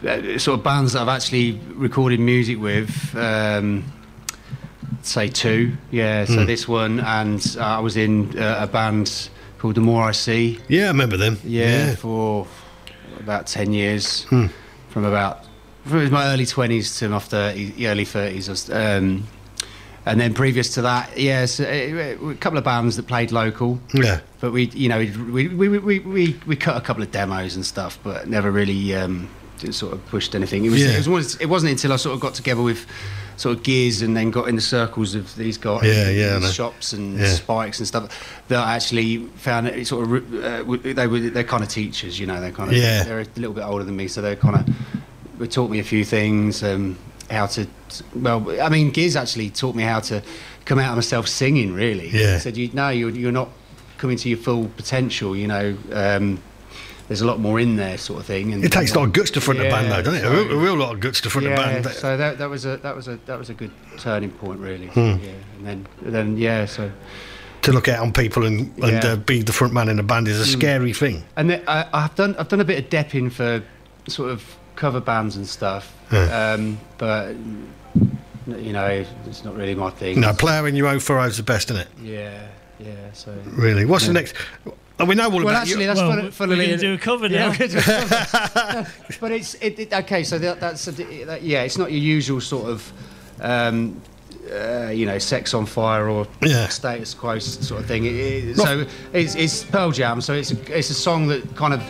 uh, 0.07 0.39
sort 0.39 0.59
of 0.59 0.65
bands 0.65 0.93
that 0.93 1.03
I've 1.03 1.09
actually 1.09 1.59
recorded 1.75 2.21
music 2.21 2.59
with, 2.61 3.15
um, 3.17 3.85
say 5.03 5.29
two, 5.29 5.73
yeah. 5.91 6.25
So 6.27 6.41
Hmm. 6.41 6.47
this 6.47 6.69
one, 6.69 7.01
and 7.01 7.57
uh, 7.59 7.63
I 7.63 7.81
was 7.81 7.97
in 7.97 8.39
uh, 8.39 8.59
a 8.61 8.67
band 8.67 9.31
called 9.59 9.75
The 9.77 9.81
More 9.81 10.05
I 10.05 10.13
See, 10.13 10.59
Yeah, 10.69 10.85
I 10.85 10.89
remember 10.89 11.17
them. 11.17 11.39
yeah, 11.43 11.95
for 11.95 12.47
about 13.19 13.47
ten 13.47 13.73
years, 13.73 14.25
Hmm. 14.25 14.47
from 14.91 15.05
about 15.05 15.45
from 15.87 16.11
my 16.11 16.27
early 16.27 16.45
twenties 16.45 16.99
to 16.99 17.09
my 17.09 17.19
30, 17.19 17.87
early 17.87 18.05
thirties. 18.05 18.69
Um, 18.71 19.27
and 20.11 20.21
then 20.21 20.35
previous 20.35 20.75
to 20.75 20.83
that, 20.83 21.17
yes, 21.17 21.61
a, 21.61 22.15
a 22.15 22.35
couple 22.37 22.59
of 22.59 22.65
bands 22.65 22.97
that 22.97 23.07
played 23.07 23.31
local. 23.33 23.79
Yeah. 23.95 24.21
But 24.41 24.53
we, 24.53 24.65
you 24.71 24.89
know, 24.89 24.99
we 24.99 25.49
we, 25.49 25.69
we, 25.69 25.99
we, 26.01 26.41
we 26.47 26.57
cut 26.57 26.77
a 26.77 26.81
couple 26.81 27.03
of 27.03 27.11
demos 27.11 27.57
and 27.57 27.65
stuff, 27.65 27.99
but 28.03 28.29
never 28.29 28.51
really 28.51 28.95
um, 28.95 29.29
sort 29.71 29.93
of 29.93 30.05
pushed 30.07 30.35
anything. 30.35 30.65
It 30.65 30.71
was, 30.71 30.83
Yeah. 30.83 30.99
it 30.99 31.07
was 31.07 31.37
it 31.37 31.47
wasn't 31.47 31.73
until 31.73 31.93
I 31.93 31.97
sort 31.97 32.15
of 32.15 32.21
got 32.21 32.35
together 32.35 32.63
with 32.63 32.87
sort 33.37 33.57
of 33.57 33.63
gears 33.63 34.03
and 34.03 34.17
then 34.17 34.31
got 34.33 34.49
in 34.49 34.57
the 34.57 34.61
circles 34.63 35.15
of 35.15 35.37
these 35.37 35.59
guys, 35.59 35.85
Yeah, 35.85 36.11
yeah, 36.11 36.37
and 36.37 36.45
shops 36.47 36.93
and 36.93 37.19
Yeah. 37.19 37.27
spikes 37.35 37.79
and 37.79 37.87
stuff 37.87 38.43
that 38.49 38.59
I 38.59 38.75
actually 38.75 39.27
found 39.37 39.69
it 39.69 39.87
sort 39.87 40.05
of 40.11 40.45
uh, 40.45 40.77
they 40.95 41.07
were 41.07 41.21
they're 41.21 41.45
kind 41.45 41.63
of 41.63 41.69
teachers, 41.69 42.19
you 42.19 42.27
know, 42.27 42.41
they're 42.41 42.51
kind 42.51 42.71
of 42.71 42.77
Yeah. 42.77 43.05
they're 43.05 43.21
a 43.21 43.27
little 43.37 43.53
bit 43.55 43.63
older 43.65 43.85
than 43.85 43.95
me, 43.97 44.09
so 44.09 44.23
they're 44.23 44.35
kind 44.37 44.57
of 44.57 44.75
they 45.39 45.47
taught 45.47 45.71
me 45.71 45.79
a 45.79 45.85
few 45.85 46.05
things. 46.05 46.63
Um, 46.65 46.97
how 47.31 47.47
to, 47.47 47.67
well, 48.15 48.61
I 48.61 48.69
mean, 48.69 48.93
Gizz 48.93 49.17
actually 49.21 49.51
taught 49.51 49.75
me 49.75 49.83
how 49.83 50.01
to 50.01 50.23
come 50.65 50.79
out 50.79 50.91
of 50.91 50.97
myself 50.97 51.29
singing. 51.29 51.73
Really, 51.75 52.09
Yeah. 52.09 52.35
He 52.35 52.41
said, 52.41 52.57
"You 52.57 52.71
no, 52.73 52.89
you're, 52.91 53.11
you're 53.11 53.33
not 53.33 53.49
coming 53.99 54.17
to 54.19 54.29
your 54.29 54.39
full 54.39 54.69
potential. 54.77 55.37
You 55.37 55.47
know, 55.49 55.77
um, 55.93 56.41
there's 57.09 57.21
a 57.23 57.27
lot 57.27 57.41
more 57.41 57.59
in 57.59 57.77
there, 57.77 57.97
sort 57.99 58.21
of 58.21 58.27
thing. 58.27 58.53
And 58.53 58.63
It 58.65 58.71
takes 58.71 58.93
a 58.93 58.99
lot 58.99 59.07
of 59.07 59.13
guts 59.13 59.31
to 59.33 59.41
front 59.41 59.61
a 59.61 59.65
band, 59.65 59.91
though, 59.91 60.03
doesn't 60.03 60.23
it? 60.23 60.27
A 60.27 60.31
real, 60.31 60.53
a 60.53 60.63
real 60.63 60.75
lot 60.77 60.93
of 60.95 61.01
guts 61.01 61.21
to 61.23 61.31
front 61.31 61.47
yeah, 61.47 61.55
a 61.55 61.57
band. 61.83 61.87
So 61.95 62.17
that, 62.17 62.39
that 62.39 62.51
was 62.51 62.65
a 62.67 62.77
that 62.79 62.95
was 62.95 63.09
a 63.09 63.19
that 63.27 63.39
was 63.39 63.49
a 63.51 63.55
good 63.55 63.71
turning 63.99 64.31
point, 64.31 64.61
really. 64.61 64.89
Hmm. 64.89 65.01
Yeah, 65.01 65.17
and 65.59 65.67
then 65.67 65.87
then 66.03 66.37
yeah, 66.37 66.67
so 66.67 66.91
to 67.63 67.73
look 67.73 67.89
out 67.89 68.01
on 68.01 68.13
people 68.13 68.45
and, 68.47 68.73
and 68.83 69.03
Yeah. 69.03 69.13
uh, 69.13 69.17
be 69.17 69.43
the 69.43 69.53
front 69.53 69.73
man 69.75 69.89
in 69.89 69.99
a 69.99 70.03
band 70.03 70.29
is 70.29 70.41
a 70.41 70.45
Mm. 70.45 70.59
scary 70.59 70.93
thing. 70.93 71.25
and 71.37 71.51
then 71.51 71.63
I, 71.67 71.87
I've 71.93 72.15
done 72.15 72.37
I've 72.39 72.49
done 72.49 72.61
a 72.61 72.65
bit 72.65 72.79
of 72.85 72.91
depping 72.91 73.33
for 73.33 73.63
sort 74.07 74.31
of 74.31 74.45
cover 74.79 75.01
bands 75.01 75.37
and 75.37 75.47
stuff, 75.47 75.93
Yeah. 76.13 76.53
um, 76.55 76.79
but 76.99 77.35
you 78.47 78.73
know 78.73 79.05
it's 79.27 79.45
not 79.45 79.57
really 79.57 79.75
my 79.75 79.91
thing. 79.91 80.21
No, 80.21 80.33
ploughing 80.33 80.75
your 80.77 80.87
own 80.87 81.01
furrows 81.01 81.37
the 81.37 81.43
best, 81.43 81.71
isn't 81.71 81.83
it? 81.83 81.89
Yeah, 82.03 82.47
yeah. 82.79 82.95
So 83.13 83.35
Really. 83.45 83.85
What's 83.85 84.07
the 84.07 84.13
next? 84.13 84.35
Oh, 85.01 85.05
we 85.05 85.15
know 85.15 85.25
all 85.25 85.31
well, 85.31 85.49
about 85.49 85.63
actually, 85.63 85.87
that's 85.87 86.01
Well, 86.01 86.11
fun, 86.11 86.25
we're 86.25 86.31
funnily 86.31 86.67
gonna 86.67 86.79
do 86.79 86.95
a 86.95 86.99
cover 86.99 87.27
Yeah, 87.27 87.39
now. 87.39 87.51
we're 87.51 87.59
gonna 87.69 87.71
do 87.73 87.79
a 87.79 87.83
cover. 87.83 88.87
but 89.21 89.33
it's 89.33 89.55
it, 89.55 89.79
it, 89.79 89.93
okay. 89.93 90.23
So 90.25 90.39
that, 90.39 90.61
that's 90.61 90.87
a, 90.89 90.93
that, 90.93 91.43
yeah, 91.43 91.63
it's 91.65 91.77
not 91.79 91.91
your 91.93 92.01
usual 92.01 92.41
sort 92.41 92.71
of. 92.71 92.93
Um, 93.41 94.01
uh, 94.51 94.89
you 94.89 95.05
know, 95.05 95.19
sex 95.19 95.53
on 95.53 95.67
fire 95.67 96.09
or 96.09 96.27
Yeah. 96.41 96.69
status 96.69 97.13
quo 97.13 97.39
sort 97.39 97.83
of 97.83 97.87
thing. 97.87 98.07
It, 98.07 98.15
it, 98.15 98.57
so 98.57 98.87
it's, 99.13 99.35
it's 99.35 99.63
Pearl 99.65 99.91
Jam. 99.93 100.23
So 100.23 100.33
it's 100.33 100.53
a, 100.53 100.79
it's 100.79 100.89
a 100.89 100.95
song 100.95 101.27
that 101.29 101.55
kind 101.55 101.75
of, 101.75 101.83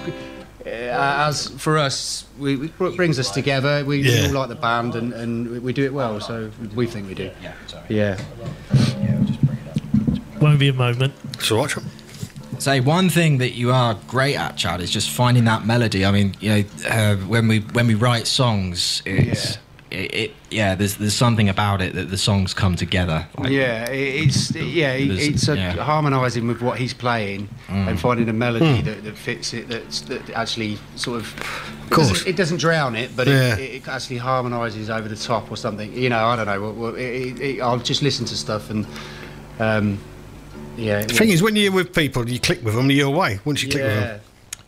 as 0.72 1.48
for 1.50 1.78
us, 1.78 2.24
we, 2.38 2.56
we 2.56 2.66
it 2.68 2.96
brings 2.96 3.18
us 3.18 3.30
together. 3.30 3.84
We, 3.84 4.02
we 4.02 4.10
Yeah. 4.12 4.26
all 4.28 4.32
like 4.34 4.48
the 4.48 4.54
band 4.54 4.94
and, 4.94 5.12
and 5.12 5.50
we- 5.50 5.58
we 5.58 5.72
do 5.72 5.84
it 5.84 5.92
well. 5.94 6.20
So 6.20 6.50
we 6.74 6.86
think 6.86 7.08
we 7.08 7.14
do. 7.14 7.30
Yeah, 7.42 7.52
sorry. 7.66 7.84
Yeah. 7.88 8.18
Won't 10.40 10.58
be 10.58 10.68
a 10.68 10.72
moment. 10.72 11.12
So 11.40 11.56
watch 11.58 11.76
Say 12.58 12.80
one 12.80 13.08
thing 13.08 13.38
that 13.38 13.54
you 13.54 13.70
are 13.72 13.96
great 14.08 14.34
at, 14.36 14.56
Chad, 14.56 14.80
is 14.80 14.90
just 14.90 15.10
finding 15.10 15.44
that 15.44 15.64
melody. 15.64 16.04
I 16.04 16.10
mean, 16.10 16.34
you 16.40 16.50
know, 16.50 16.64
uh, 16.88 17.16
when 17.16 17.46
we 17.46 17.60
when 17.60 17.86
we 17.86 17.94
write 17.94 18.26
songs, 18.26 19.00
it's 19.06 19.58
it, 19.90 20.14
it 20.14 20.30
yeah. 20.50 20.74
There's 20.74 20.96
there's 20.96 21.14
something 21.14 21.48
about 21.48 21.80
it 21.80 21.94
that 21.94 22.10
the 22.10 22.18
songs 22.18 22.54
come 22.54 22.76
together. 22.76 23.26
Like, 23.38 23.50
yeah, 23.50 23.86
it's 23.90 24.54
yeah, 24.54 24.92
it's 24.94 25.48
a 25.48 25.56
yeah. 25.56 25.72
harmonising 25.76 26.46
with 26.46 26.62
what 26.62 26.78
he's 26.78 26.94
playing 26.94 27.48
Mm. 27.68 27.88
and 27.88 28.00
finding 28.00 28.28
a 28.28 28.32
melody 28.32 28.78
Hmm. 28.80 28.84
that, 28.86 29.04
that 29.04 29.16
fits 29.18 29.52
it. 29.52 29.68
That's, 29.68 30.00
that 30.02 30.30
actually 30.30 30.78
sort 30.96 31.20
of. 31.20 31.34
It 31.86 31.90
course. 31.90 32.08
doesn't, 32.08 32.28
it 32.28 32.36
doesn't 32.36 32.58
drown 32.58 32.96
it, 32.96 33.10
but 33.16 33.26
Yeah. 33.26 33.56
it, 33.56 33.74
it 33.76 33.88
actually 33.88 34.18
harmonises 34.18 34.88
over 34.90 35.08
the 35.08 35.16
top 35.16 35.50
or 35.50 35.56
something. 35.56 35.92
You 35.92 36.08
know, 36.08 36.24
I 36.26 36.36
don't 36.36 36.46
know. 36.46 36.60
Well, 36.60 36.72
well, 36.72 36.94
it, 36.94 37.00
it, 37.02 37.40
it, 37.40 37.60
I'll 37.60 37.78
just 37.78 38.02
listen 38.02 38.24
to 38.26 38.36
stuff 38.36 38.70
and. 38.70 38.86
Um, 39.58 39.98
yeah. 40.76 41.02
The 41.02 41.14
thing 41.14 41.30
is, 41.30 41.42
when 41.42 41.56
you're 41.56 41.72
with 41.72 41.92
people, 41.92 42.28
you 42.28 42.38
click 42.38 42.62
with 42.64 42.74
them, 42.74 42.88
you're 42.90 43.08
away. 43.08 43.40
Once 43.44 43.62
you 43.64 43.68
click 43.68 43.82
with 43.82 43.94
them, 44.00 44.20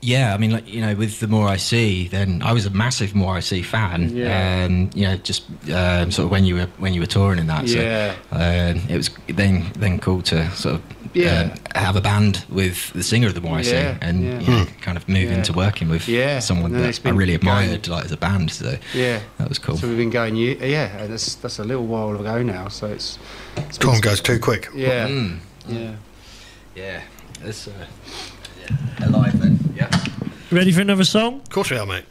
Yeah, 0.02 0.32
I 0.34 0.38
mean, 0.38 0.50
like 0.52 0.66
you 0.66 0.80
know, 0.80 0.94
with 0.94 1.20
the 1.20 1.26
more 1.28 1.46
I 1.46 1.56
see, 1.58 2.08
then 2.08 2.40
I 2.42 2.52
was 2.54 2.64
a 2.64 2.70
massive 2.70 3.14
more 3.14 3.34
I 3.36 3.40
see 3.40 3.60
fan, 3.60 4.16
Yeah. 4.16 4.64
and 4.64 4.94
you 4.94 5.06
know, 5.06 5.16
just 5.18 5.42
um, 5.70 6.10
sort 6.10 6.24
of 6.24 6.30
when 6.30 6.44
you 6.46 6.54
were 6.54 6.68
when 6.78 6.94
you 6.94 7.00
were 7.00 7.06
touring 7.06 7.38
and 7.38 7.48
that, 7.50 7.66
Yeah. 7.66 8.14
so 8.30 8.36
uh, 8.36 8.74
it 8.88 8.96
was 8.96 9.10
then 9.28 9.70
then 9.78 9.98
cool 9.98 10.22
to 10.22 10.50
sort 10.52 10.76
of 10.76 10.82
Yeah. 11.12 11.54
uh, 11.74 11.78
have 11.80 11.96
a 11.96 12.00
band 12.00 12.44
with 12.48 12.90
the 12.94 13.02
singer 13.02 13.26
of 13.28 13.34
the 13.34 13.42
more 13.42 13.58
I 13.58 13.62
see, 13.62 13.72
Yeah, 13.72 13.98
and 14.00 14.22
yeah. 14.24 14.40
you 14.40 14.46
know, 14.50 14.64
Hmm. 14.64 14.80
kind 14.80 14.96
of 14.96 15.06
move 15.06 15.24
Yeah. 15.30 15.36
into 15.36 15.52
working 15.52 15.90
with 15.90 16.08
Yeah, 16.08 16.38
someone 16.40 16.72
and 16.72 16.80
then 16.82 16.88
it's 16.88 16.98
that 17.00 17.08
I 17.08 17.10
been 17.10 17.18
really 17.18 17.36
going- 17.36 17.64
admired, 17.64 17.88
like 17.88 18.04
as 18.06 18.12
a 18.12 18.16
band. 18.16 18.50
So 18.52 18.78
Yeah. 18.94 19.18
that 19.36 19.50
was 19.50 19.58
cool. 19.58 19.76
So 19.76 19.86
we've 19.86 19.98
been 19.98 20.08
going, 20.08 20.34
yeah, 20.36 20.96
and 20.96 21.12
that's 21.12 21.34
that's 21.34 21.58
a 21.58 21.64
little 21.64 21.86
while 21.86 22.18
ago 22.18 22.42
now. 22.42 22.68
So 22.68 22.86
it's. 22.86 23.18
it's 23.58 23.76
been- 23.76 23.90
time 23.90 24.00
goes 24.00 24.22
too 24.22 24.38
quick. 24.38 24.70
Yeah. 24.74 25.08
Mm. 25.08 25.40
Yeah. 25.68 25.90
Yeah, 26.74 27.00
it's 27.44 27.68
uh, 27.68 27.72
yeah, 28.62 29.06
alive 29.06 29.38
then. 29.38 29.58
Ready 30.50 30.72
for 30.72 30.80
another 30.80 31.04
song? 31.04 31.34
Of 31.34 31.50
course 31.50 31.70
we 31.70 31.78
are, 31.78 31.86
mate. 31.86 32.04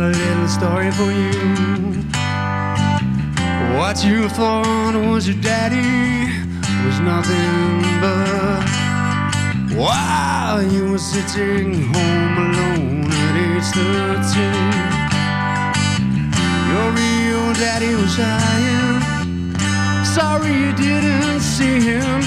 Got 0.00 0.14
a 0.14 0.18
little 0.18 0.48
story 0.48 0.90
for 0.92 1.12
you? 1.12 1.30
What 3.76 4.02
you 4.02 4.28
thought 4.30 4.94
was 4.94 5.28
your 5.28 5.40
daddy 5.42 6.32
was 6.86 7.00
nothing 7.00 7.82
but 8.00 8.64
while 9.76 10.62
you 10.62 10.92
were 10.92 10.98
sitting 10.98 11.82
home 11.92 12.38
alone 12.46 13.10
at 13.26 13.34
age 13.44 13.68
13. 13.74 14.40
Your 16.70 16.88
real 17.00 17.46
daddy 17.54 17.94
was 17.94 18.16
dying. 18.16 19.00
Sorry 20.04 20.52
you 20.62 20.72
didn't 20.76 21.40
see 21.40 21.80
him, 21.80 22.20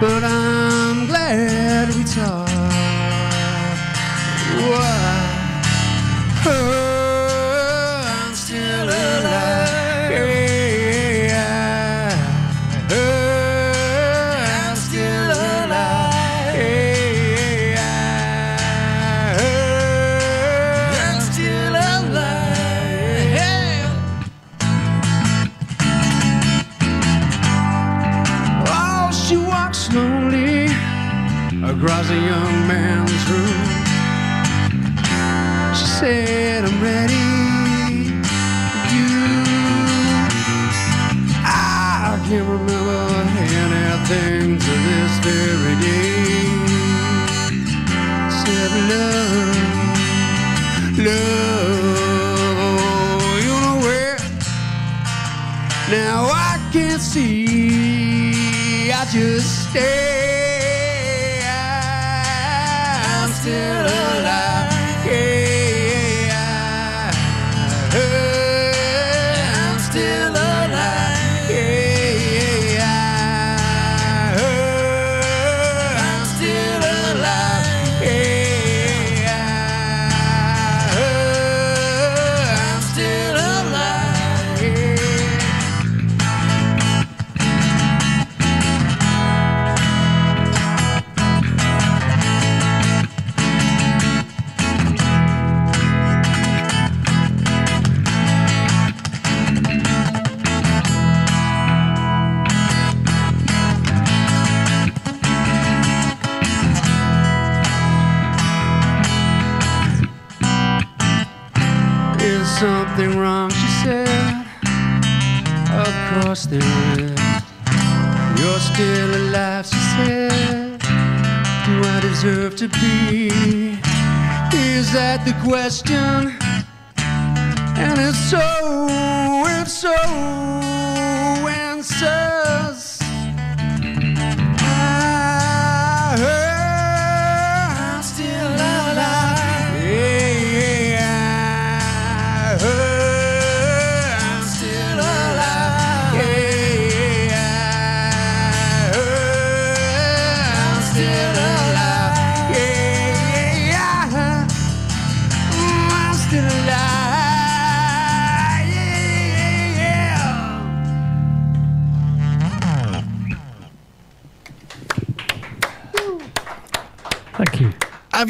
but 0.00 0.24
I'm 0.24 1.06
glad 1.06 1.88
we 1.94 2.02
talked. 2.02 2.50
Why? 4.70 5.27
Uh. 6.46 6.74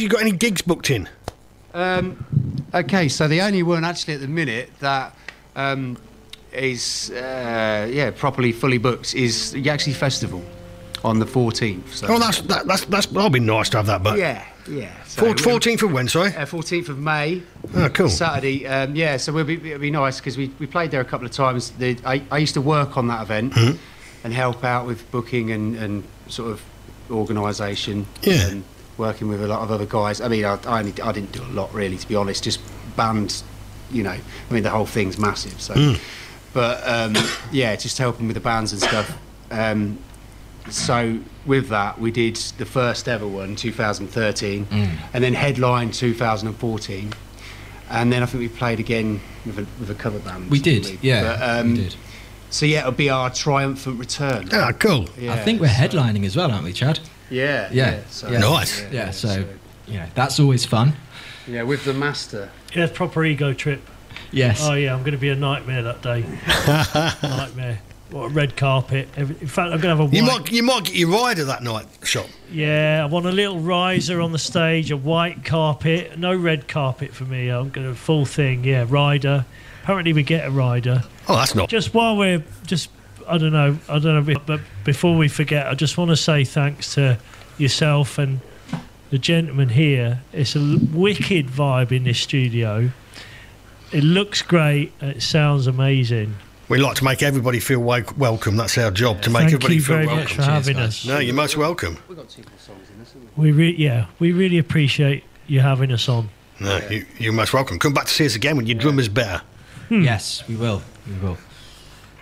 you 0.09 0.13
got 0.13 0.23
any 0.23 0.33
gigs 0.33 0.63
booked 0.63 0.91
in? 0.91 1.09
Um, 1.75 2.25
okay, 2.75 3.09
so 3.09 3.29
the 3.29 3.43
only 3.43 3.63
one 3.63 3.85
actually 3.85 4.15
at 4.15 4.21
the 4.21 4.29
minute 4.29 4.71
that 4.81 5.15
um, 5.55 5.99
is 6.53 7.11
uh, 7.11 7.89
yeah 7.93 8.11
properly 8.11 8.53
fully 8.53 8.79
booked 8.79 9.15
is 9.15 9.53
the 9.53 9.61
Yaxley 9.61 9.93
Festival 9.93 10.43
on 11.05 11.19
the 11.19 11.27
14th. 11.27 11.89
So. 11.89 12.07
Oh, 12.09 12.19
that's 12.19 12.41
that, 12.43 12.67
that's 12.67 12.87
that's. 12.87 13.07
That'll 13.07 13.29
be 13.31 13.39
nice 13.39 13.69
to 13.71 13.77
have 13.77 13.87
that. 13.87 14.03
But 14.03 14.19
yeah, 14.19 14.47
yeah. 14.67 14.91
So 15.05 15.35
Four- 15.35 15.59
14th 15.61 15.83
of 15.83 15.93
when? 15.93 16.09
Sorry. 16.09 16.35
Uh, 16.35 16.47
14th 16.47 16.89
of 16.89 16.99
May. 16.99 17.43
Oh, 17.75 17.89
cool. 17.91 18.09
Saturday. 18.09 18.67
Um, 18.67 18.97
yeah, 18.97 19.19
so 19.19 19.33
we'll 19.33 19.45
be, 19.45 19.55
it'll 19.71 19.79
be 19.79 19.91
nice 19.91 20.19
because 20.19 20.37
we, 20.39 20.51
we 20.59 20.67
played 20.67 20.91
there 20.91 21.01
a 21.03 21.05
couple 21.05 21.27
of 21.27 21.33
times. 21.33 21.71
The, 21.73 21.99
I, 22.05 22.23
I 22.31 22.39
used 22.39 22.55
to 22.55 22.61
work 22.63 22.97
on 22.97 23.09
that 23.09 23.23
event 23.23 23.53
Mhm. 23.53 23.79
and 24.25 24.33
help 24.33 24.65
out 24.65 24.87
with 24.87 25.09
booking 25.13 25.53
and, 25.53 25.77
and 25.77 26.03
sort 26.29 26.51
of 26.51 26.63
organisation. 27.11 28.07
Yeah. 28.23 28.49
And 28.49 28.65
working 28.99 29.29
with 29.29 29.43
a 29.43 29.47
lot 29.47 29.61
of 29.63 29.71
other 29.71 29.87
guys. 29.87 30.21
I 30.21 30.29
mean, 30.29 30.45
I, 30.45 30.59
I, 30.67 30.81
only, 30.81 31.01
I 31.01 31.13
didn't 31.13 31.33
do 31.33 31.43
a 31.43 31.53
lot 31.55 31.73
really, 31.73 31.97
to 31.97 32.09
be 32.09 32.15
honest. 32.17 32.45
Just 32.45 32.61
bands, 32.97 33.45
you 33.91 34.03
know. 34.03 34.11
I 34.51 34.53
mean, 34.53 34.63
the 34.65 34.71
whole 34.71 34.87
thing's 34.87 35.19
massive. 35.19 35.61
So, 35.61 35.75
Mm. 35.75 36.01
but 36.53 36.87
um, 36.87 37.15
yeah, 37.53 37.75
just 37.77 37.97
helping 37.99 38.27
with 38.27 38.35
the 38.35 38.41
bands 38.41 38.73
and 38.73 38.83
stuff. 38.83 39.17
Um, 39.51 39.99
so 40.69 41.19
with 41.47 41.69
that, 41.71 41.99
we 41.99 42.11
did 42.11 42.37
the 42.59 42.67
first 42.67 43.09
ever 43.09 43.27
one, 43.27 43.57
2013, 43.57 44.67
Mm. 44.67 44.91
and 45.15 45.25
then 45.25 45.33
headline 45.33 45.91
2014, 45.93 47.13
and 47.91 48.13
then 48.13 48.23
I 48.23 48.27
think 48.27 48.41
we 48.43 48.49
played 48.49 48.79
again 48.81 49.21
with 49.47 49.59
a, 49.59 49.67
with 49.81 49.91
a 49.91 49.95
cover 49.95 50.19
band. 50.19 50.51
We 50.51 50.59
did, 50.61 50.99
yeah, 51.03 51.23
But, 51.39 51.61
um, 51.61 51.71
we 51.73 51.77
did. 51.85 51.95
So 52.51 52.67
yeah, 52.67 52.81
it'll 52.81 52.93
be 52.93 53.09
our 53.11 53.31
triumphant 53.31 53.99
return. 53.99 54.49
Ah, 54.53 54.73
cool. 54.79 55.07
Yeah, 55.19 55.35
I 55.35 55.39
think 55.39 55.61
we're 55.61 55.69
headlining 55.69 56.25
as 56.27 56.35
well, 56.37 56.51
aren't 56.51 56.65
we, 56.65 56.73
Chad? 56.73 56.99
Yeah, 57.31 57.69
Yeah. 57.71 57.91
yeah, 57.91 57.99
so- 58.11 58.31
yeah. 58.31 58.39
Nice. 58.39 58.81
Yeah, 58.83 58.89
Yeah, 58.93 59.11
so, 59.11 59.29
so- 59.29 59.45
you 59.87 59.99
know, 59.99 60.07
that's 60.15 60.39
always 60.41 60.65
fun. 60.65 60.95
Yeah, 61.47 61.63
with 61.63 61.85
the 61.85 61.95
master. 61.95 62.51
Yeah, 62.75 62.89
proper 62.93 63.25
ego 63.25 63.53
trip. 63.55 63.81
Yes. 64.33 64.61
Oh 64.63 64.75
yeah, 64.75 64.93
I'm 64.93 65.01
going 65.01 65.13
to 65.13 65.19
be 65.19 65.31
a 65.31 65.35
nightmare 65.35 65.83
that 65.83 66.03
day. 66.03 66.25
nightmare. 67.23 67.81
What 68.11 68.25
a 68.27 68.29
red 68.29 68.57
carpet. 68.57 69.09
In 69.17 69.27
fact, 69.35 69.59
I'm 69.73 69.81
going 69.81 69.83
to 69.83 69.89
have 69.89 70.01
a 70.01 70.05
white. 70.05 70.15
You 70.15 70.23
might 70.23 70.51
you 70.53 70.63
might 70.63 70.85
get 70.85 70.95
your 70.95 71.11
rider 71.11 71.45
that 71.45 71.63
night 71.63 71.87
shop. 72.05 72.27
Yeah, 72.51 73.01
I 73.03 73.07
want 73.07 73.27
a 73.27 73.33
little 73.33 73.61
riser 73.61 74.21
on 74.23 74.33
the 74.33 74.39
stage, 74.39 74.91
a 74.91 74.97
white 74.97 75.45
carpet, 75.45 76.19
no 76.19 76.35
red 76.35 76.69
carpet 76.69 77.15
for 77.15 77.25
me. 77.25 77.49
I'm 77.51 77.69
going 77.71 77.87
to 77.87 77.95
full 77.95 78.25
thing. 78.25 78.65
Yeah, 78.65 78.87
rider. 78.89 79.45
Apparently, 79.83 80.13
we 80.15 80.23
get 80.23 80.47
a 80.47 80.51
rider. 80.51 81.05
Oh, 81.29 81.37
that's 81.37 81.55
not. 81.55 81.69
Just 81.69 81.93
while 81.95 82.17
we're 82.17 82.43
just, 82.67 82.91
I 83.29 83.39
don't 83.39 83.53
know, 83.53 83.79
I 83.89 83.99
don't 83.99 84.27
know, 84.27 84.35
but 84.47 84.61
before 84.85 85.17
we 85.17 85.29
forget, 85.29 85.67
I 85.67 85.75
just 85.75 85.99
want 85.99 86.11
to 86.11 86.17
say 86.17 86.45
thanks 86.45 86.95
to 86.95 87.19
yourself 87.59 88.19
and 88.19 88.41
the 89.11 89.19
gentleman 89.19 89.69
here. 89.71 90.23
It's 90.33 90.57
a 90.57 90.79
wicked 90.93 91.47
vibe 91.49 91.93
in 91.93 92.05
this 92.05 92.19
studio. 92.21 92.91
It 93.93 94.05
looks 94.05 94.43
great. 94.43 94.93
It 95.01 95.23
sounds 95.23 95.67
amazing. 95.67 96.37
We 96.69 96.79
like 96.79 96.97
to 96.97 97.05
make 97.05 97.23
everybody 97.23 97.61
feel 97.61 97.81
wel- 97.81 98.03
welcome. 98.19 98.57
That's 98.57 98.77
our 98.77 98.91
job 98.91 99.23
to 99.23 99.31
make 99.31 99.41
Thank 99.43 99.55
everybody 99.55 99.75
you 99.77 99.81
feel 99.81 99.97
very 99.97 100.07
welcome. 100.07 100.25
much 100.25 100.33
for 100.35 100.43
having 100.43 100.77
us. 100.77 101.07
No, 101.07 101.19
you're 101.19 101.35
most 101.35 101.57
welcome. 101.57 101.97
We 102.09 102.15
got 102.15 102.29
two 102.29 102.43
more 102.43 102.59
songs 102.59 102.87
in 102.95 103.01
us. 103.01 103.15
re- 103.37 103.75
yeah, 103.77 104.07
we 104.19 104.33
really 104.33 104.59
appreciate 104.59 105.25
you 105.47 105.61
having 105.61 105.91
us 105.93 106.09
on. 106.09 106.29
No, 106.61 106.77
you, 106.91 107.07
you're 107.19 107.33
most 107.33 107.55
welcome. 107.55 107.79
Come 107.79 107.95
back 107.95 108.05
to 108.07 108.13
see 108.13 108.27
us 108.27 108.35
again 108.35 108.57
when 108.57 108.67
your 108.67 108.77
drummer's 108.79 109.09
better. 109.09 109.41
Hmm. 109.89 110.03
Yes, 110.03 110.47
we 110.47 110.57
will. 110.57 110.83
We 111.07 111.15
will. 111.27 111.39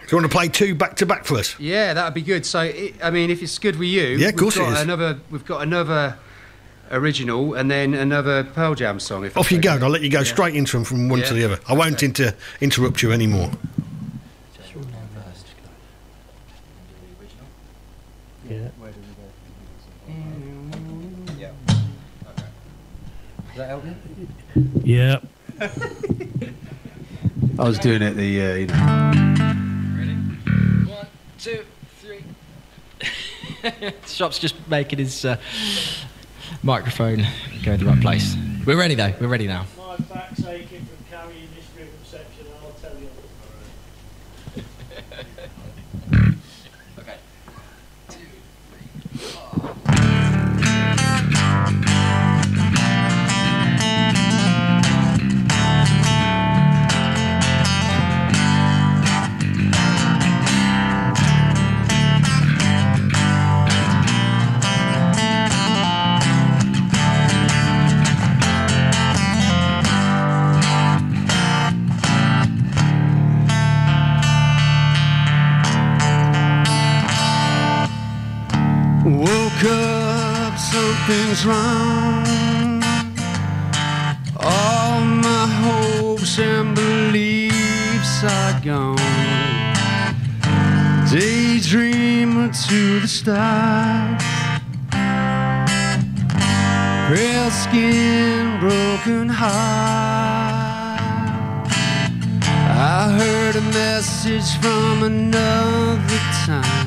Do 0.07 0.15
you 0.15 0.23
want 0.23 0.31
to 0.31 0.37
play 0.37 0.49
two 0.49 0.75
back 0.75 0.97
to 0.97 1.07
back 1.07 1.25
for 1.25 1.37
us? 1.39 1.59
Yeah, 1.59 1.95
that'd 1.95 2.15
be 2.15 2.23
good. 2.23 2.47
So, 2.47 2.61
it, 2.61 2.95
I 3.03 3.11
mean, 3.11 3.31
if 3.31 3.43
it's 3.43 3.59
good 3.59 3.77
with 3.77 3.89
you, 3.89 4.05
Yeah, 4.17 4.29
of 4.29 4.37
course 4.37 4.57
we've 4.57 4.67
got 4.67 4.77
is. 4.77 4.83
Another, 4.83 5.19
we've 5.31 5.45
got 5.45 5.63
another 5.63 6.17
original, 6.93 7.55
and 7.55 7.69
then 7.69 7.93
another 7.95 8.45
Pearl 8.45 8.77
Jam 8.77 9.01
song. 9.01 9.25
If 9.25 9.37
Off 9.37 9.47
that's 9.47 9.53
you 9.53 9.61
go, 9.61 9.71
okay. 9.71 9.75
and 9.77 9.85
I'll 9.85 9.91
let 9.91 10.03
you 10.03 10.11
go 10.11 10.19
Yeah. 10.19 10.25
straight 10.25 10.55
into 10.55 10.77
them 10.77 10.85
from 10.85 11.09
one 11.09 11.23
to 11.23 11.35
the 11.35 11.45
other. 11.45 11.59
I 11.69 11.73
won't 11.75 12.01
inter- 12.05 12.35
interrupt 12.61 13.03
you 13.03 13.11
anymore. 13.11 13.51
Yeah. 18.49 18.69
Yeah. 21.39 21.51
Okay. 22.29 22.45
Does 23.49 23.57
that 23.57 23.69
help 23.69 23.85
you? 23.85 23.95
Yeah. 24.85 25.19
I 27.59 27.65
was 27.65 27.79
doing 27.79 28.03
it 28.03 28.13
the, 28.15 28.43
uh, 28.43 28.55
you 28.55 28.67
know. 28.67 29.63
Two, 31.39 31.65
three. 32.01 32.25
Shop's 34.07 34.39
just 34.39 34.55
making 34.69 34.99
his 34.99 35.25
uh, 35.25 35.37
microphone 36.63 37.27
go 37.65 37.73
in 37.73 37.81
the 37.81 37.87
right 37.87 38.01
place. 38.01 38.37
We're 38.65 38.79
ready 38.79 38.95
though. 38.95 39.13
We're 39.21 39.29
ready 39.29 39.47
now. 39.47 39.67
My 39.79 39.97
back's 39.97 40.45
aching 40.45 40.87
up, 81.07 81.13
something's 81.13 81.47
wrong. 81.47 82.83
All 84.39 85.01
my 85.01 85.47
hopes 85.47 86.39
and 86.39 86.75
beliefs 86.75 88.25
are 88.25 88.61
gone. 88.61 88.97
Daydreamer 91.09 92.51
to 92.69 93.01
the 93.01 93.09
stars. 93.09 94.23
Pale 97.09 97.51
skin, 97.51 98.61
broken 98.61 99.29
heart. 99.29 101.01
I 102.79 103.17
heard 103.19 103.57
a 103.57 103.61
message 103.61 104.57
from 104.61 105.05
another 105.05 106.19
time. 106.45 106.86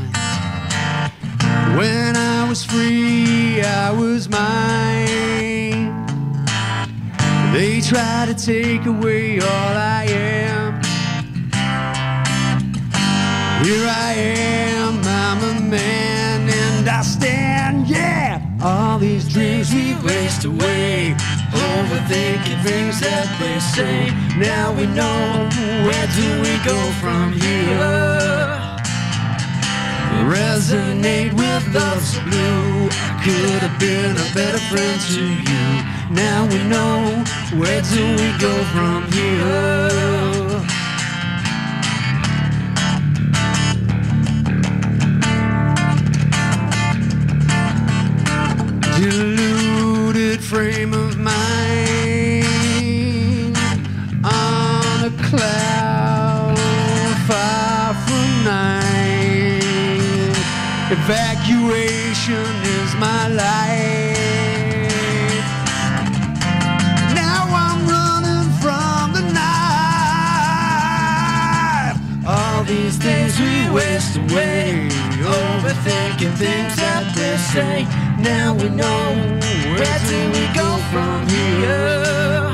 When 1.77 2.15
I 2.15 2.47
was 2.49 2.63
free, 2.63 3.61
I 3.61 3.91
was 3.91 4.27
mine. 4.29 4.89
They 7.53 7.81
try 7.81 8.25
to 8.25 8.33
take 8.33 8.85
away 8.85 9.39
all 9.39 9.73
I 9.75 10.05
am. 10.09 10.81
Here 13.63 13.87
I 13.87 14.13
am, 14.13 15.01
I'm 15.03 15.43
a 15.43 15.59
man, 15.61 16.49
and 16.49 16.89
I 16.89 17.01
stand, 17.01 17.87
yeah. 17.87 18.41
All 18.61 18.97
these 18.99 19.27
dreams 19.27 19.73
we've 19.73 20.03
raced 20.03 20.45
away, 20.45 21.15
overthinking 21.51 22.63
things 22.63 22.99
that 23.01 23.27
they 23.39 23.59
say. 23.59 24.11
Now 24.37 24.71
we 24.73 24.85
know 24.87 25.49
where 25.85 26.07
do 26.15 26.41
we 26.41 26.57
go 26.65 26.79
from 27.01 27.33
here. 27.33 28.68
Resonate 30.27 31.33
with 31.33 31.73
love's 31.73 32.19
blue. 32.19 32.89
Could 33.23 33.61
have 33.63 33.79
been 33.79 34.15
a 34.15 34.27
better 34.33 34.59
friend 34.69 34.99
to 35.13 35.23
you. 35.49 35.67
Now 36.09 36.47
we 36.47 36.59
know 36.63 37.23
where 37.59 37.81
do 37.81 38.03
we 38.21 38.29
go 38.39 38.53
from 38.73 39.11
here. 39.11 40.38
Evacuation 61.51 62.45
is 62.77 62.93
my 62.97 63.27
life. 63.30 64.13
Now 67.15 67.49
I'm 67.49 67.88
running 67.89 68.51
from 68.61 69.13
the 69.13 69.21
night. 69.34 69.49
All 72.27 72.63
these 72.65 72.97
things 72.97 73.39
we 73.39 73.67
waste 73.73 74.17
away, 74.17 74.89
overthinking 75.26 76.38
things 76.38 76.76
that 76.76 77.15
they 77.15 77.35
say. 77.51 77.88
Now 78.21 78.53
we 78.53 78.69
know 78.69 79.15
where 79.73 79.99
do 80.07 80.30
we 80.30 80.45
go 80.53 80.77
from 80.91 81.27
here? 81.27 82.53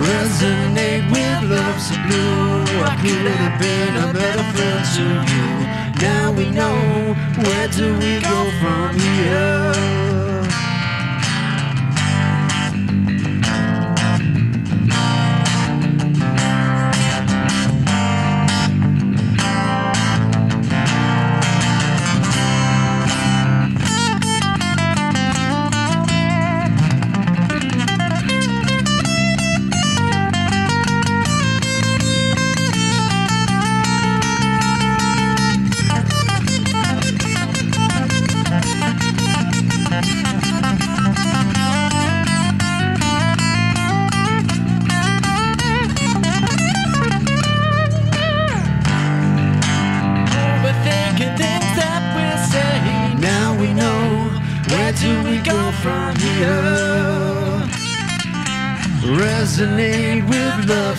Resonate 0.00 1.04
with 1.12 1.42
love 1.50 1.76
love's 1.76 1.90
blue. 2.08 2.64
I 2.84 2.96
could 3.02 3.26
have 3.32 3.60
been 3.60 3.96
a 3.96 4.12
better 4.14 4.44
friend 4.54 4.84
to 4.96 5.02
you. 5.34 5.67
Now 6.00 6.30
we 6.32 6.48
know 6.50 7.14
where 7.36 7.68
do 7.68 7.92
we 7.98 8.20
go 8.20 8.50
from 8.60 8.98
here? 8.98 10.27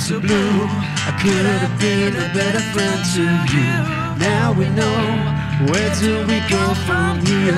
So 0.10 0.19
blue. 0.19 0.65
I 1.10 1.11
could 1.22 1.45
have 1.45 1.80
been 1.80 2.15
a 2.15 2.34
better 2.34 2.64
friend 2.73 2.99
to 3.14 3.23
you. 3.53 3.69
Now 4.18 4.52
we 4.57 4.68
know 4.69 5.02
where 5.69 5.94
do 6.03 6.26
we 6.26 6.40
go 6.49 6.73
from 6.88 7.23
here? 7.27 7.53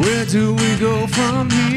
Where 0.00 0.24
do 0.24 0.54
we 0.54 0.76
go 0.76 1.06
from 1.08 1.50
here? 1.50 1.71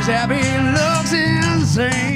He's 0.00 0.06
happy. 0.06 0.40
Looks 0.78 1.12
insane. 1.12 2.09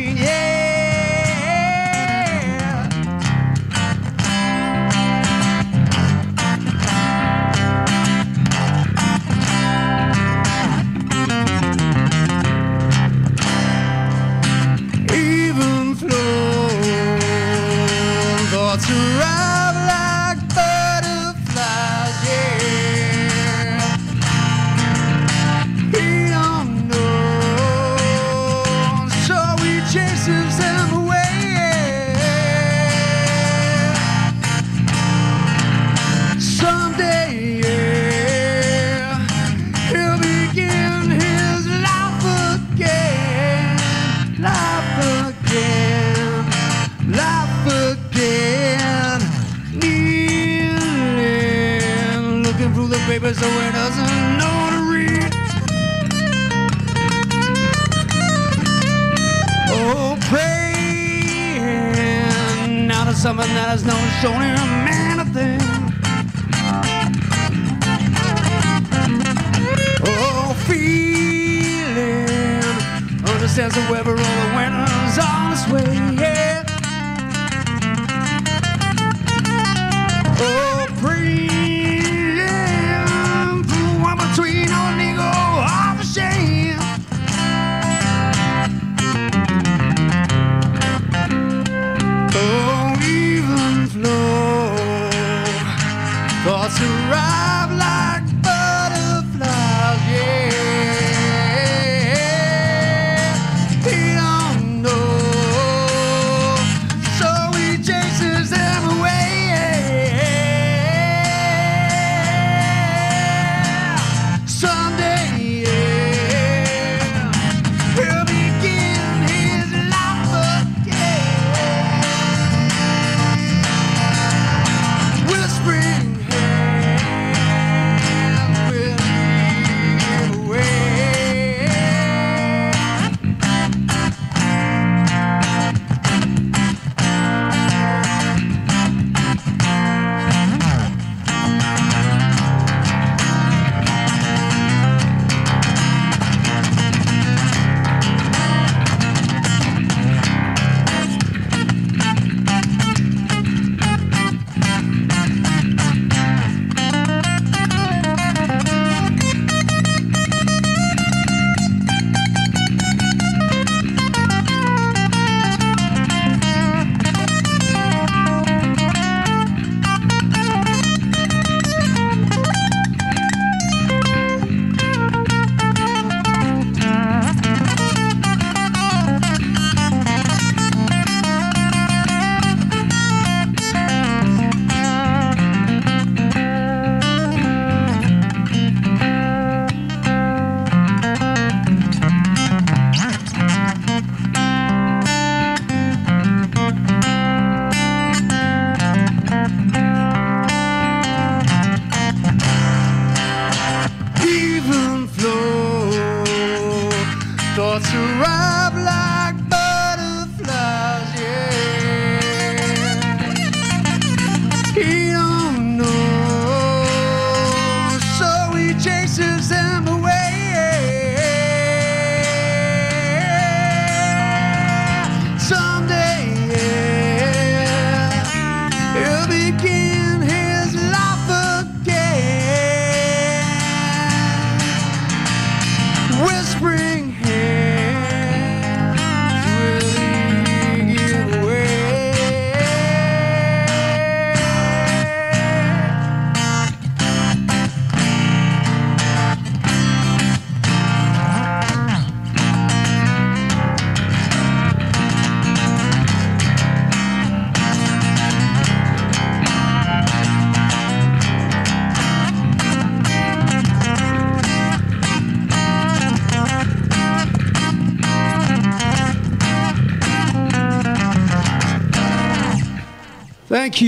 Yeah. 214.77 215.14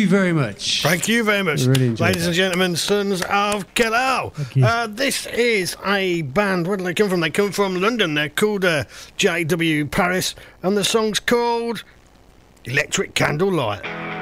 you 0.07 0.11
very 0.11 0.33
much. 0.33 0.83
Thank 0.83 1.09
you 1.09 1.25
very 1.25 1.43
much. 1.43 1.63
Really 1.65 1.91
Ladies 1.97 2.23
that. 2.23 2.27
and 2.27 2.35
gentlemen, 2.35 2.77
Sons 2.77 3.23
of 3.29 3.73
Kal-El. 3.75 4.33
Uh, 4.63 4.87
this 4.87 5.27
is 5.27 5.77
a 5.85 6.23
band. 6.23 6.67
Where 6.67 6.77
do 6.77 6.85
they 6.85 6.95
come 6.95 7.09
from? 7.09 7.21
They 7.21 7.31
come 7.31 7.51
from 7.51 7.81
London. 7.81 8.15
They're 8.15 8.29
called 8.29 8.65
uh, 8.65 8.85
JW 9.19 9.91
Paris, 9.91 10.35
and 10.63 10.77
the 10.77 10.85
song's 10.85 11.19
called 11.19 11.83
Electric 12.65 13.15
Candlelight. 13.15 14.16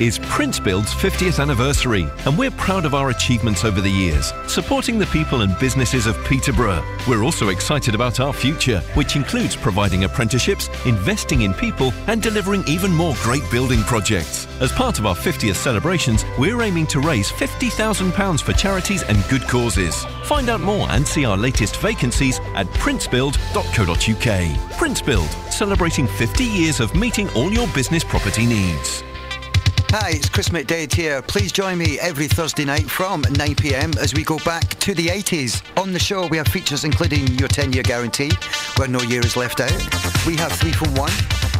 Is 0.00 0.18
Prince 0.18 0.58
Build's 0.58 0.92
50th 0.94 1.40
anniversary, 1.40 2.08
and 2.24 2.38
we're 2.38 2.50
proud 2.52 2.86
of 2.86 2.94
our 2.94 3.10
achievements 3.10 3.66
over 3.66 3.82
the 3.82 3.90
years, 3.90 4.32
supporting 4.46 4.98
the 4.98 5.04
people 5.06 5.42
and 5.42 5.58
businesses 5.58 6.06
of 6.06 6.16
Peterborough. 6.24 6.82
We're 7.06 7.22
also 7.22 7.50
excited 7.50 7.94
about 7.94 8.18
our 8.18 8.32
future, 8.32 8.80
which 8.94 9.14
includes 9.14 9.54
providing 9.54 10.04
apprenticeships, 10.04 10.70
investing 10.86 11.42
in 11.42 11.52
people, 11.52 11.92
and 12.06 12.22
delivering 12.22 12.64
even 12.66 12.92
more 12.92 13.14
great 13.18 13.42
building 13.50 13.82
projects. 13.82 14.46
As 14.60 14.72
part 14.72 14.98
of 14.98 15.04
our 15.04 15.14
50th 15.14 15.56
celebrations, 15.56 16.24
we're 16.38 16.62
aiming 16.62 16.86
to 16.88 17.00
raise 17.00 17.30
£50,000 17.30 18.42
for 18.42 18.54
charities 18.54 19.02
and 19.02 19.22
good 19.28 19.46
causes. 19.48 20.06
Find 20.24 20.48
out 20.48 20.62
more 20.62 20.88
and 20.90 21.06
see 21.06 21.26
our 21.26 21.36
latest 21.36 21.76
vacancies 21.76 22.38
at 22.54 22.66
princebuild.co.uk. 22.68 24.78
Prince 24.78 25.02
Build, 25.02 25.28
celebrating 25.50 26.06
50 26.06 26.44
years 26.44 26.80
of 26.80 26.94
meeting 26.94 27.28
all 27.30 27.52
your 27.52 27.68
business 27.68 28.02
property 28.02 28.46
needs. 28.46 29.04
Hi, 29.92 30.10
it's 30.10 30.28
Chris 30.28 30.50
McDade 30.50 30.94
here. 30.94 31.20
Please 31.20 31.50
join 31.50 31.76
me 31.76 31.98
every 31.98 32.28
Thursday 32.28 32.64
night 32.64 32.88
from 32.88 33.22
9pm 33.22 33.96
as 33.96 34.14
we 34.14 34.22
go 34.22 34.38
back 34.44 34.68
to 34.78 34.94
the 34.94 35.08
80s. 35.08 35.62
On 35.76 35.92
the 35.92 35.98
show, 35.98 36.28
we 36.28 36.36
have 36.36 36.46
features 36.46 36.84
including 36.84 37.26
your 37.38 37.48
10 37.48 37.72
year 37.72 37.82
guarantee, 37.82 38.30
where 38.76 38.86
no 38.86 39.00
year 39.00 39.20
is 39.26 39.36
left 39.36 39.58
out. 39.58 39.74
We 40.24 40.36
have 40.36 40.52
3 40.52 40.70
from 40.70 40.94
1, 40.94 41.10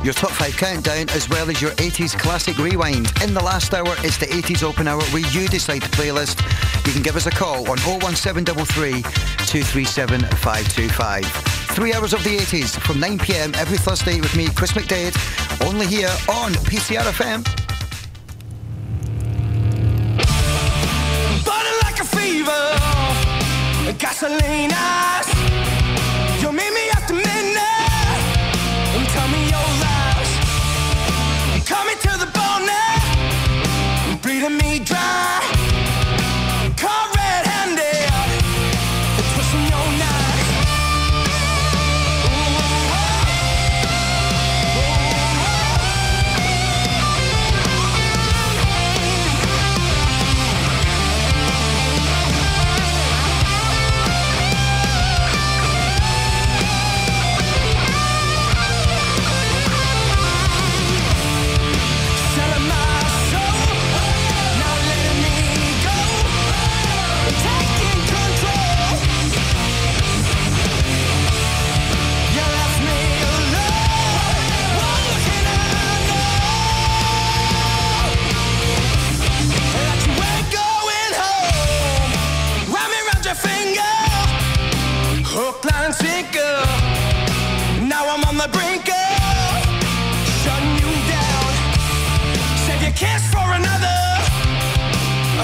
your 0.05 0.15
top 0.15 0.31
5 0.31 0.57
countdown, 0.57 1.11
as 1.11 1.29
well 1.29 1.51
as 1.51 1.61
your 1.61 1.73
80s 1.73 2.17
classic 2.17 2.57
rewind. 2.59 3.11
In 3.21 3.35
the 3.35 3.43
last 3.43 3.75
hour, 3.75 3.97
it's 4.05 4.17
the 4.17 4.27
80s 4.27 4.63
open 4.63 4.87
hour 4.87 5.03
where 5.11 5.29
you 5.33 5.49
decide 5.49 5.83
the 5.83 5.89
playlist. 5.89 6.39
You 6.87 6.93
can 6.93 7.03
give 7.03 7.17
us 7.17 7.27
a 7.27 7.33
call 7.33 7.69
on 7.69 7.79
01733 7.79 9.03
237 9.03 10.21
525. 10.21 11.25
Three 11.75 11.93
hours 11.95 12.13
of 12.13 12.23
the 12.23 12.37
80s 12.37 12.79
from 12.79 12.99
9pm 12.99 13.57
every 13.57 13.79
Thursday 13.79 14.21
with 14.21 14.37
me, 14.37 14.47
Chris 14.55 14.71
McDade, 14.71 15.19
only 15.67 15.87
here 15.89 16.15
on 16.29 16.53
PCR 16.71 17.60
like 22.47 24.03
a 24.23 25.20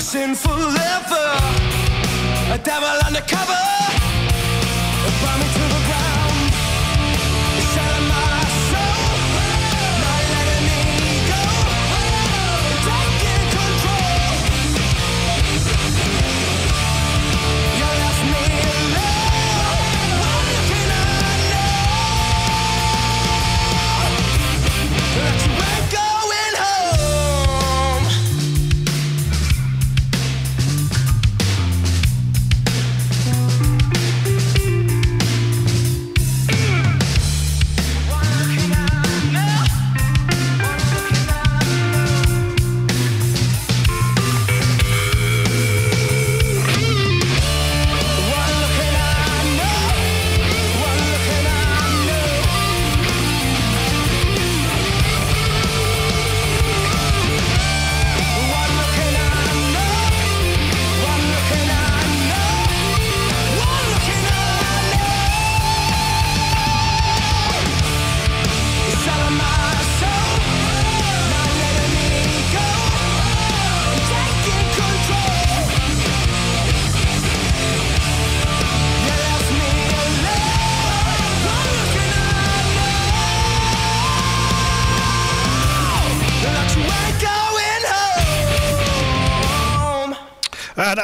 Sinful 0.06 0.52
lover. 0.56 1.32
A 2.52 2.58
devil 2.62 2.96
undercover. 3.08 3.75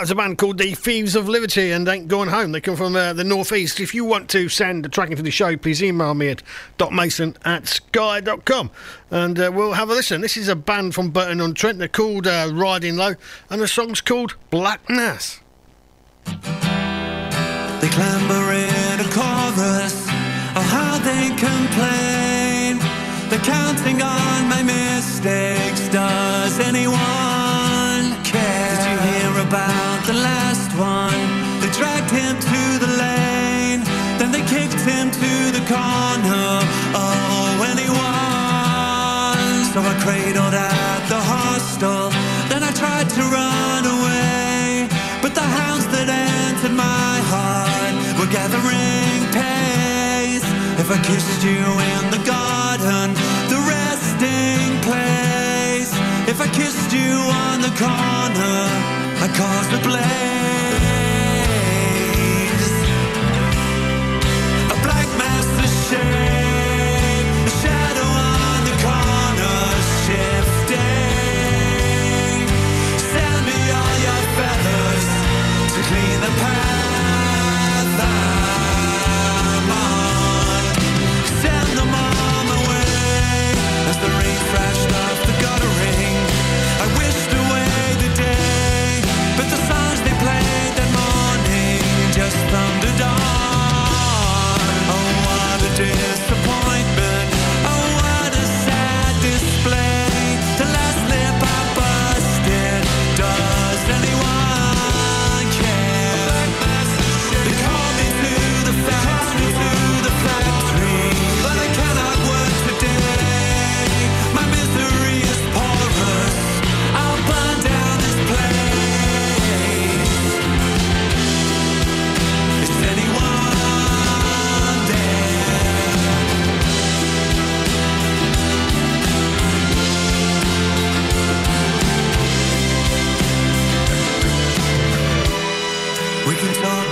Was 0.02 0.10
a 0.10 0.16
band 0.16 0.36
called 0.36 0.58
the 0.58 0.74
Thieves 0.74 1.14
of 1.14 1.28
Liberty 1.28 1.70
and 1.70 1.86
Ain't 1.86 2.08
Going 2.08 2.28
Home. 2.28 2.50
They 2.50 2.60
come 2.60 2.74
from 2.74 2.96
uh, 2.96 3.12
the 3.12 3.22
northeast. 3.22 3.78
If 3.78 3.94
you 3.94 4.04
want 4.04 4.28
to 4.30 4.48
send 4.48 4.84
a 4.84 4.88
track 4.88 5.10
into 5.10 5.22
the 5.22 5.30
show, 5.30 5.56
please 5.56 5.80
email 5.80 6.12
me 6.14 6.30
at 6.30 6.42
docmason 6.76 7.36
at 7.44 7.68
sky.com 7.68 8.72
and 9.12 9.38
uh, 9.38 9.52
we'll 9.54 9.74
have 9.74 9.90
a 9.90 9.92
listen. 9.92 10.20
This 10.20 10.36
is 10.36 10.48
a 10.48 10.56
band 10.56 10.96
from 10.96 11.10
Burton 11.10 11.40
on 11.40 11.54
Trent. 11.54 11.78
They're 11.78 11.86
called 11.86 12.26
uh, 12.26 12.50
Riding 12.52 12.96
Low 12.96 13.14
and 13.48 13.60
the 13.60 13.68
song's 13.68 14.00
called 14.00 14.34
Black 14.50 14.90
Mass. 14.90 15.38
They 16.24 16.32
clamber 17.88 18.52
in 18.54 18.98
a 18.98 19.08
chorus 19.12 20.08
of 20.56 20.64
how 20.66 20.98
they 20.98 21.28
complain. 21.28 22.78
They're 23.30 23.38
counting 23.38 24.02
on 24.02 24.48
my 24.48 24.64
mistakes. 24.64 25.88
Does 25.90 26.58
anyone 26.58 27.41
about 29.52 30.06
the 30.06 30.14
last 30.14 30.72
one? 30.80 31.28
They 31.60 31.68
dragged 31.76 32.10
him 32.10 32.34
to 32.40 32.60
the 32.80 32.90
lane, 33.04 33.84
then 34.16 34.32
they 34.32 34.40
kicked 34.48 34.80
him 34.80 35.10
to 35.12 35.32
the 35.52 35.60
corner. 35.68 36.48
Oh, 36.96 37.60
anyone? 37.72 38.08
So 39.72 39.84
I 39.84 39.94
cradled 40.00 40.54
at 40.56 41.02
the 41.12 41.20
hostel, 41.20 42.08
then 42.48 42.62
I 42.64 42.72
tried 42.72 43.10
to 43.12 43.22
run 43.28 43.82
away, 43.96 44.88
but 45.20 45.34
the 45.34 45.44
hounds 45.58 45.86
that 45.92 46.08
entered 46.08 46.72
my 46.72 47.14
heart 47.32 47.94
were 48.16 48.32
gathering 48.32 49.20
pace. 49.36 50.48
If 50.80 50.88
I 50.88 50.98
kissed 51.04 51.44
you 51.44 51.60
in 51.92 52.04
the 52.08 52.22
garden, 52.24 53.12
the 53.52 53.60
resting 53.68 54.80
place. 54.88 55.92
If 56.32 56.40
I 56.40 56.48
kissed 56.48 56.92
you 56.96 57.12
on 57.44 57.60
the 57.60 57.72
corner, 57.76 59.01
I 59.24 59.28
caused 59.28 59.72
a 59.72 59.78
blaze. 59.86 60.02
A 64.74 64.76
black 64.82 65.08
mass 65.16 65.46
of 65.62 65.70
shame, 65.86 66.51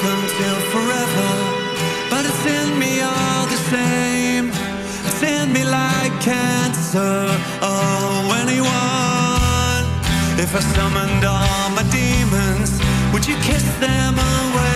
Until 0.02 0.60
forever, 0.72 1.30
but 2.08 2.24
it's 2.24 2.46
in 2.46 2.78
me 2.78 3.02
all 3.02 3.44
the 3.44 3.60
same. 3.68 4.48
It's 5.04 5.22
in 5.22 5.52
me 5.52 5.62
like 5.62 6.12
cancer. 6.22 7.28
Oh, 7.60 8.40
anyone? 8.40 9.84
If 10.40 10.56
I 10.56 10.60
summoned 10.74 11.24
all 11.26 11.68
my 11.76 11.82
demons, 11.92 12.80
would 13.12 13.26
you 13.26 13.36
kiss 13.42 13.62
them 13.78 14.14
away? 14.14 14.69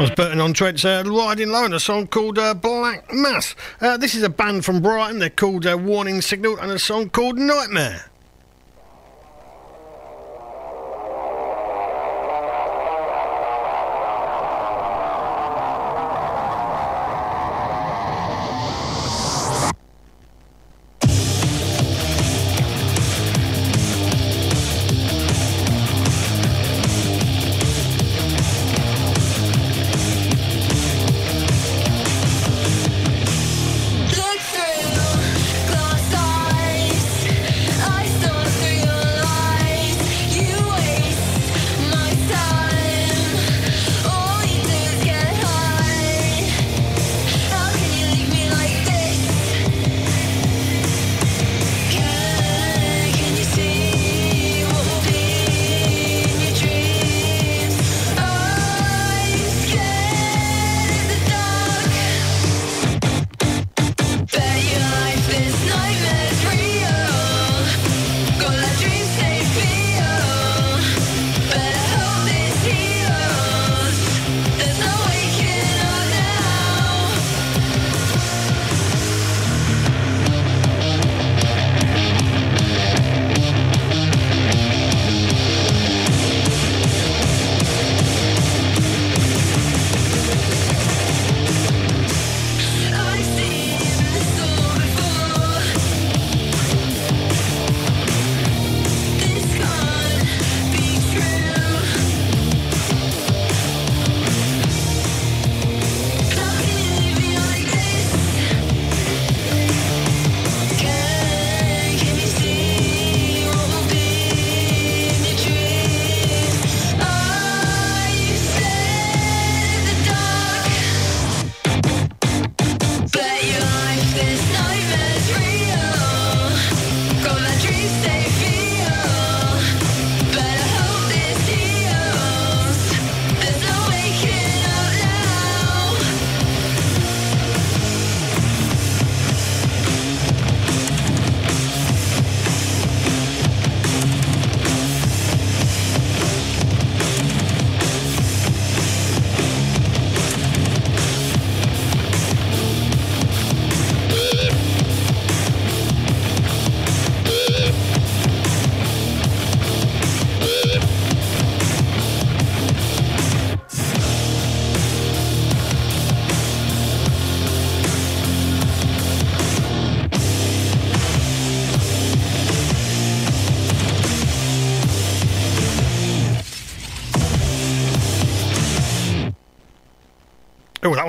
I 0.00 0.04
was 0.04 0.10
Burton 0.12 0.40
on 0.40 0.54
Trent's 0.54 0.82
uh, 0.82 1.02
Riding 1.04 1.50
Low 1.50 1.66
and 1.66 1.74
a 1.74 1.78
song 1.78 2.06
called 2.06 2.38
uh, 2.38 2.54
Black 2.54 3.12
Mass. 3.12 3.54
Uh, 3.82 3.98
this 3.98 4.14
is 4.14 4.22
a 4.22 4.30
band 4.30 4.64
from 4.64 4.80
Brighton. 4.80 5.18
They're 5.18 5.28
called 5.28 5.66
uh, 5.66 5.76
Warning 5.76 6.22
Signal 6.22 6.56
and 6.56 6.72
a 6.72 6.78
song 6.78 7.10
called 7.10 7.36
Nightmare. 7.36 8.09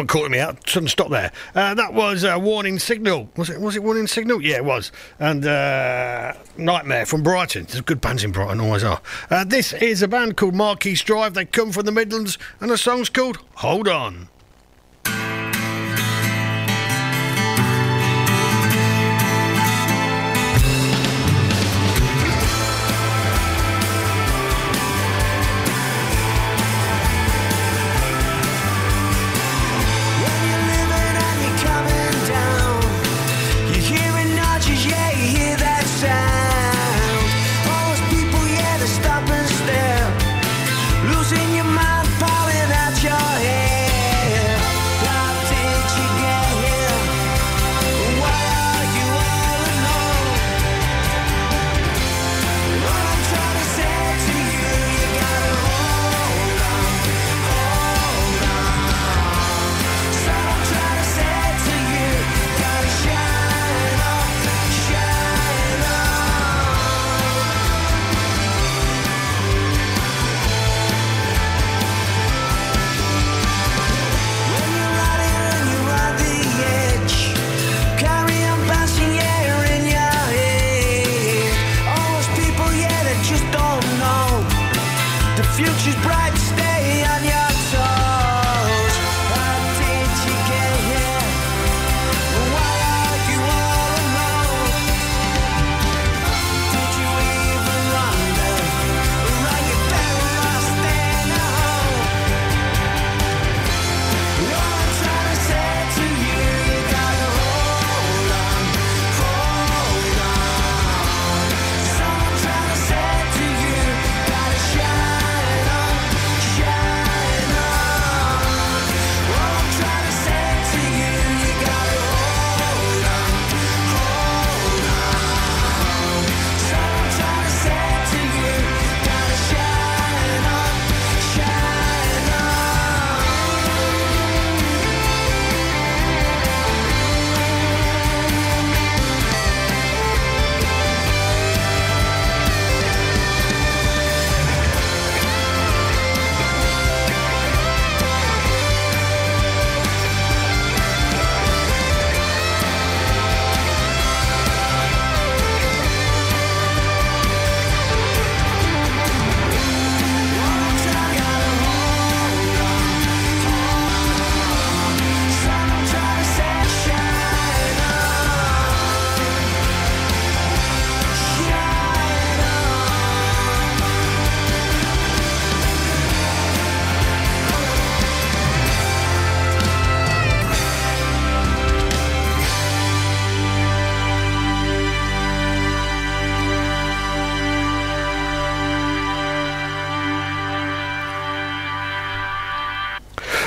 One 0.02 0.08
caught 0.08 0.32
me 0.32 0.40
out. 0.40 0.68
Shouldn't 0.68 0.90
stop 0.90 1.10
there. 1.10 1.32
Uh, 1.54 1.76
that 1.76 1.94
was 1.94 2.24
a 2.24 2.40
Warning 2.40 2.80
Signal. 2.80 3.30
Was 3.38 3.50
it? 3.50 3.62
Was 3.62 3.76
it 3.76 3.84
Warning 3.84 4.08
Signal? 4.08 4.42
Yeah, 4.42 4.58
it 4.58 4.66
was. 4.66 4.92
And 5.20 5.46
uh, 5.46 6.34
Nightmare 6.58 7.06
from 7.06 7.22
Brighton. 7.22 7.66
There's 7.66 7.82
good 7.82 8.02
bands 8.02 8.24
in 8.24 8.32
Brighton, 8.32 8.60
always 8.60 8.84
are. 8.84 9.00
Uh, 9.30 9.44
this 9.44 9.74
is 9.74 10.02
a 10.02 10.08
band 10.08 10.38
called 10.38 10.56
Marquis 10.56 10.96
Drive. 10.96 11.36
They 11.36 11.46
come 11.46 11.72
from 11.72 11.86
the 11.86 11.92
Midlands, 11.92 12.40
and 12.60 12.72
the 12.72 12.78
song's 12.78 13.10
called 13.10 13.38
Hold 13.56 13.88
On. 13.88 14.30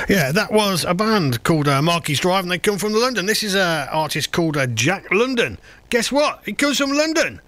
Yeah, 0.08 0.32
that 0.32 0.52
was 0.52 0.84
a 0.84 0.92
band 0.92 1.42
called 1.44 1.66
uh, 1.66 1.80
Marquis 1.80 2.16
Drive, 2.16 2.44
and 2.44 2.50
they 2.52 2.58
come 2.58 2.76
from 2.76 2.92
London. 2.92 3.24
This 3.24 3.42
is 3.42 3.54
an 3.54 3.88
artist 3.88 4.32
called 4.32 4.56
uh, 4.56 4.66
Jack 4.66 5.10
London. 5.10 5.58
Guess 5.88 6.12
what? 6.12 6.42
He 6.44 6.52
comes 6.52 6.76
from 6.76 6.92
London. 6.92 7.40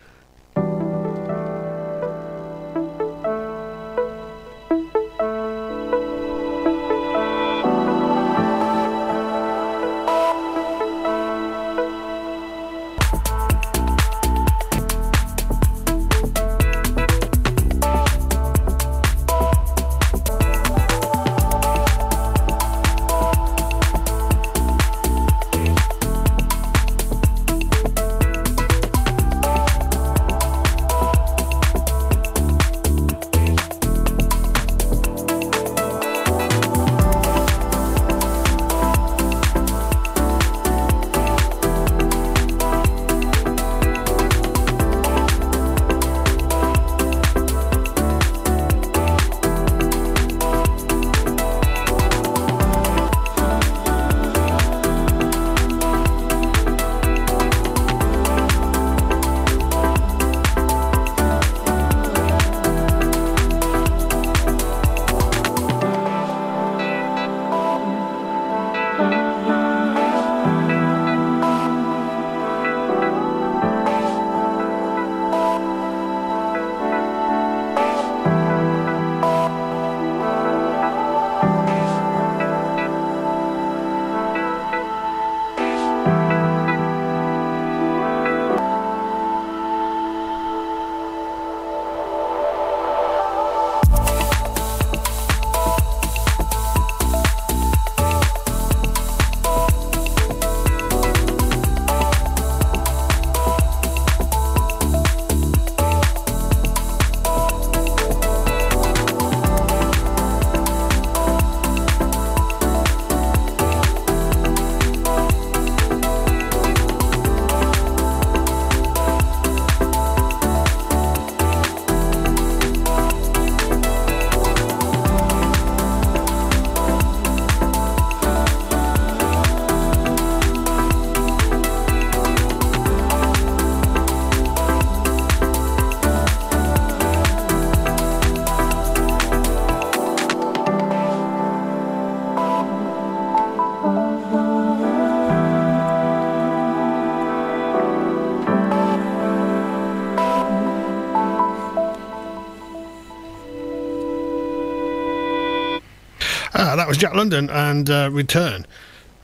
Was 156.97 157.03
Jack 157.03 157.15
London 157.15 157.51
and 157.51 157.91
uh, 157.91 158.09
Return. 158.11 158.65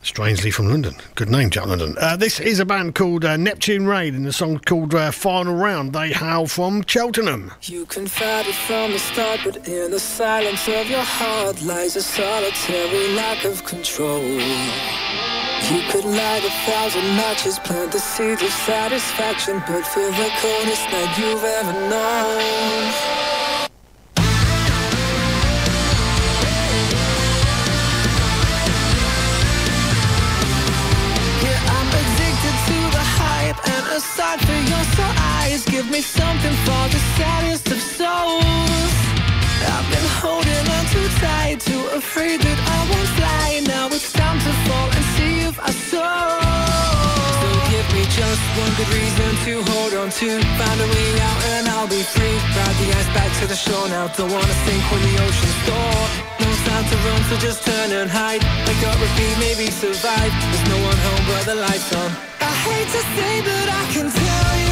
Strangely 0.02 0.50
from 0.50 0.68
London. 0.68 0.94
Good 1.14 1.30
name, 1.30 1.48
Jack 1.48 1.64
London. 1.64 1.96
Uh, 1.98 2.16
this 2.16 2.38
is 2.38 2.60
a 2.60 2.66
band 2.66 2.94
called 2.94 3.24
uh, 3.24 3.38
Neptune 3.38 3.86
Rain, 3.86 4.14
and 4.14 4.26
the 4.26 4.32
song 4.32 4.58
called 4.58 4.94
uh, 4.94 5.10
Final 5.10 5.54
Round. 5.54 5.94
They 5.94 6.12
hail 6.12 6.46
from 6.46 6.84
Cheltenham. 6.86 7.50
You 7.62 7.86
it 7.90 8.54
from 8.66 8.92
the 8.92 8.98
start, 8.98 9.40
but 9.42 9.66
in 9.66 9.90
the 9.90 9.98
silence 9.98 10.68
of 10.68 10.90
your 10.90 11.00
heart 11.00 11.62
lies 11.62 11.96
a 11.96 12.02
solitary 12.02 13.14
lack 13.14 13.46
of 13.46 13.64
control. 13.64 14.20
You 14.20 15.80
could 15.88 16.04
light 16.04 16.44
a 16.44 16.50
thousand 16.70 17.06
matches, 17.16 17.58
plant 17.60 17.92
the 17.92 18.00
seeds 18.00 18.42
of 18.42 18.50
satisfaction, 18.50 19.62
but 19.66 19.86
feel 19.86 20.10
the 20.10 20.30
coldest 20.42 20.90
night 20.90 21.16
you've 21.16 21.42
ever 21.42 21.72
known. 21.88 23.11
Me 35.92 36.00
something 36.00 36.56
for 36.64 36.84
the 36.88 37.00
saddest 37.20 37.68
of 37.68 37.76
souls. 37.76 38.94
I've 39.60 39.88
been 39.92 40.08
holding 40.24 40.64
on 40.76 40.84
too 40.88 41.08
tight, 41.20 41.60
too 41.60 41.84
afraid 41.92 42.40
that 42.40 42.58
I 42.76 42.78
won't 42.88 43.10
fly. 43.20 43.60
Now 43.68 43.92
it's 43.92 44.08
time 44.10 44.40
to 44.40 44.52
fall 44.64 44.88
and 44.88 45.04
see 45.16 45.34
if 45.44 45.56
I 45.60 45.70
soar. 45.92 46.40
So 47.44 47.48
give 47.68 47.88
me 47.92 48.04
just 48.08 48.42
one 48.56 48.72
good 48.80 48.88
reason 48.88 49.30
to 49.44 49.52
hold 49.68 49.92
on 50.00 50.08
to, 50.16 50.28
find 50.56 50.78
a 50.80 50.88
way 50.96 51.10
out 51.28 51.40
and 51.60 51.68
I'll 51.68 51.90
be 51.92 52.00
free. 52.00 52.36
Ride 52.56 52.76
the 52.80 52.88
ice 52.96 53.10
back 53.12 53.30
to 53.40 53.44
the 53.52 53.58
shore 53.64 53.86
now, 53.92 54.08
don't 54.16 54.32
wanna 54.32 54.56
sink 54.64 54.82
when 54.88 55.02
the 55.04 55.14
ocean's 55.28 55.58
thaw. 55.68 55.92
No 56.40 56.48
time 56.72 56.84
to 56.88 56.96
run, 57.04 57.20
so 57.28 57.36
just 57.36 57.60
turn 57.68 57.92
and 57.92 58.08
hide. 58.08 58.40
Wake 58.64 58.82
up, 58.88 58.96
repeat, 58.96 59.34
maybe 59.44 59.68
survive. 59.68 60.32
There's 60.40 60.66
no 60.72 60.78
one 60.88 60.98
home 61.04 61.24
but 61.28 61.42
the 61.44 61.56
lights 61.60 61.92
on. 62.00 62.08
I 62.40 62.52
hate 62.64 62.88
to 62.96 63.02
say, 63.12 63.32
but 63.44 63.66
I 63.68 63.82
can 63.92 64.08
tell 64.08 64.52
you 64.64 64.71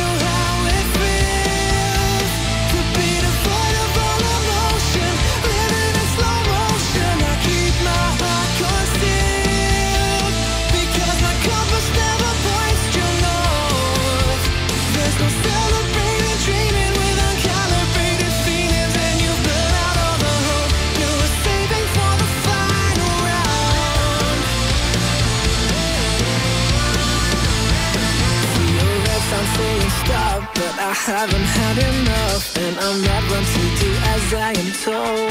I 30.81 30.97
haven't 30.97 31.44
had 31.44 31.77
enough, 31.77 32.57
and 32.57 32.73
I'm 32.81 33.05
not 33.05 33.23
one 33.28 33.44
to 33.44 33.65
do 33.85 33.90
as 34.16 34.24
I 34.32 34.51
am 34.57 34.70
told. 34.81 35.28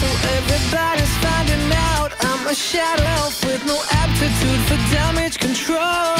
So 0.00 0.08
everybody's 0.40 1.14
finding 1.20 1.68
out 1.92 2.16
I'm 2.24 2.48
a 2.48 2.56
shadow 2.56 3.28
with 3.44 3.60
no 3.68 3.76
aptitude 3.76 4.62
for 4.64 4.80
damage 4.88 5.36
control. 5.36 6.16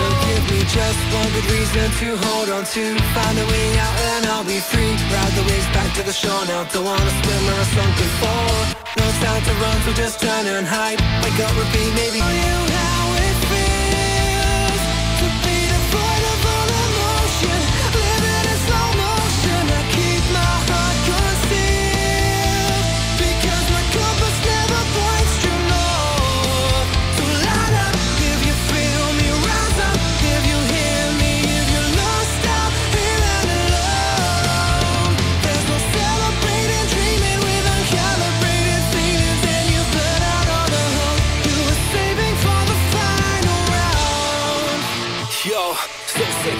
So 0.00 0.04
give 0.24 0.44
me 0.56 0.60
just 0.72 1.00
one 1.12 1.28
good 1.36 1.48
reason 1.52 1.86
to 2.00 2.08
hold 2.16 2.48
on 2.48 2.64
to, 2.64 2.84
find 2.96 3.36
a 3.36 3.46
way 3.52 3.76
out 3.76 3.96
and 4.16 4.24
I'll 4.32 4.48
be 4.48 4.60
free. 4.64 4.96
Ride 5.12 5.34
the 5.36 5.44
waves 5.52 5.68
back 5.76 5.92
to 6.00 6.02
the 6.08 6.16
shore 6.16 6.48
now, 6.48 6.64
don't 6.72 6.88
wanna 6.88 7.12
swim 7.12 7.40
where 7.44 7.60
I 7.60 7.66
sunk 7.76 7.92
before. 8.08 8.56
No 8.96 9.06
time 9.20 9.42
to 9.44 9.54
run, 9.60 9.76
so 9.84 9.92
just 9.92 10.16
turn 10.24 10.46
and 10.48 10.66
hide. 10.66 10.96
Wake 11.20 11.40
up, 11.44 11.52
repeat, 11.60 11.92
maybe 11.92 12.24
you 12.24 12.56
how 12.72 12.87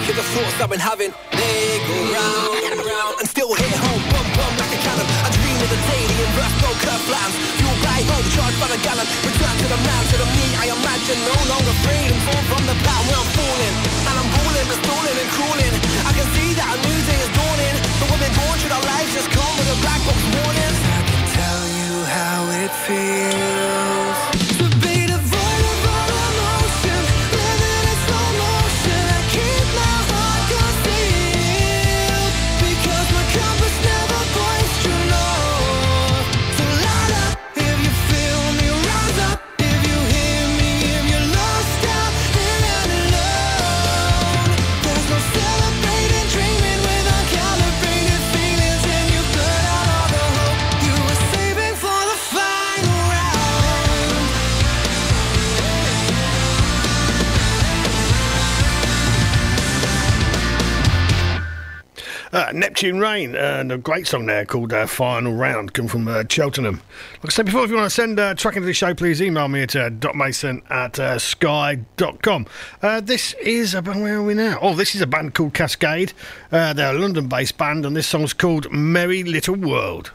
so 0.09 0.15
the 0.17 0.25
thoughts 0.33 0.57
I've 0.57 0.73
been 0.73 0.81
having. 0.81 1.13
They 1.37 1.77
go 1.85 1.97
round 2.17 2.65
and 2.65 2.81
round 2.81 3.13
and 3.21 3.29
still 3.29 3.53
hit 3.53 3.73
home, 3.77 4.01
bum 4.09 4.25
bum 4.33 4.53
like 4.57 4.73
a 4.73 4.79
cannon. 4.81 5.05
I 5.05 5.29
dream 5.37 5.57
of 5.61 5.69
the 5.69 5.79
day 5.85 6.01
the 6.09 6.17
inverse 6.25 6.55
no 6.65 6.71
curve 6.81 7.03
plans. 7.05 7.35
Fueled 7.61 7.81
by 7.85 7.99
hope, 8.09 8.27
charged 8.33 8.57
by 8.57 8.69
the 8.73 8.81
gallon. 8.81 9.05
Return 9.05 9.55
to 9.61 9.67
the 9.69 9.79
man, 9.85 10.03
to 10.09 10.15
the 10.17 10.27
me 10.33 10.45
I 10.57 10.65
imagine. 10.73 11.19
No 11.29 11.37
longer 11.45 11.73
afraid 11.77 12.09
and 12.09 12.21
fall 12.25 12.43
from 12.49 12.63
the 12.65 12.77
pattern 12.81 13.05
where 13.05 13.21
I'm 13.21 13.31
falling. 13.37 13.75
And 14.09 14.15
I'm 14.17 14.29
balling, 14.33 14.65
but 14.65 14.79
stalling 14.81 15.17
and 15.21 15.29
crawling. 15.37 15.73
I 15.77 16.11
can 16.17 16.27
see 16.33 16.49
that 16.57 16.67
a 16.73 16.77
new 16.89 16.99
day 17.05 17.19
is 17.21 17.31
dawning. 17.37 17.75
But 18.01 18.07
we've 18.09 18.21
been 18.25 18.73
our 18.73 18.85
lives 18.89 19.13
just 19.13 19.29
come 19.29 19.53
with 19.61 19.69
a 19.69 19.77
black 19.77 20.01
box 20.09 20.19
warning. 20.25 20.73
I 20.89 21.01
can 21.05 21.23
tell 21.37 21.63
you 21.77 21.91
how 22.09 22.39
it 22.65 22.71
feels 22.81 24.38
Uh, 62.39 62.53
Neptune 62.53 63.01
Rain, 63.01 63.35
and 63.35 63.69
a 63.69 63.77
great 63.77 64.07
song 64.07 64.25
there 64.25 64.45
called 64.45 64.71
uh, 64.71 64.87
Final 64.87 65.33
Round, 65.33 65.73
come 65.73 65.89
from 65.89 66.07
uh, 66.07 66.23
Cheltenham. 66.29 66.75
Like 67.21 67.33
I 67.33 67.35
said 67.35 67.47
before, 67.47 67.65
if 67.65 67.69
you 67.69 67.75
want 67.75 67.87
to 67.87 67.93
send 67.93 68.17
a 68.17 68.33
track 68.33 68.55
into 68.55 68.65
the 68.65 68.73
show, 68.73 68.93
please 68.93 69.21
email 69.21 69.49
me 69.49 69.63
at 69.63 69.75
uh, 69.75 69.89
docmason 69.89 70.61
at 70.71 70.97
uh, 70.97 71.19
sky.com. 71.19 72.45
Uh, 72.81 73.01
this 73.01 73.33
is, 73.41 73.73
a, 73.73 73.81
band, 73.81 74.03
where 74.03 74.19
are 74.19 74.23
we 74.23 74.35
now? 74.35 74.57
Oh, 74.61 74.73
this 74.73 74.95
is 74.95 75.01
a 75.01 75.07
band 75.07 75.35
called 75.35 75.53
Cascade. 75.53 76.13
Uh, 76.49 76.71
they're 76.71 76.95
a 76.95 76.97
London 76.97 77.27
based 77.27 77.57
band, 77.57 77.85
and 77.85 77.93
this 77.93 78.07
song's 78.07 78.31
called 78.31 78.71
Merry 78.71 79.25
Little 79.25 79.55
World. 79.55 80.13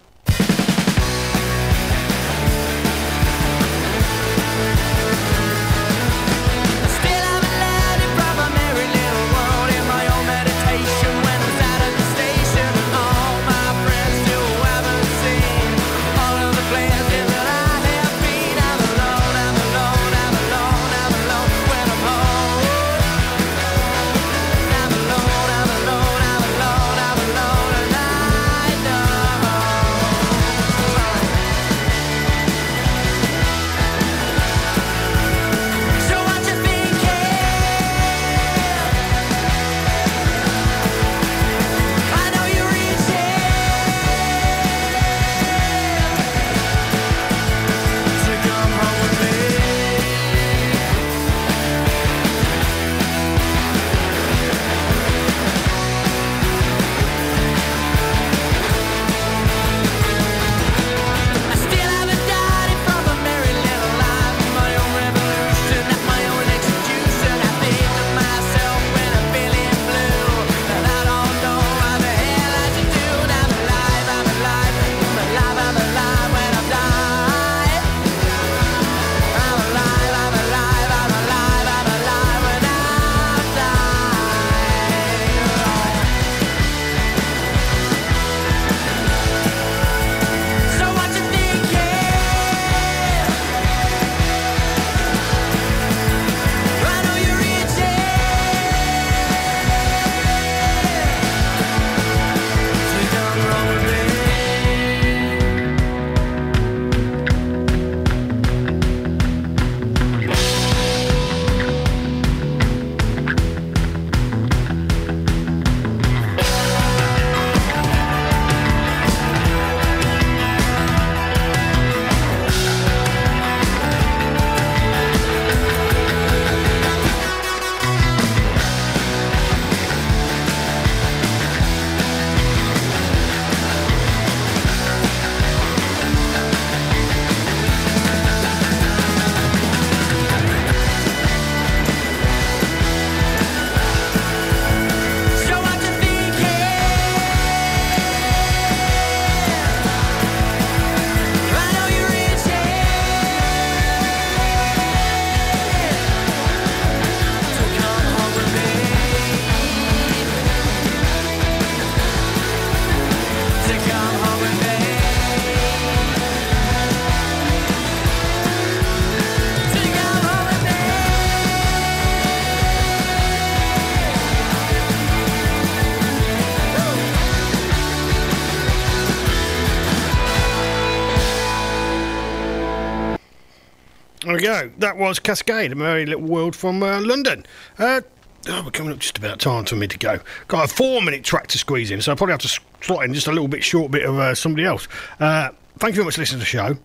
There 184.34 184.40
we 184.40 184.68
go. 184.68 184.72
That 184.78 184.96
was 184.96 185.20
Cascade, 185.20 185.70
a 185.70 185.76
merry 185.76 186.06
little 186.06 186.24
world 186.24 186.56
from 186.56 186.82
uh, 186.82 187.00
London. 187.00 187.46
Uh, 187.78 188.00
oh, 188.48 188.62
we're 188.64 188.72
coming 188.72 188.92
up 188.92 188.98
just 188.98 189.16
about 189.16 189.38
time 189.38 189.64
for 189.64 189.76
me 189.76 189.86
to 189.86 189.96
go. 189.96 190.18
Got 190.48 190.64
a 190.64 190.74
four-minute 190.74 191.22
track 191.22 191.46
to 191.48 191.58
squeeze 191.58 191.92
in, 191.92 192.00
so 192.00 192.10
I'll 192.10 192.16
probably 192.16 192.32
have 192.32 192.40
to 192.40 192.60
slot 192.80 193.04
in 193.04 193.14
just 193.14 193.28
a 193.28 193.30
little 193.30 193.46
bit 193.46 193.62
short 193.62 193.92
bit 193.92 194.04
of 194.04 194.18
uh, 194.18 194.34
somebody 194.34 194.66
else. 194.66 194.88
Uh, 195.20 195.50
thank 195.78 195.92
you 195.92 195.98
very 195.98 196.06
much 196.06 196.16
for 196.16 196.22
listening 196.22 196.40
to 196.40 196.44
the 196.44 196.46
show. 196.46 196.76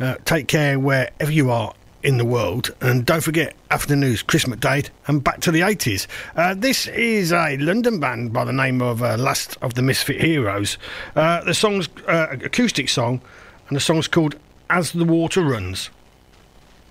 Uh, 0.00 0.14
take 0.24 0.48
care 0.48 0.78
wherever 0.78 1.30
you 1.30 1.50
are 1.50 1.74
in 2.02 2.16
the 2.16 2.24
world, 2.24 2.74
and 2.80 3.04
don't 3.04 3.22
forget 3.22 3.54
after 3.70 3.88
the 3.88 3.96
news, 3.96 4.22
Chris 4.22 4.46
McDade, 4.46 4.88
and 5.06 5.22
back 5.22 5.40
to 5.40 5.50
the 5.50 5.60
80s. 5.60 6.06
Uh, 6.36 6.54
this 6.54 6.86
is 6.86 7.32
a 7.32 7.58
London 7.58 8.00
band 8.00 8.32
by 8.32 8.46
the 8.46 8.52
name 8.54 8.80
of 8.80 9.02
uh, 9.02 9.18
Last 9.18 9.58
of 9.60 9.74
the 9.74 9.82
Misfit 9.82 10.22
Heroes. 10.22 10.78
Uh, 11.14 11.44
the 11.44 11.52
song's 11.52 11.86
uh, 12.08 12.28
acoustic 12.30 12.88
song, 12.88 13.20
and 13.68 13.76
the 13.76 13.80
song's 13.80 14.08
called 14.08 14.36
As 14.70 14.92
the 14.92 15.04
Water 15.04 15.42
Runs. 15.42 15.90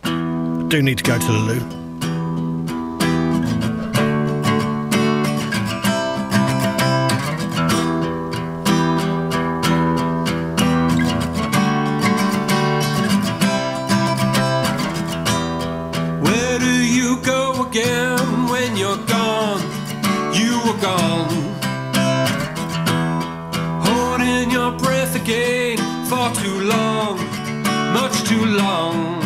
Do 0.03 0.81
need 0.81 0.97
to 0.97 1.03
go 1.03 1.17
to 1.17 1.25
the 1.25 1.39
loo. 1.47 1.59
Where 16.21 16.59
do 16.59 16.83
you 16.83 17.17
go 17.21 17.65
again 17.67 18.47
when 18.49 18.75
you're 18.75 18.97
gone? 19.05 19.61
You 20.33 20.59
were 20.65 20.79
gone. 20.81 21.29
Holding 23.85 24.51
your 24.51 24.71
breath 24.77 25.15
again 25.15 25.77
for 26.07 26.29
too 26.41 26.59
long, 26.61 27.17
much 27.93 28.23
too 28.23 28.45
long. 28.45 29.22